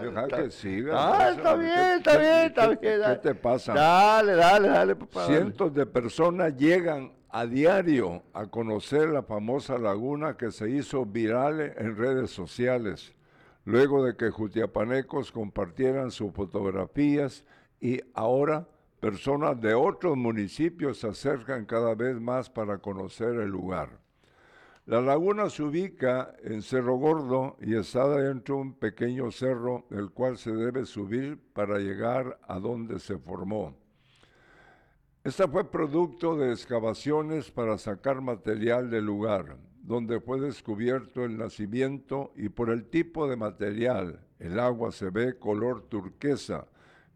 Deja 0.00 0.28
que 0.28 0.50
siga. 0.50 0.94
Ah, 0.96 1.30
está 1.30 1.54
bien, 1.54 1.78
está 1.98 2.16
bien, 2.18 2.46
está 2.46 2.68
bien. 2.68 2.80
¿Qué 2.80 3.18
te 3.22 3.34
pasa? 3.34 3.74
Dale, 3.74 4.34
dale, 4.34 4.68
dale, 4.68 4.96
papá. 4.96 5.26
Cientos 5.26 5.74
de 5.74 5.86
personas 5.86 6.56
llegan 6.56 7.12
a 7.28 7.46
diario 7.46 8.22
a 8.34 8.46
conocer 8.46 9.08
la 9.08 9.22
famosa 9.22 9.78
laguna 9.78 10.36
que 10.36 10.52
se 10.52 10.68
hizo 10.70 11.06
viral 11.06 11.60
en 11.60 11.96
redes 11.96 12.30
sociales, 12.30 13.14
luego 13.64 14.04
de 14.04 14.16
que 14.16 14.30
jutiapanecos 14.30 15.32
compartieran 15.32 16.10
sus 16.10 16.32
fotografías 16.32 17.44
y 17.80 18.00
ahora 18.12 18.68
personas 19.00 19.58
de 19.60 19.72
otros 19.74 20.16
municipios 20.16 20.98
se 20.98 21.08
acercan 21.08 21.64
cada 21.64 21.94
vez 21.94 22.20
más 22.20 22.50
para 22.50 22.78
conocer 22.78 23.30
el 23.30 23.48
lugar. 23.48 24.01
La 24.84 25.00
laguna 25.00 25.48
se 25.48 25.62
ubica 25.62 26.34
en 26.42 26.60
Cerro 26.60 26.96
Gordo 26.96 27.56
y 27.60 27.76
está 27.76 28.08
dentro 28.08 28.56
de 28.56 28.62
un 28.62 28.74
pequeño 28.74 29.30
cerro 29.30 29.86
el 29.90 30.10
cual 30.10 30.36
se 30.38 30.50
debe 30.50 30.86
subir 30.86 31.38
para 31.52 31.78
llegar 31.78 32.40
a 32.48 32.58
donde 32.58 32.98
se 32.98 33.16
formó. 33.16 33.76
Esta 35.22 35.46
fue 35.46 35.70
producto 35.70 36.36
de 36.36 36.50
excavaciones 36.50 37.48
para 37.52 37.78
sacar 37.78 38.20
material 38.20 38.90
del 38.90 39.04
lugar. 39.04 39.56
donde 39.84 40.20
fue 40.20 40.40
descubierto 40.40 41.24
el 41.24 41.36
nacimiento 41.36 42.32
y 42.36 42.48
por 42.48 42.70
el 42.70 42.88
tipo 42.88 43.28
de 43.28 43.36
material, 43.36 44.24
el 44.38 44.60
agua 44.60 44.92
se 44.92 45.10
ve 45.10 45.38
color 45.40 45.88
turquesa, 45.88 46.68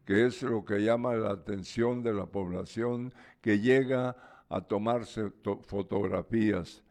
que 0.05 0.27
es 0.27 0.43
lo 0.43 0.65
que 0.65 0.83
llama 0.83 1.15
la 1.15 1.31
atención 1.31 2.03
de 2.03 2.13
la 2.13 2.27
población 2.27 3.15
que 3.41 3.61
llega 3.61 4.17
a 4.49 4.61
tomarse 4.63 5.31
fotografías. 5.63 6.83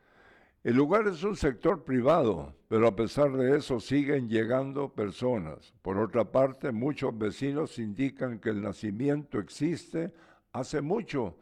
El 0.65 0.77
lugar 0.77 1.07
es 1.07 1.21
un 1.21 1.35
sector 1.35 1.83
privado, 1.83 2.55
pero 2.67 2.87
a 2.87 2.95
pesar 2.95 3.31
de 3.33 3.55
eso 3.55 3.79
siguen 3.79 4.27
llegando 4.27 4.89
personas. 4.89 5.75
Por 5.83 5.99
otra 5.99 6.31
parte, 6.31 6.71
muchos 6.71 7.15
vecinos 7.15 7.77
indican 7.77 8.39
que 8.39 8.49
el 8.49 8.63
nacimiento 8.63 9.37
existe 9.37 10.11
hace 10.53 10.81
mucho, 10.81 11.37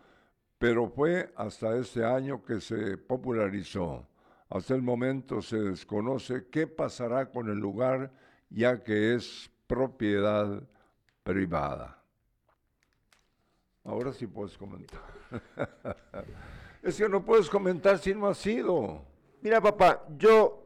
pero 0.58 0.90
fue 0.90 1.32
hasta 1.38 1.78
este 1.78 2.04
año 2.04 2.44
que 2.44 2.60
se 2.60 2.98
popularizó. 2.98 4.06
Hasta 4.50 4.76
el 4.76 4.82
momento 4.82 5.42
se 5.42 5.58
desconoce 5.58 6.48
qué 6.52 6.68
pasará 6.68 7.32
con 7.32 7.48
el 7.48 7.60
lugar, 7.60 8.12
ya 8.50 8.84
que 8.84 9.16
es 9.16 9.50
propiedad 9.68 10.62
privada. 11.24 11.98
Ahora 13.86 14.12
sí 14.12 14.28
puedes 14.28 14.58
comentar. 14.58 15.00
es 16.84 16.98
que 16.98 17.08
no 17.08 17.24
puedes 17.24 17.50
comentar 17.50 17.98
si 18.00 18.14
no 18.14 18.28
has 18.28 18.38
sido. 18.38 19.12
Mira, 19.44 19.60
papá, 19.60 20.02
yo, 20.18 20.66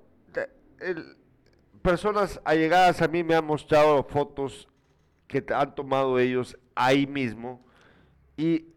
personas 1.81 2.39
allegadas 2.45 3.01
a 3.01 3.07
mí 3.07 3.23
me 3.23 3.33
han 3.33 3.43
mostrado 3.43 4.03
fotos 4.03 4.67
que 5.25 5.43
han 5.49 5.73
tomado 5.73 6.19
ellos 6.19 6.55
ahí 6.75 7.07
mismo 7.07 7.65
y 8.37 8.67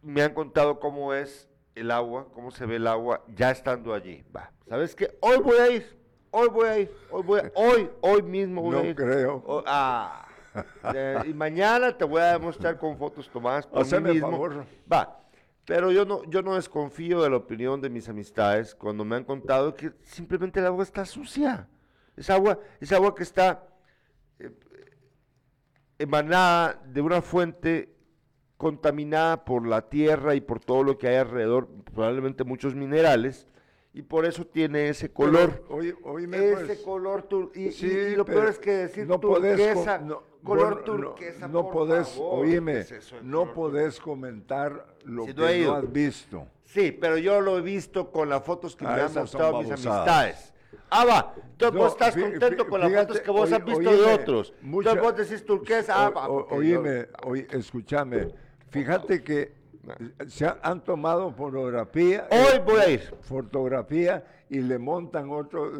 me 0.00 0.22
han 0.22 0.32
contado 0.32 0.80
cómo 0.80 1.12
es 1.12 1.46
el 1.74 1.90
agua, 1.90 2.28
cómo 2.32 2.50
se 2.50 2.64
ve 2.64 2.76
el 2.76 2.86
agua 2.86 3.22
ya 3.36 3.50
estando 3.50 3.92
allí. 3.92 4.24
Va, 4.34 4.50
¿sabes 4.66 4.94
qué? 4.94 5.14
Hoy 5.20 5.36
voy 5.44 5.58
a 5.58 5.70
ir, 5.70 5.98
hoy 6.30 6.48
voy 6.48 6.68
a 6.68 6.78
ir, 6.78 6.92
hoy 7.10 7.22
voy 7.22 7.40
hoy, 7.54 7.90
hoy 8.00 8.22
mismo 8.22 8.62
voy 8.62 8.70
no 8.70 8.78
a 8.78 8.82
ir. 8.84 8.88
No 8.88 9.04
creo. 9.04 9.64
ah, 9.66 10.26
y 11.26 11.34
mañana 11.34 11.94
te 11.94 12.06
voy 12.06 12.22
a 12.22 12.32
demostrar 12.32 12.78
con 12.78 12.96
fotos 12.96 13.28
tomadas 13.28 13.66
por 13.66 13.84
mí 13.84 14.12
mismo. 14.12 14.30
Favor. 14.30 14.64
Va, 14.90 15.20
pero 15.70 15.92
yo 15.92 16.04
no, 16.04 16.24
yo 16.24 16.42
no 16.42 16.56
desconfío 16.56 17.22
de 17.22 17.30
la 17.30 17.36
opinión 17.36 17.80
de 17.80 17.88
mis 17.88 18.08
amistades 18.08 18.74
cuando 18.74 19.04
me 19.04 19.14
han 19.14 19.22
contado 19.22 19.72
que 19.72 19.92
simplemente 20.02 20.58
el 20.58 20.66
agua 20.66 20.82
está 20.82 21.04
sucia. 21.04 21.68
Es 22.16 22.28
agua, 22.28 22.58
es 22.80 22.90
agua 22.90 23.14
que 23.14 23.22
está 23.22 23.68
eh, 24.40 24.50
emanada 25.96 26.82
de 26.84 27.00
una 27.00 27.22
fuente 27.22 27.94
contaminada 28.56 29.44
por 29.44 29.64
la 29.64 29.88
tierra 29.88 30.34
y 30.34 30.40
por 30.40 30.58
todo 30.58 30.82
lo 30.82 30.98
que 30.98 31.06
hay 31.06 31.14
alrededor, 31.18 31.68
probablemente 31.84 32.42
muchos 32.42 32.74
minerales, 32.74 33.46
y 33.92 34.02
por 34.02 34.24
eso 34.24 34.46
tiene 34.46 34.88
ese 34.88 35.10
color. 35.10 35.64
ese 35.80 35.94
pues, 36.04 36.78
color 36.80 37.26
y, 37.54 38.14
lo 38.14 38.24
peor 38.24 38.48
es 38.48 38.58
que 38.58 38.70
decir 38.70 39.06
no 39.06 39.18
turquesa, 39.18 40.00
color 40.44 40.84
turquesa. 40.84 41.48
No, 41.48 41.62
no 41.62 41.70
podés, 41.70 42.16
oíme, 42.18 42.86
no 43.22 43.52
podés 43.52 43.98
comentar 43.98 44.94
lo 45.04 45.26
que 45.26 45.64
no, 45.64 45.74
has 45.74 45.92
visto. 45.92 46.46
Sí, 46.64 46.92
pero 46.92 47.18
yo 47.18 47.40
lo 47.40 47.58
he 47.58 47.62
visto 47.62 48.12
con 48.12 48.28
las 48.28 48.44
fotos 48.44 48.76
que 48.76 48.86
ah, 48.86 48.94
me 48.94 49.02
han 49.02 49.14
mostrado 49.14 49.60
mis 49.60 49.70
amistades. 49.72 50.54
Ah, 50.88 51.04
va. 51.04 51.34
Entonces 51.36 51.78
vos 51.78 51.92
estás 51.92 52.16
contento 52.16 52.68
con 52.68 52.80
las 52.80 52.92
fotos 52.92 53.20
que 53.20 53.30
vos 53.30 53.52
has 53.52 53.64
visto 53.64 53.90
de 53.90 54.14
otros. 54.14 54.54
Entonces 54.62 55.02
vos 55.02 55.16
decís 55.16 55.44
turquesa. 55.44 56.06
ah, 56.06 56.10
va. 56.10 56.28
Oíme, 56.28 57.08
escúchame. 57.50 58.28
Fíjate 58.70 59.24
que 59.24 59.59
se 60.28 60.52
han 60.62 60.82
tomado 60.82 61.32
fotografía. 61.32 62.26
Hoy 62.30 62.58
voy 62.64 62.80
a 62.80 62.90
ir. 62.90 63.14
Fotografía 63.22 64.24
y 64.48 64.60
le 64.60 64.78
montan 64.78 65.30
otro. 65.30 65.70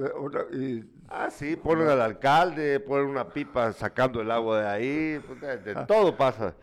y, 0.52 0.84
ah, 1.08 1.30
sí, 1.30 1.56
ponen 1.56 1.88
al 1.88 2.00
alcalde, 2.00 2.80
ponen 2.80 3.06
una 3.06 3.28
pipa 3.28 3.72
sacando 3.72 4.20
el 4.20 4.30
agua 4.30 4.60
de 4.60 4.68
ahí. 4.68 5.20
Pues, 5.26 5.64
de, 5.64 5.72
ah. 5.76 5.86
todo 5.86 6.16
pasa. 6.16 6.54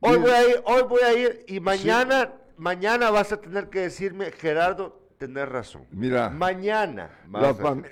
Hoy 0.00 0.18
voy 0.18 0.30
a 0.30 0.48
ir, 0.48 0.62
hoy 0.64 0.82
voy 0.82 1.00
a 1.02 1.12
ir 1.12 1.44
y 1.46 1.60
mañana, 1.60 2.32
mañana 2.56 3.10
vas 3.10 3.32
a 3.32 3.40
tener 3.40 3.68
que 3.68 3.80
decirme, 3.80 4.30
Gerardo, 4.30 4.99
tener 5.20 5.50
razón. 5.50 5.84
Mira. 5.90 6.30
Mañana. 6.30 7.10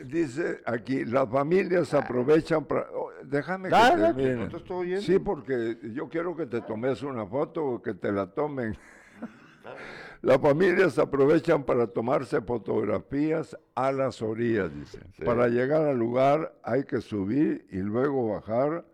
dice 0.06 0.62
aquí, 0.64 1.04
las 1.04 1.28
familias 1.28 1.92
aprovechan 1.92 2.64
para... 2.64 2.86
Oh, 2.90 3.10
déjame 3.22 3.68
que 3.68 3.76
termine. 3.76 5.00
Sí, 5.02 5.18
porque 5.18 5.76
yo 5.92 6.08
quiero 6.08 6.34
que 6.34 6.46
te 6.46 6.62
tomes 6.62 7.02
una 7.02 7.26
foto 7.26 7.64
o 7.64 7.82
que 7.82 7.92
te 7.92 8.10
la 8.10 8.26
tomen. 8.26 8.76
Las 10.22 10.40
familias 10.40 10.98
aprovechan 10.98 11.62
para 11.62 11.86
tomarse 11.86 12.40
fotografías 12.40 13.56
a 13.76 13.92
las 13.92 14.20
orillas, 14.20 14.74
dice. 14.74 14.98
Para 15.24 15.46
llegar 15.46 15.82
al 15.82 15.96
lugar 15.96 16.58
hay 16.64 16.82
que 16.82 17.00
subir 17.00 17.68
y 17.70 17.76
luego 17.76 18.30
bajar 18.30 18.84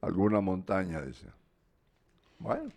alguna 0.00 0.40
montaña, 0.40 1.00
dice. 1.00 1.28
Bueno. 2.40 2.72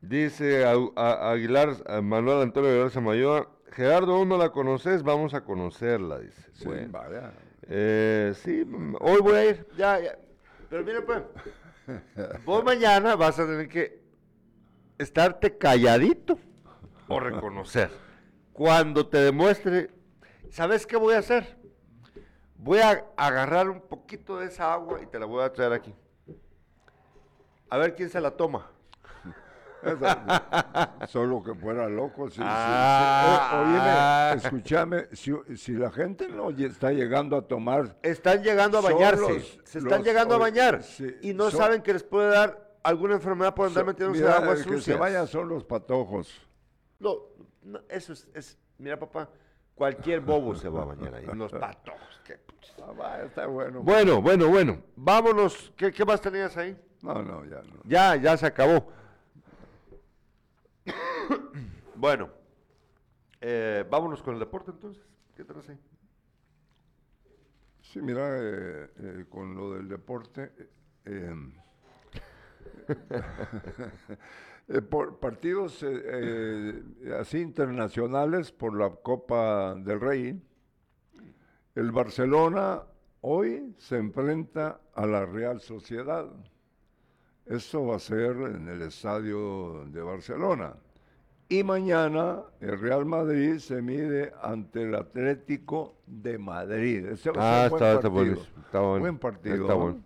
Dice 0.00 0.64
Aguilar, 0.64 2.02
Manuel 2.02 2.42
Antonio 2.42 2.70
Aguilar 2.70 2.90
Samayoa, 2.90 3.55
Gerardo, 3.76 4.14
¿aún 4.14 4.30
no 4.30 4.38
la 4.38 4.52
conoces? 4.52 5.02
Vamos 5.02 5.34
a 5.34 5.44
conocerla, 5.44 6.18
dice. 6.20 6.50
Sí, 6.54 6.70
vaya. 6.88 7.34
Eh, 7.68 8.32
sí, 8.34 8.66
hoy 9.00 9.20
voy 9.20 9.34
a 9.34 9.44
ir, 9.44 9.66
ya, 9.76 10.00
ya. 10.00 10.18
Pero 10.70 10.82
mira, 10.82 11.04
pues, 11.04 11.22
vos 12.46 12.64
mañana 12.64 13.16
vas 13.16 13.38
a 13.38 13.44
tener 13.44 13.68
que 13.68 14.00
estarte 14.96 15.58
calladito 15.58 16.38
o 17.06 17.20
reconocer. 17.20 17.90
Cuando 18.54 19.06
te 19.08 19.18
demuestre, 19.18 19.90
¿sabes 20.48 20.86
qué 20.86 20.96
voy 20.96 21.12
a 21.12 21.18
hacer? 21.18 21.58
Voy 22.56 22.78
a 22.78 23.04
agarrar 23.14 23.68
un 23.68 23.82
poquito 23.82 24.38
de 24.38 24.46
esa 24.46 24.72
agua 24.72 25.02
y 25.02 25.06
te 25.06 25.18
la 25.18 25.26
voy 25.26 25.44
a 25.44 25.52
traer 25.52 25.74
aquí. 25.74 25.94
A 27.68 27.76
ver 27.76 27.94
quién 27.94 28.08
se 28.08 28.22
la 28.22 28.30
toma. 28.30 28.70
Solo 31.08 31.42
que 31.42 31.54
fuera 31.54 31.88
loco. 31.88 32.30
Si, 32.30 32.40
ah, 32.42 34.34
escúchame, 34.36 35.08
si, 35.12 35.72
la 35.72 35.90
gente 35.90 36.28
no 36.28 36.50
está 36.50 36.92
llegando 36.92 37.36
a 37.36 37.42
tomar... 37.42 37.96
Están 38.02 38.42
llegando 38.42 38.78
a 38.78 38.80
bañarse, 38.80 39.40
se 39.64 39.78
están 39.78 40.02
llegando 40.02 40.34
a 40.34 40.38
bañar 40.38 40.80
y 41.22 41.34
no 41.34 41.50
saben 41.50 41.82
que 41.82 41.92
les 41.92 42.02
puede 42.02 42.30
dar 42.30 42.78
alguna 42.82 43.14
enfermedad 43.14 43.54
por 43.54 43.66
andar 43.66 43.84
metiéndose 43.84 44.26
agua 44.26 44.56
sucia. 44.56 44.72
que 44.72 44.80
se 44.80 44.94
vayan 44.94 45.26
son 45.26 45.48
los 45.48 45.64
patojos. 45.64 46.32
No, 46.98 47.18
eso 47.88 48.12
es, 48.12 48.58
mira 48.78 48.98
papá, 48.98 49.28
cualquier 49.74 50.20
bobo 50.20 50.54
se 50.54 50.68
va 50.68 50.82
a 50.82 50.84
bañar 50.86 51.14
ahí, 51.14 51.26
los 51.34 51.52
patojos. 51.52 52.16
Ah, 53.02 53.22
está 53.24 53.46
bueno. 53.46 53.82
Bueno, 53.82 54.20
bueno, 54.20 54.48
bueno, 54.48 54.82
vámonos, 54.96 55.72
¿Qué, 55.76 55.90
¿qué 55.92 56.04
más 56.04 56.20
tenías 56.20 56.56
ahí? 56.56 56.76
No, 57.02 57.22
no, 57.22 57.44
ya 57.44 57.62
no. 57.62 57.80
Ya, 57.84 58.16
ya 58.16 58.36
se 58.36 58.46
acabó. 58.46 58.88
bueno, 61.96 62.30
eh, 63.40 63.84
vámonos 63.88 64.22
con 64.22 64.34
el 64.34 64.40
deporte 64.40 64.70
entonces. 64.70 65.04
¿Qué 65.34 65.44
traes 65.44 65.68
ahí? 65.68 65.78
Sí, 67.80 68.00
mira, 68.00 68.38
eh, 68.38 68.90
eh, 68.98 69.24
con 69.28 69.54
lo 69.54 69.74
del 69.74 69.88
deporte, 69.88 70.52
por 74.90 75.20
partidos 75.20 75.84
así 77.20 77.38
internacionales 77.38 78.50
por 78.50 78.76
la 78.76 78.90
Copa 78.90 79.76
del 79.76 80.00
Rey, 80.00 80.42
el 81.76 81.92
Barcelona 81.92 82.82
hoy 83.20 83.74
se 83.78 83.98
enfrenta 83.98 84.80
a 84.94 85.06
la 85.06 85.26
Real 85.26 85.60
Sociedad. 85.60 86.26
Esto 87.44 87.86
va 87.86 87.96
a 87.96 88.00
ser 88.00 88.36
en 88.36 88.68
el 88.68 88.82
estadio 88.82 89.84
de 89.86 90.02
Barcelona. 90.02 90.74
Y 91.48 91.62
mañana 91.62 92.42
el 92.60 92.78
Real 92.80 93.04
Madrid 93.04 93.58
se 93.58 93.80
mide 93.80 94.32
ante 94.42 94.82
el 94.82 94.94
Atlético 94.96 95.96
de 96.06 96.38
Madrid. 96.38 97.06
Ese 97.06 97.30
ah, 97.36 97.68
está, 97.70 97.94
está, 97.94 98.08
bueno, 98.08 98.36
está, 98.64 98.80
bueno, 98.80 99.00
Buen 99.00 99.18
partido. 99.18 99.54
Está 99.54 99.74
bueno. 99.74 100.02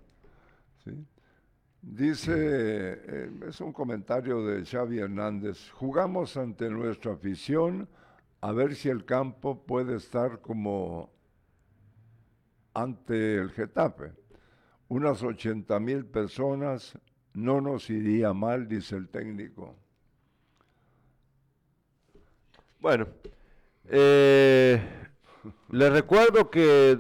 Dice, 1.83 2.35
eh, 2.37 3.31
es 3.49 3.59
un 3.63 3.73
comentario 3.73 4.45
de 4.45 4.67
Xavi 4.67 4.99
Hernández, 4.99 5.71
jugamos 5.71 6.37
ante 6.37 6.69
nuestra 6.69 7.13
afición 7.13 7.89
a 8.43 8.53
ver 8.53 8.75
si 8.75 8.91
el 8.91 9.07
campo 9.07 9.63
puede 9.65 9.97
estar 9.97 10.43
como 10.43 11.11
ante 12.75 13.37
el 13.37 13.51
Getafe. 13.51 14.13
Unas 14.89 15.23
80 15.23 15.81
mil 15.81 16.05
personas 16.05 16.99
no 17.33 17.63
nos 17.63 17.89
iría 17.89 18.35
mal, 18.35 18.69
dice 18.69 18.97
el 18.97 19.09
técnico. 19.09 19.75
Bueno, 22.81 23.07
eh, 23.91 24.81
les 25.69 25.93
recuerdo 25.93 26.51
que 26.51 26.99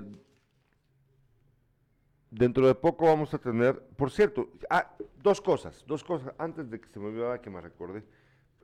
dentro 2.30 2.66
de 2.66 2.74
poco 2.74 3.06
vamos 3.06 3.32
a 3.32 3.38
tener, 3.38 3.80
por 3.96 4.10
cierto, 4.10 4.50
ah, 4.68 4.94
dos 5.22 5.40
cosas, 5.40 5.82
dos 5.86 6.04
cosas, 6.04 6.34
antes 6.36 6.68
de 6.70 6.78
que 6.80 6.88
se 6.88 7.00
me 7.00 7.06
olvidara 7.06 7.40
que 7.40 7.48
me 7.48 7.62
recordé. 7.62 8.04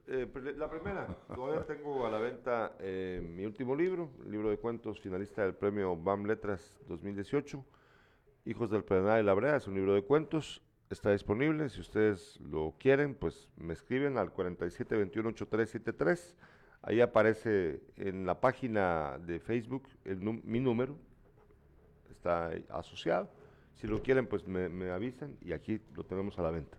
eh, 0.08 0.28
la 0.58 0.68
primera, 0.68 1.06
todavía 1.34 1.64
tengo 1.64 2.06
a 2.06 2.10
la 2.10 2.18
venta 2.18 2.76
eh, 2.80 3.26
mi 3.26 3.46
último 3.46 3.74
libro, 3.74 4.10
el 4.24 4.30
libro 4.32 4.50
de 4.50 4.58
cuentos 4.58 5.00
finalista 5.00 5.40
del 5.42 5.54
premio 5.54 5.96
BAM 5.96 6.26
Letras 6.26 6.78
2018, 6.86 7.64
Hijos 8.44 8.70
del 8.70 8.84
Pedernal 8.84 9.22
y 9.22 9.24
la 9.24 9.32
Brea, 9.32 9.56
es 9.56 9.66
un 9.66 9.74
libro 9.74 9.94
de 9.94 10.02
cuentos, 10.02 10.62
está 10.90 11.12
disponible, 11.12 11.70
si 11.70 11.80
ustedes 11.80 12.38
lo 12.42 12.74
quieren, 12.78 13.14
pues 13.14 13.48
me 13.56 13.72
escriben 13.72 14.18
al 14.18 14.34
47218373, 14.34 16.34
ahí 16.86 17.00
aparece 17.00 17.82
en 17.96 18.24
la 18.24 18.40
página 18.40 19.18
de 19.18 19.40
Facebook 19.40 19.88
el 20.04 20.18
mi 20.20 20.60
número, 20.60 20.96
está 22.08 22.52
asociado, 22.70 23.28
si 23.74 23.88
lo 23.88 24.00
quieren, 24.00 24.26
pues 24.26 24.46
me, 24.46 24.90
avisan 24.90 25.36
y 25.42 25.52
aquí 25.52 25.80
lo 25.94 26.04
tenemos 26.04 26.38
a 26.38 26.42
la 26.42 26.50
venta. 26.52 26.76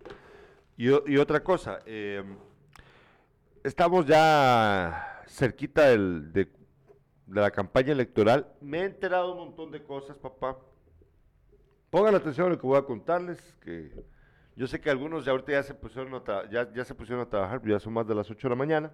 Y, 0.78 0.88
otra 1.18 1.44
cosa, 1.44 1.80
eh, 1.84 2.24
estamos 3.62 4.06
ya 4.06 5.22
cerquita 5.26 5.90
del- 5.90 6.32
de, 6.32 6.48
la 7.26 7.50
campaña 7.50 7.92
electoral. 7.92 8.46
Me 8.62 8.78
he 8.80 8.84
enterado 8.84 9.32
un 9.32 9.38
montón 9.38 9.70
de 9.70 9.82
cosas, 9.82 10.16
papá. 10.16 10.56
Pongan 11.90 12.14
atención 12.14 12.46
a 12.46 12.50
lo 12.50 12.58
que 12.58 12.66
voy 12.66 12.78
a 12.78 12.82
contarles, 12.82 13.38
que 13.60 13.92
yo 14.56 14.66
sé 14.66 14.80
que 14.80 14.88
algunos 14.88 15.26
ya 15.26 15.32
ahorita 15.32 15.52
ya 15.52 15.62
se 15.62 15.74
pusieron 15.74 16.14
a, 16.14 16.50
ya 16.50 16.84
se 16.84 16.94
pusieron 16.94 17.26
a 17.26 17.28
trabajar, 17.28 17.60
ya 17.66 17.78
son 17.78 17.92
más 17.92 18.06
de 18.06 18.14
las 18.14 18.30
8 18.30 18.48
de 18.48 18.50
la 18.50 18.56
mañana. 18.56 18.92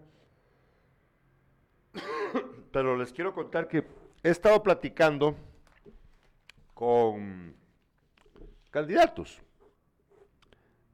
Pero 2.75 2.97
les 2.97 3.12
quiero 3.12 3.33
contar 3.33 3.68
que 3.68 3.87
he 4.25 4.31
estado 4.31 4.61
platicando 4.61 5.37
con 6.75 7.55
candidatos 8.72 9.41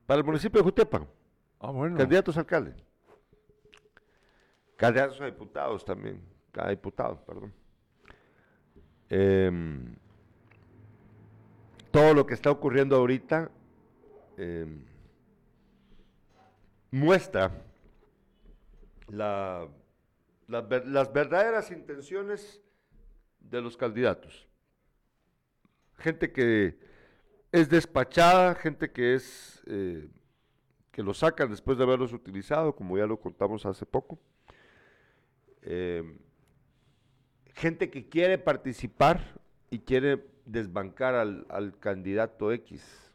para 0.05 0.19
el 0.19 0.25
municipio 0.27 0.61
de 0.61 0.65
Jutepa. 0.65 1.07
Ah, 1.59 1.71
bueno. 1.71 1.97
Candidatos 1.97 2.37
a 2.37 2.41
alcalde. 2.41 2.75
Candidatos 4.77 5.23
a 5.23 5.25
diputados 5.25 5.83
también. 5.83 6.23
A 6.53 6.69
diputados, 6.69 7.19
perdón. 7.23 7.55
Em, 9.09 9.97
todo 11.91 12.13
lo 12.13 12.27
que 12.27 12.35
está 12.35 12.51
ocurriendo 12.51 12.95
ahorita 12.95 13.51
em, 14.37 14.85
muestra 16.91 17.51
la- 19.09 19.67
las 20.51 20.69
ver- 20.69 20.87
las 20.87 21.13
verdaderas 21.13 21.71
intenciones 21.71 22.61
de 23.39 23.61
los 23.61 23.77
candidatos. 23.77 24.49
Gente 25.97 26.33
que 26.33 26.79
es 27.53 27.69
despachada, 27.69 28.55
gente 28.55 28.91
que 28.91 29.15
es 29.15 29.63
eh, 29.67 30.09
que 30.91 31.03
lo 31.03 31.15
sacan 31.15 31.51
después 31.51 31.79
de 31.79 31.85
haberlos 31.85 32.13
utilizado, 32.13 32.75
como 32.75 32.99
ya 32.99 33.07
lo 33.07 33.21
contamos 33.21 33.65
hace 33.65 33.87
poco. 33.87 34.19
Eh, 35.63 36.19
gente 37.55 37.91
que 37.91 38.09
quiere 38.09 38.39
participar 38.39 39.41
y 39.71 39.81
quiere 39.81 40.27
desbancar 40.47 41.15
al, 41.15 41.47
al 41.49 41.79
candidato 41.79 42.51
X. 42.53 43.13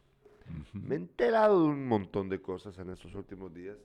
Me 0.72 0.94
he 0.94 0.98
enterado 0.98 1.62
de 1.62 1.68
un 1.68 1.86
montón 1.86 2.28
de 2.28 2.40
cosas 2.40 2.78
en 2.78 2.90
estos 2.90 3.14
últimos 3.14 3.52
días. 3.52 3.76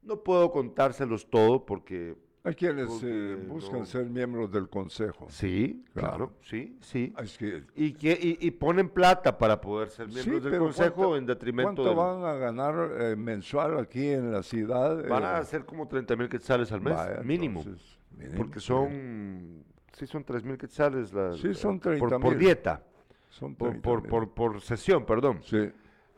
No 0.00 0.22
puedo 0.22 0.52
contárselos 0.52 1.28
todo 1.28 1.66
porque 1.66 2.16
Hay 2.46 2.54
quienes 2.54 2.90
eh, 3.02 3.42
buscan 3.48 3.80
no- 3.80 3.86
ser 3.86 4.04
miembros 4.04 4.52
del 4.52 4.68
consejo. 4.68 5.26
sí, 5.30 5.82
Claro. 5.94 6.08
claro, 6.16 6.32
sí, 6.42 6.76
sí. 6.82 7.14
Es 7.18 7.38
que, 7.38 7.64
Y, 7.74 7.94
que, 7.94 8.12
y, 8.12 8.46
y 8.46 8.50
ponen 8.50 8.90
plata 8.90 9.38
para 9.38 9.58
poder 9.58 9.88
ser 9.88 10.08
sí, 10.10 10.14
miembros 10.16 10.44
del 10.44 10.58
consejo 10.58 10.94
¿cuánto- 10.94 11.16
en 11.16 11.24
detrimento 11.26 11.82
¿Cuánto 11.82 11.84
del- 11.84 11.96
van 11.96 12.24
a 12.24 12.34
ganar 12.34 12.90
eh, 13.00 13.16
mensual 13.16 13.78
aquí 13.78 14.08
en 14.08 14.30
la 14.30 14.42
ciudad? 14.42 15.08
Van 15.08 15.22
Eh, 15.22 15.26
a 15.26 15.44
ser 15.44 15.64
como 15.64 15.88
30 15.88 16.16
mil 16.16 16.28
quetzales 16.28 16.70
al 16.70 16.82
mes, 16.82 16.94
vaya, 16.94 17.22
mínimo. 17.22 17.60
entonces, 17.62 17.98
mínimo, 18.10 18.36
Porque 18.36 18.60
son, 18.60 19.64
sí 19.94 20.06
son 20.06 20.22
3 20.22 20.44
mil 20.44 20.58
quetzales 20.58 21.14
la, 21.14 21.32
Sí, 21.38 21.54
son 21.54 21.80
por, 21.80 21.92
30,000. 21.92 22.20
por 22.20 22.36
dieta, 22.36 22.84
Son 23.30 23.54
por, 23.54 23.70
30 23.70 23.82
por, 23.88 24.00
mil. 24.02 24.10
por, 24.10 24.34
por 24.34 24.60
sesión, 24.60 25.06
perdón. 25.06 25.40
Sí. 25.44 25.70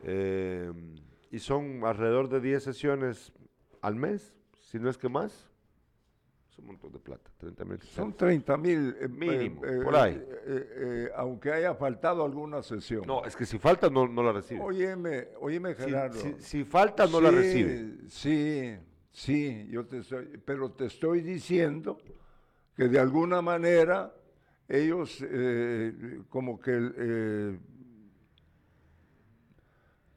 Eh, 0.03 0.73
y 1.31 1.39
son 1.39 1.85
alrededor 1.85 2.29
de 2.29 2.41
10 2.41 2.65
sesiones 2.65 3.33
al 3.81 3.95
mes, 3.95 4.35
si 4.61 4.81
no 4.81 4.91
es 4.91 4.99
que 4.99 5.09
más. 5.09 5.49
Es 6.57 6.61
un 6.61 6.67
montón 6.69 6.91
de 6.93 6.99
plata, 6.99 7.31
30 7.37 7.65
mil 7.67 7.79
Son 7.83 8.13
quetzales. 8.13 8.45
30 8.45 8.57
mil. 8.57 8.97
Mínimo, 9.11 9.61
por 9.85 9.95
ahí. 9.97 10.23
aunque 11.17 11.53
haya 11.53 11.75
faltado 11.75 12.25
alguna 12.25 12.63
sesión. 12.63 13.03
No, 13.07 13.25
es 13.27 13.37
que 13.37 13.45
si 13.45 13.59
falta 13.59 13.91
no, 13.91 14.09
no 14.09 14.23
la 14.23 14.33
recibe. 14.33 14.61
Óyeme, 14.61 15.29
óyeme, 15.41 15.75
Si- 15.75 15.83
Gerardo. 15.83 16.19
si, 16.19 16.35
si 16.39 16.65
falta 16.65 17.07
no 17.07 17.21
la 17.21 17.31
recibe. 17.31 17.99
Sí, 18.09 18.75
sí, 19.13 19.67
yo 19.71 19.85
te 19.87 19.99
estoy, 19.99 20.41
pero 20.45 20.71
te 20.73 20.87
estoy 20.87 21.21
diciendo 21.21 21.99
que 22.75 22.89
de 22.89 22.99
alguna 22.99 23.43
manera 23.43 24.15
ellos 24.69 25.23
eh, 25.29 26.23
como 26.31 26.59
que 26.59 26.73
eh, 26.97 27.59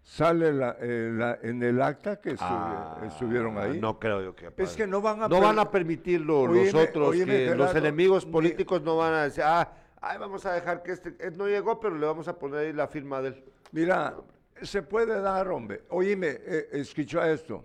sale 0.09 0.51
la- 0.51 0.75
eh, 0.81 1.11
la- 1.13 1.37
en 1.43 1.61
el 1.61 1.79
acta 1.81 2.19
que 2.19 2.35
Ah, 2.39 2.99
estuvieron 3.05 3.57
ahí. 3.59 3.79
No 3.79 3.99
creo 3.99 4.21
yo 4.23 4.35
que 4.35 4.49
es 4.57 4.75
que 4.75 4.87
no 4.87 5.01
van 5.01 5.21
a 5.21 5.27
no 5.27 5.35
per- 5.35 5.43
van 5.43 5.59
a 5.59 5.69
permitirlo 5.69 6.47
los 6.47 6.57
Óyeme, 6.73 6.83
otros, 6.83 7.15
que 7.15 7.55
los 7.55 7.75
enemigos 7.75 8.25
políticos 8.25 8.81
no 8.81 8.97
van 8.97 9.13
a 9.13 9.23
decir, 9.25 9.43
ah, 9.45 9.71
ay, 10.01 10.17
vamos 10.17 10.45
a 10.47 10.53
dejar 10.53 10.81
que 10.81 10.93
este, 10.93 11.15
él 11.19 11.37
no 11.37 11.47
llegó, 11.47 11.79
pero 11.79 11.95
le 11.95 12.05
vamos 12.07 12.27
a 12.27 12.37
poner 12.37 12.59
ahí 12.61 12.73
la 12.73 12.87
firma 12.87 13.21
de 13.21 13.27
él. 13.29 13.43
Mira, 13.71 14.15
se 14.63 14.81
puede 14.81 15.21
dar, 15.21 15.47
hombre. 15.49 15.83
Óyeme, 15.89 16.27
eh, 16.29 16.69
escucha 16.71 17.29
esto. 17.31 17.63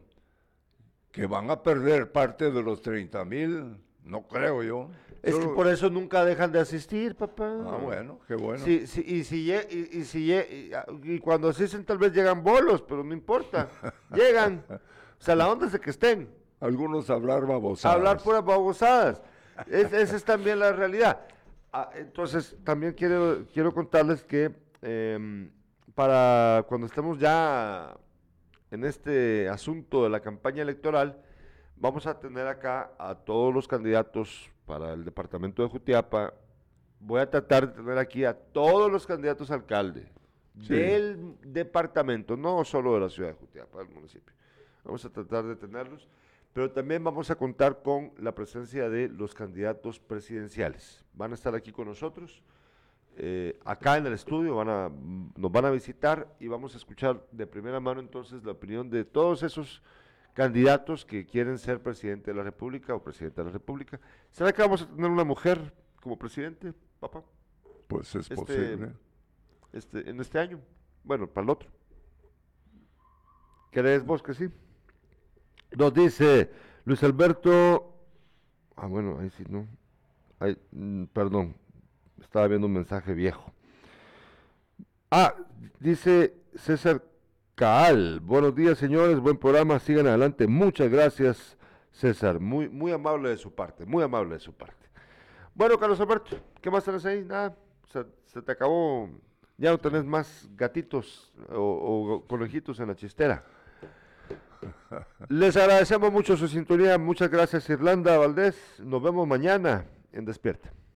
Que 1.11 1.27
van 1.27 1.51
a 1.51 1.63
perder 1.63 2.13
parte 2.13 2.51
de 2.51 2.63
los 2.63 2.83
30 2.83 3.25
mil, 3.25 3.79
no 4.05 4.23
creo 4.29 4.63
yo. 4.63 4.91
Es 5.25 5.37
que 5.37 5.49
por 5.49 5.67
eso 5.67 5.89
nunca 5.91 6.25
dejan 6.25 6.53
de 6.53 6.61
asistir, 6.61 7.15
papá. 7.17 7.47
Ah, 7.67 7.79
bueno, 7.83 8.21
qué 8.29 8.35
bueno. 8.35 8.65
Sí, 8.65 8.87
sí, 8.87 9.03
y, 9.07 9.25
si 9.25 9.51
y, 9.53 9.89
y 9.93 10.05
si 10.05 10.33
y, 10.33 10.73
ah, 10.75 10.85
y 11.03 11.19
cuando 11.19 11.49
asisten 11.49 11.85
tal 11.85 11.99
vez 11.99 12.13
llegan 12.13 12.43
bolos, 12.43 12.83
pero 12.83 13.03
no 13.03 13.13
importa. 13.15 13.69
Llegan. 14.15 14.65
O 14.69 15.23
sea, 15.25 15.35
la 15.35 15.49
onda 15.51 15.67
es 15.67 15.73
de 15.73 15.81
que 15.81 15.91
estén. 15.91 16.29
Algunos 16.61 17.11
hablar 17.11 17.47
babosadas. 17.47 17.97
Hablar 17.97 18.23
puras 18.23 18.45
babosadas. 18.45 19.23
Es- 19.67 19.93
esa 19.93 20.17
es 20.17 20.25
también 20.25 20.59
la 20.59 20.73
realidad. 20.73 21.21
Ah, 21.73 21.91
entonces, 21.95 22.57
también 22.65 22.93
quiero, 22.93 23.45
quiero 23.53 23.73
contarles 23.75 24.23
que 24.25 24.55
em, 24.83 25.51
para 25.95 26.65
cuando 26.69 26.87
estemos 26.87 27.19
ya 27.19 27.97
en 28.71 28.85
este 28.85 29.49
asunto 29.49 30.05
de 30.05 30.11
la 30.11 30.21
campaña 30.21 30.63
electoral, 30.63 31.21
vamos 31.77 32.07
a 32.07 32.19
tener 32.21 32.47
acá 32.47 32.93
a 32.99 33.15
todos 33.15 33.53
los 33.55 33.67
candidatos 33.69 34.51
para 34.67 34.93
el 34.93 35.05
departamento 35.05 35.63
de 35.63 35.69
Jutiapa. 35.69 36.35
Voy 37.01 37.21
a 37.21 37.29
tratar 37.31 37.69
de 37.69 37.75
tener 37.83 37.99
aquí 37.99 38.25
a 38.25 38.35
todos 38.35 38.91
los 38.91 39.07
candidatos 39.07 39.51
a 39.51 39.55
alcalde 39.55 40.09
Sí. 40.63 40.73
del 40.75 41.37
departamento, 41.43 42.37
no 42.37 42.65
solo 42.65 42.95
de 42.95 43.01
la 43.01 43.09
ciudad 43.09 43.31
de 43.31 43.35
Jutiapa, 43.35 43.79
del 43.79 43.89
municipio. 43.89 44.33
Vamos 44.85 45.05
a 45.05 45.11
tratar 45.11 45.45
de 45.45 45.57
tenerlos, 45.57 46.09
pero 46.53 46.71
también 46.71 47.03
vamos 47.03 47.31
a 47.31 47.35
contar 47.35 47.83
con 47.83 48.13
la 48.19 48.33
presencia 48.35 48.89
de 48.89 49.09
los 49.09 49.35
candidatos 49.35 49.99
presidenciales. 49.99 51.05
Van 51.13 51.33
a 51.33 51.35
estar 51.35 51.55
aquí 51.55 51.73
con 51.73 51.89
nosotros, 51.89 52.43
eh, 53.17 53.59
acá 53.65 53.97
en 53.97 54.07
el 54.07 54.13
estudio, 54.13 54.55
van 54.57 54.69
a, 54.69 54.91
nos 55.37 55.51
van 55.51 55.65
a 55.65 55.71
visitar 55.71 56.29
y 56.39 56.47
vamos 56.47 56.75
a 56.75 56.77
escuchar 56.79 57.25
de 57.33 57.47
primera 57.47 57.81
mano 57.81 58.01
entonces 58.01 58.45
la 58.45 58.53
opinión 58.53 58.89
de 58.91 59.05
todos 59.05 59.43
esos 59.43 59.83
candidatos 60.35 61.05
que 61.05 61.25
quieren 61.25 61.59
ser 61.59 61.83
presidente 61.83 62.31
de 62.33 62.37
la 62.37 62.43
República 62.43 62.95
o 62.95 63.03
presidenta 63.03 63.43
de 63.43 63.47
la 63.47 63.53
República. 63.53 64.01
¿Será 64.31 64.53
que 64.53 64.63
vamos 64.63 64.83
a 64.83 64.87
tener 64.89 65.11
una 65.11 65.25
mujer 65.25 65.73
como 66.03 66.19
presidente, 66.19 66.75
papá? 67.01 67.23
Pues 67.89 68.09
es 68.15 68.31
Este, 68.31 68.35
posible. 68.35 68.93
este, 69.73 70.11
en 70.11 70.21
este 70.21 70.39
año. 70.39 70.61
Bueno, 71.05 71.27
para 71.29 71.45
el 71.45 71.51
otro. 71.51 71.71
¿Crees 73.71 74.05
vos 74.05 74.23
que 74.23 74.35
sí? 74.35 74.49
Nos 75.77 75.93
dice 75.95 76.51
Luis 76.85 77.03
Alberto. 77.03 77.93
Ah, 78.77 78.87
bueno, 78.87 79.19
ahí 79.21 79.31
sí, 79.31 79.45
no. 79.49 79.67
Ay, 80.39 80.57
mm, 80.73 81.05
perdón, 81.07 81.57
estaba 82.21 82.47
viendo 82.49 82.67
un 82.67 82.73
mensaje 82.73 83.15
viejo. 83.15 83.53
Ah, 85.11 85.35
dice 85.81 86.35
César 86.57 87.03
Caal. 87.55 88.19
Buenos 88.21 88.55
días, 88.55 88.79
señores. 88.79 89.21
Buen 89.21 89.37
programa. 89.37 89.79
Sigan 89.79 90.09
adelante. 90.09 90.47
Muchas 90.49 90.91
gracias, 90.91 91.57
César. 91.93 92.41
Muy, 92.41 92.69
muy 92.69 92.91
amable 92.91 93.29
de 93.29 93.37
su 93.37 93.55
parte. 93.55 93.87
Muy 93.87 94.03
amable 94.03 94.35
de 94.35 94.41
su 94.41 94.53
parte. 94.53 94.89
Bueno, 95.55 95.79
Carlos 95.79 96.01
Alberto, 96.01 96.37
¿qué 96.61 96.69
más 96.69 96.85
tenés 96.85 97.07
ahí? 97.07 97.25
Nada, 97.25 97.57
se, 98.27 98.43
te 98.43 98.53
acabó. 98.53 99.09
Ya 99.57 99.71
no 99.71 99.79
tenés 99.79 100.05
más 100.05 100.49
gatitos 100.57 101.33
o, 101.49 101.61
o 101.61 102.27
conejitos 102.27 102.81
en 102.81 102.89
la 102.89 102.97
chistera. 102.97 103.45
Les 105.29 105.57
agradecemos 105.57 106.11
mucho 106.11 106.37
su 106.37 106.49
sintonía. 106.49 106.99
Muchas 106.99 107.31
gracias, 107.31 107.71
Irlanda 107.71 108.19
Valdés. 108.19 108.57
Nos 108.81 109.01
vemos 109.01 109.29
mañana 109.29 109.85
en 110.11 110.25
Despierta. 110.25 110.73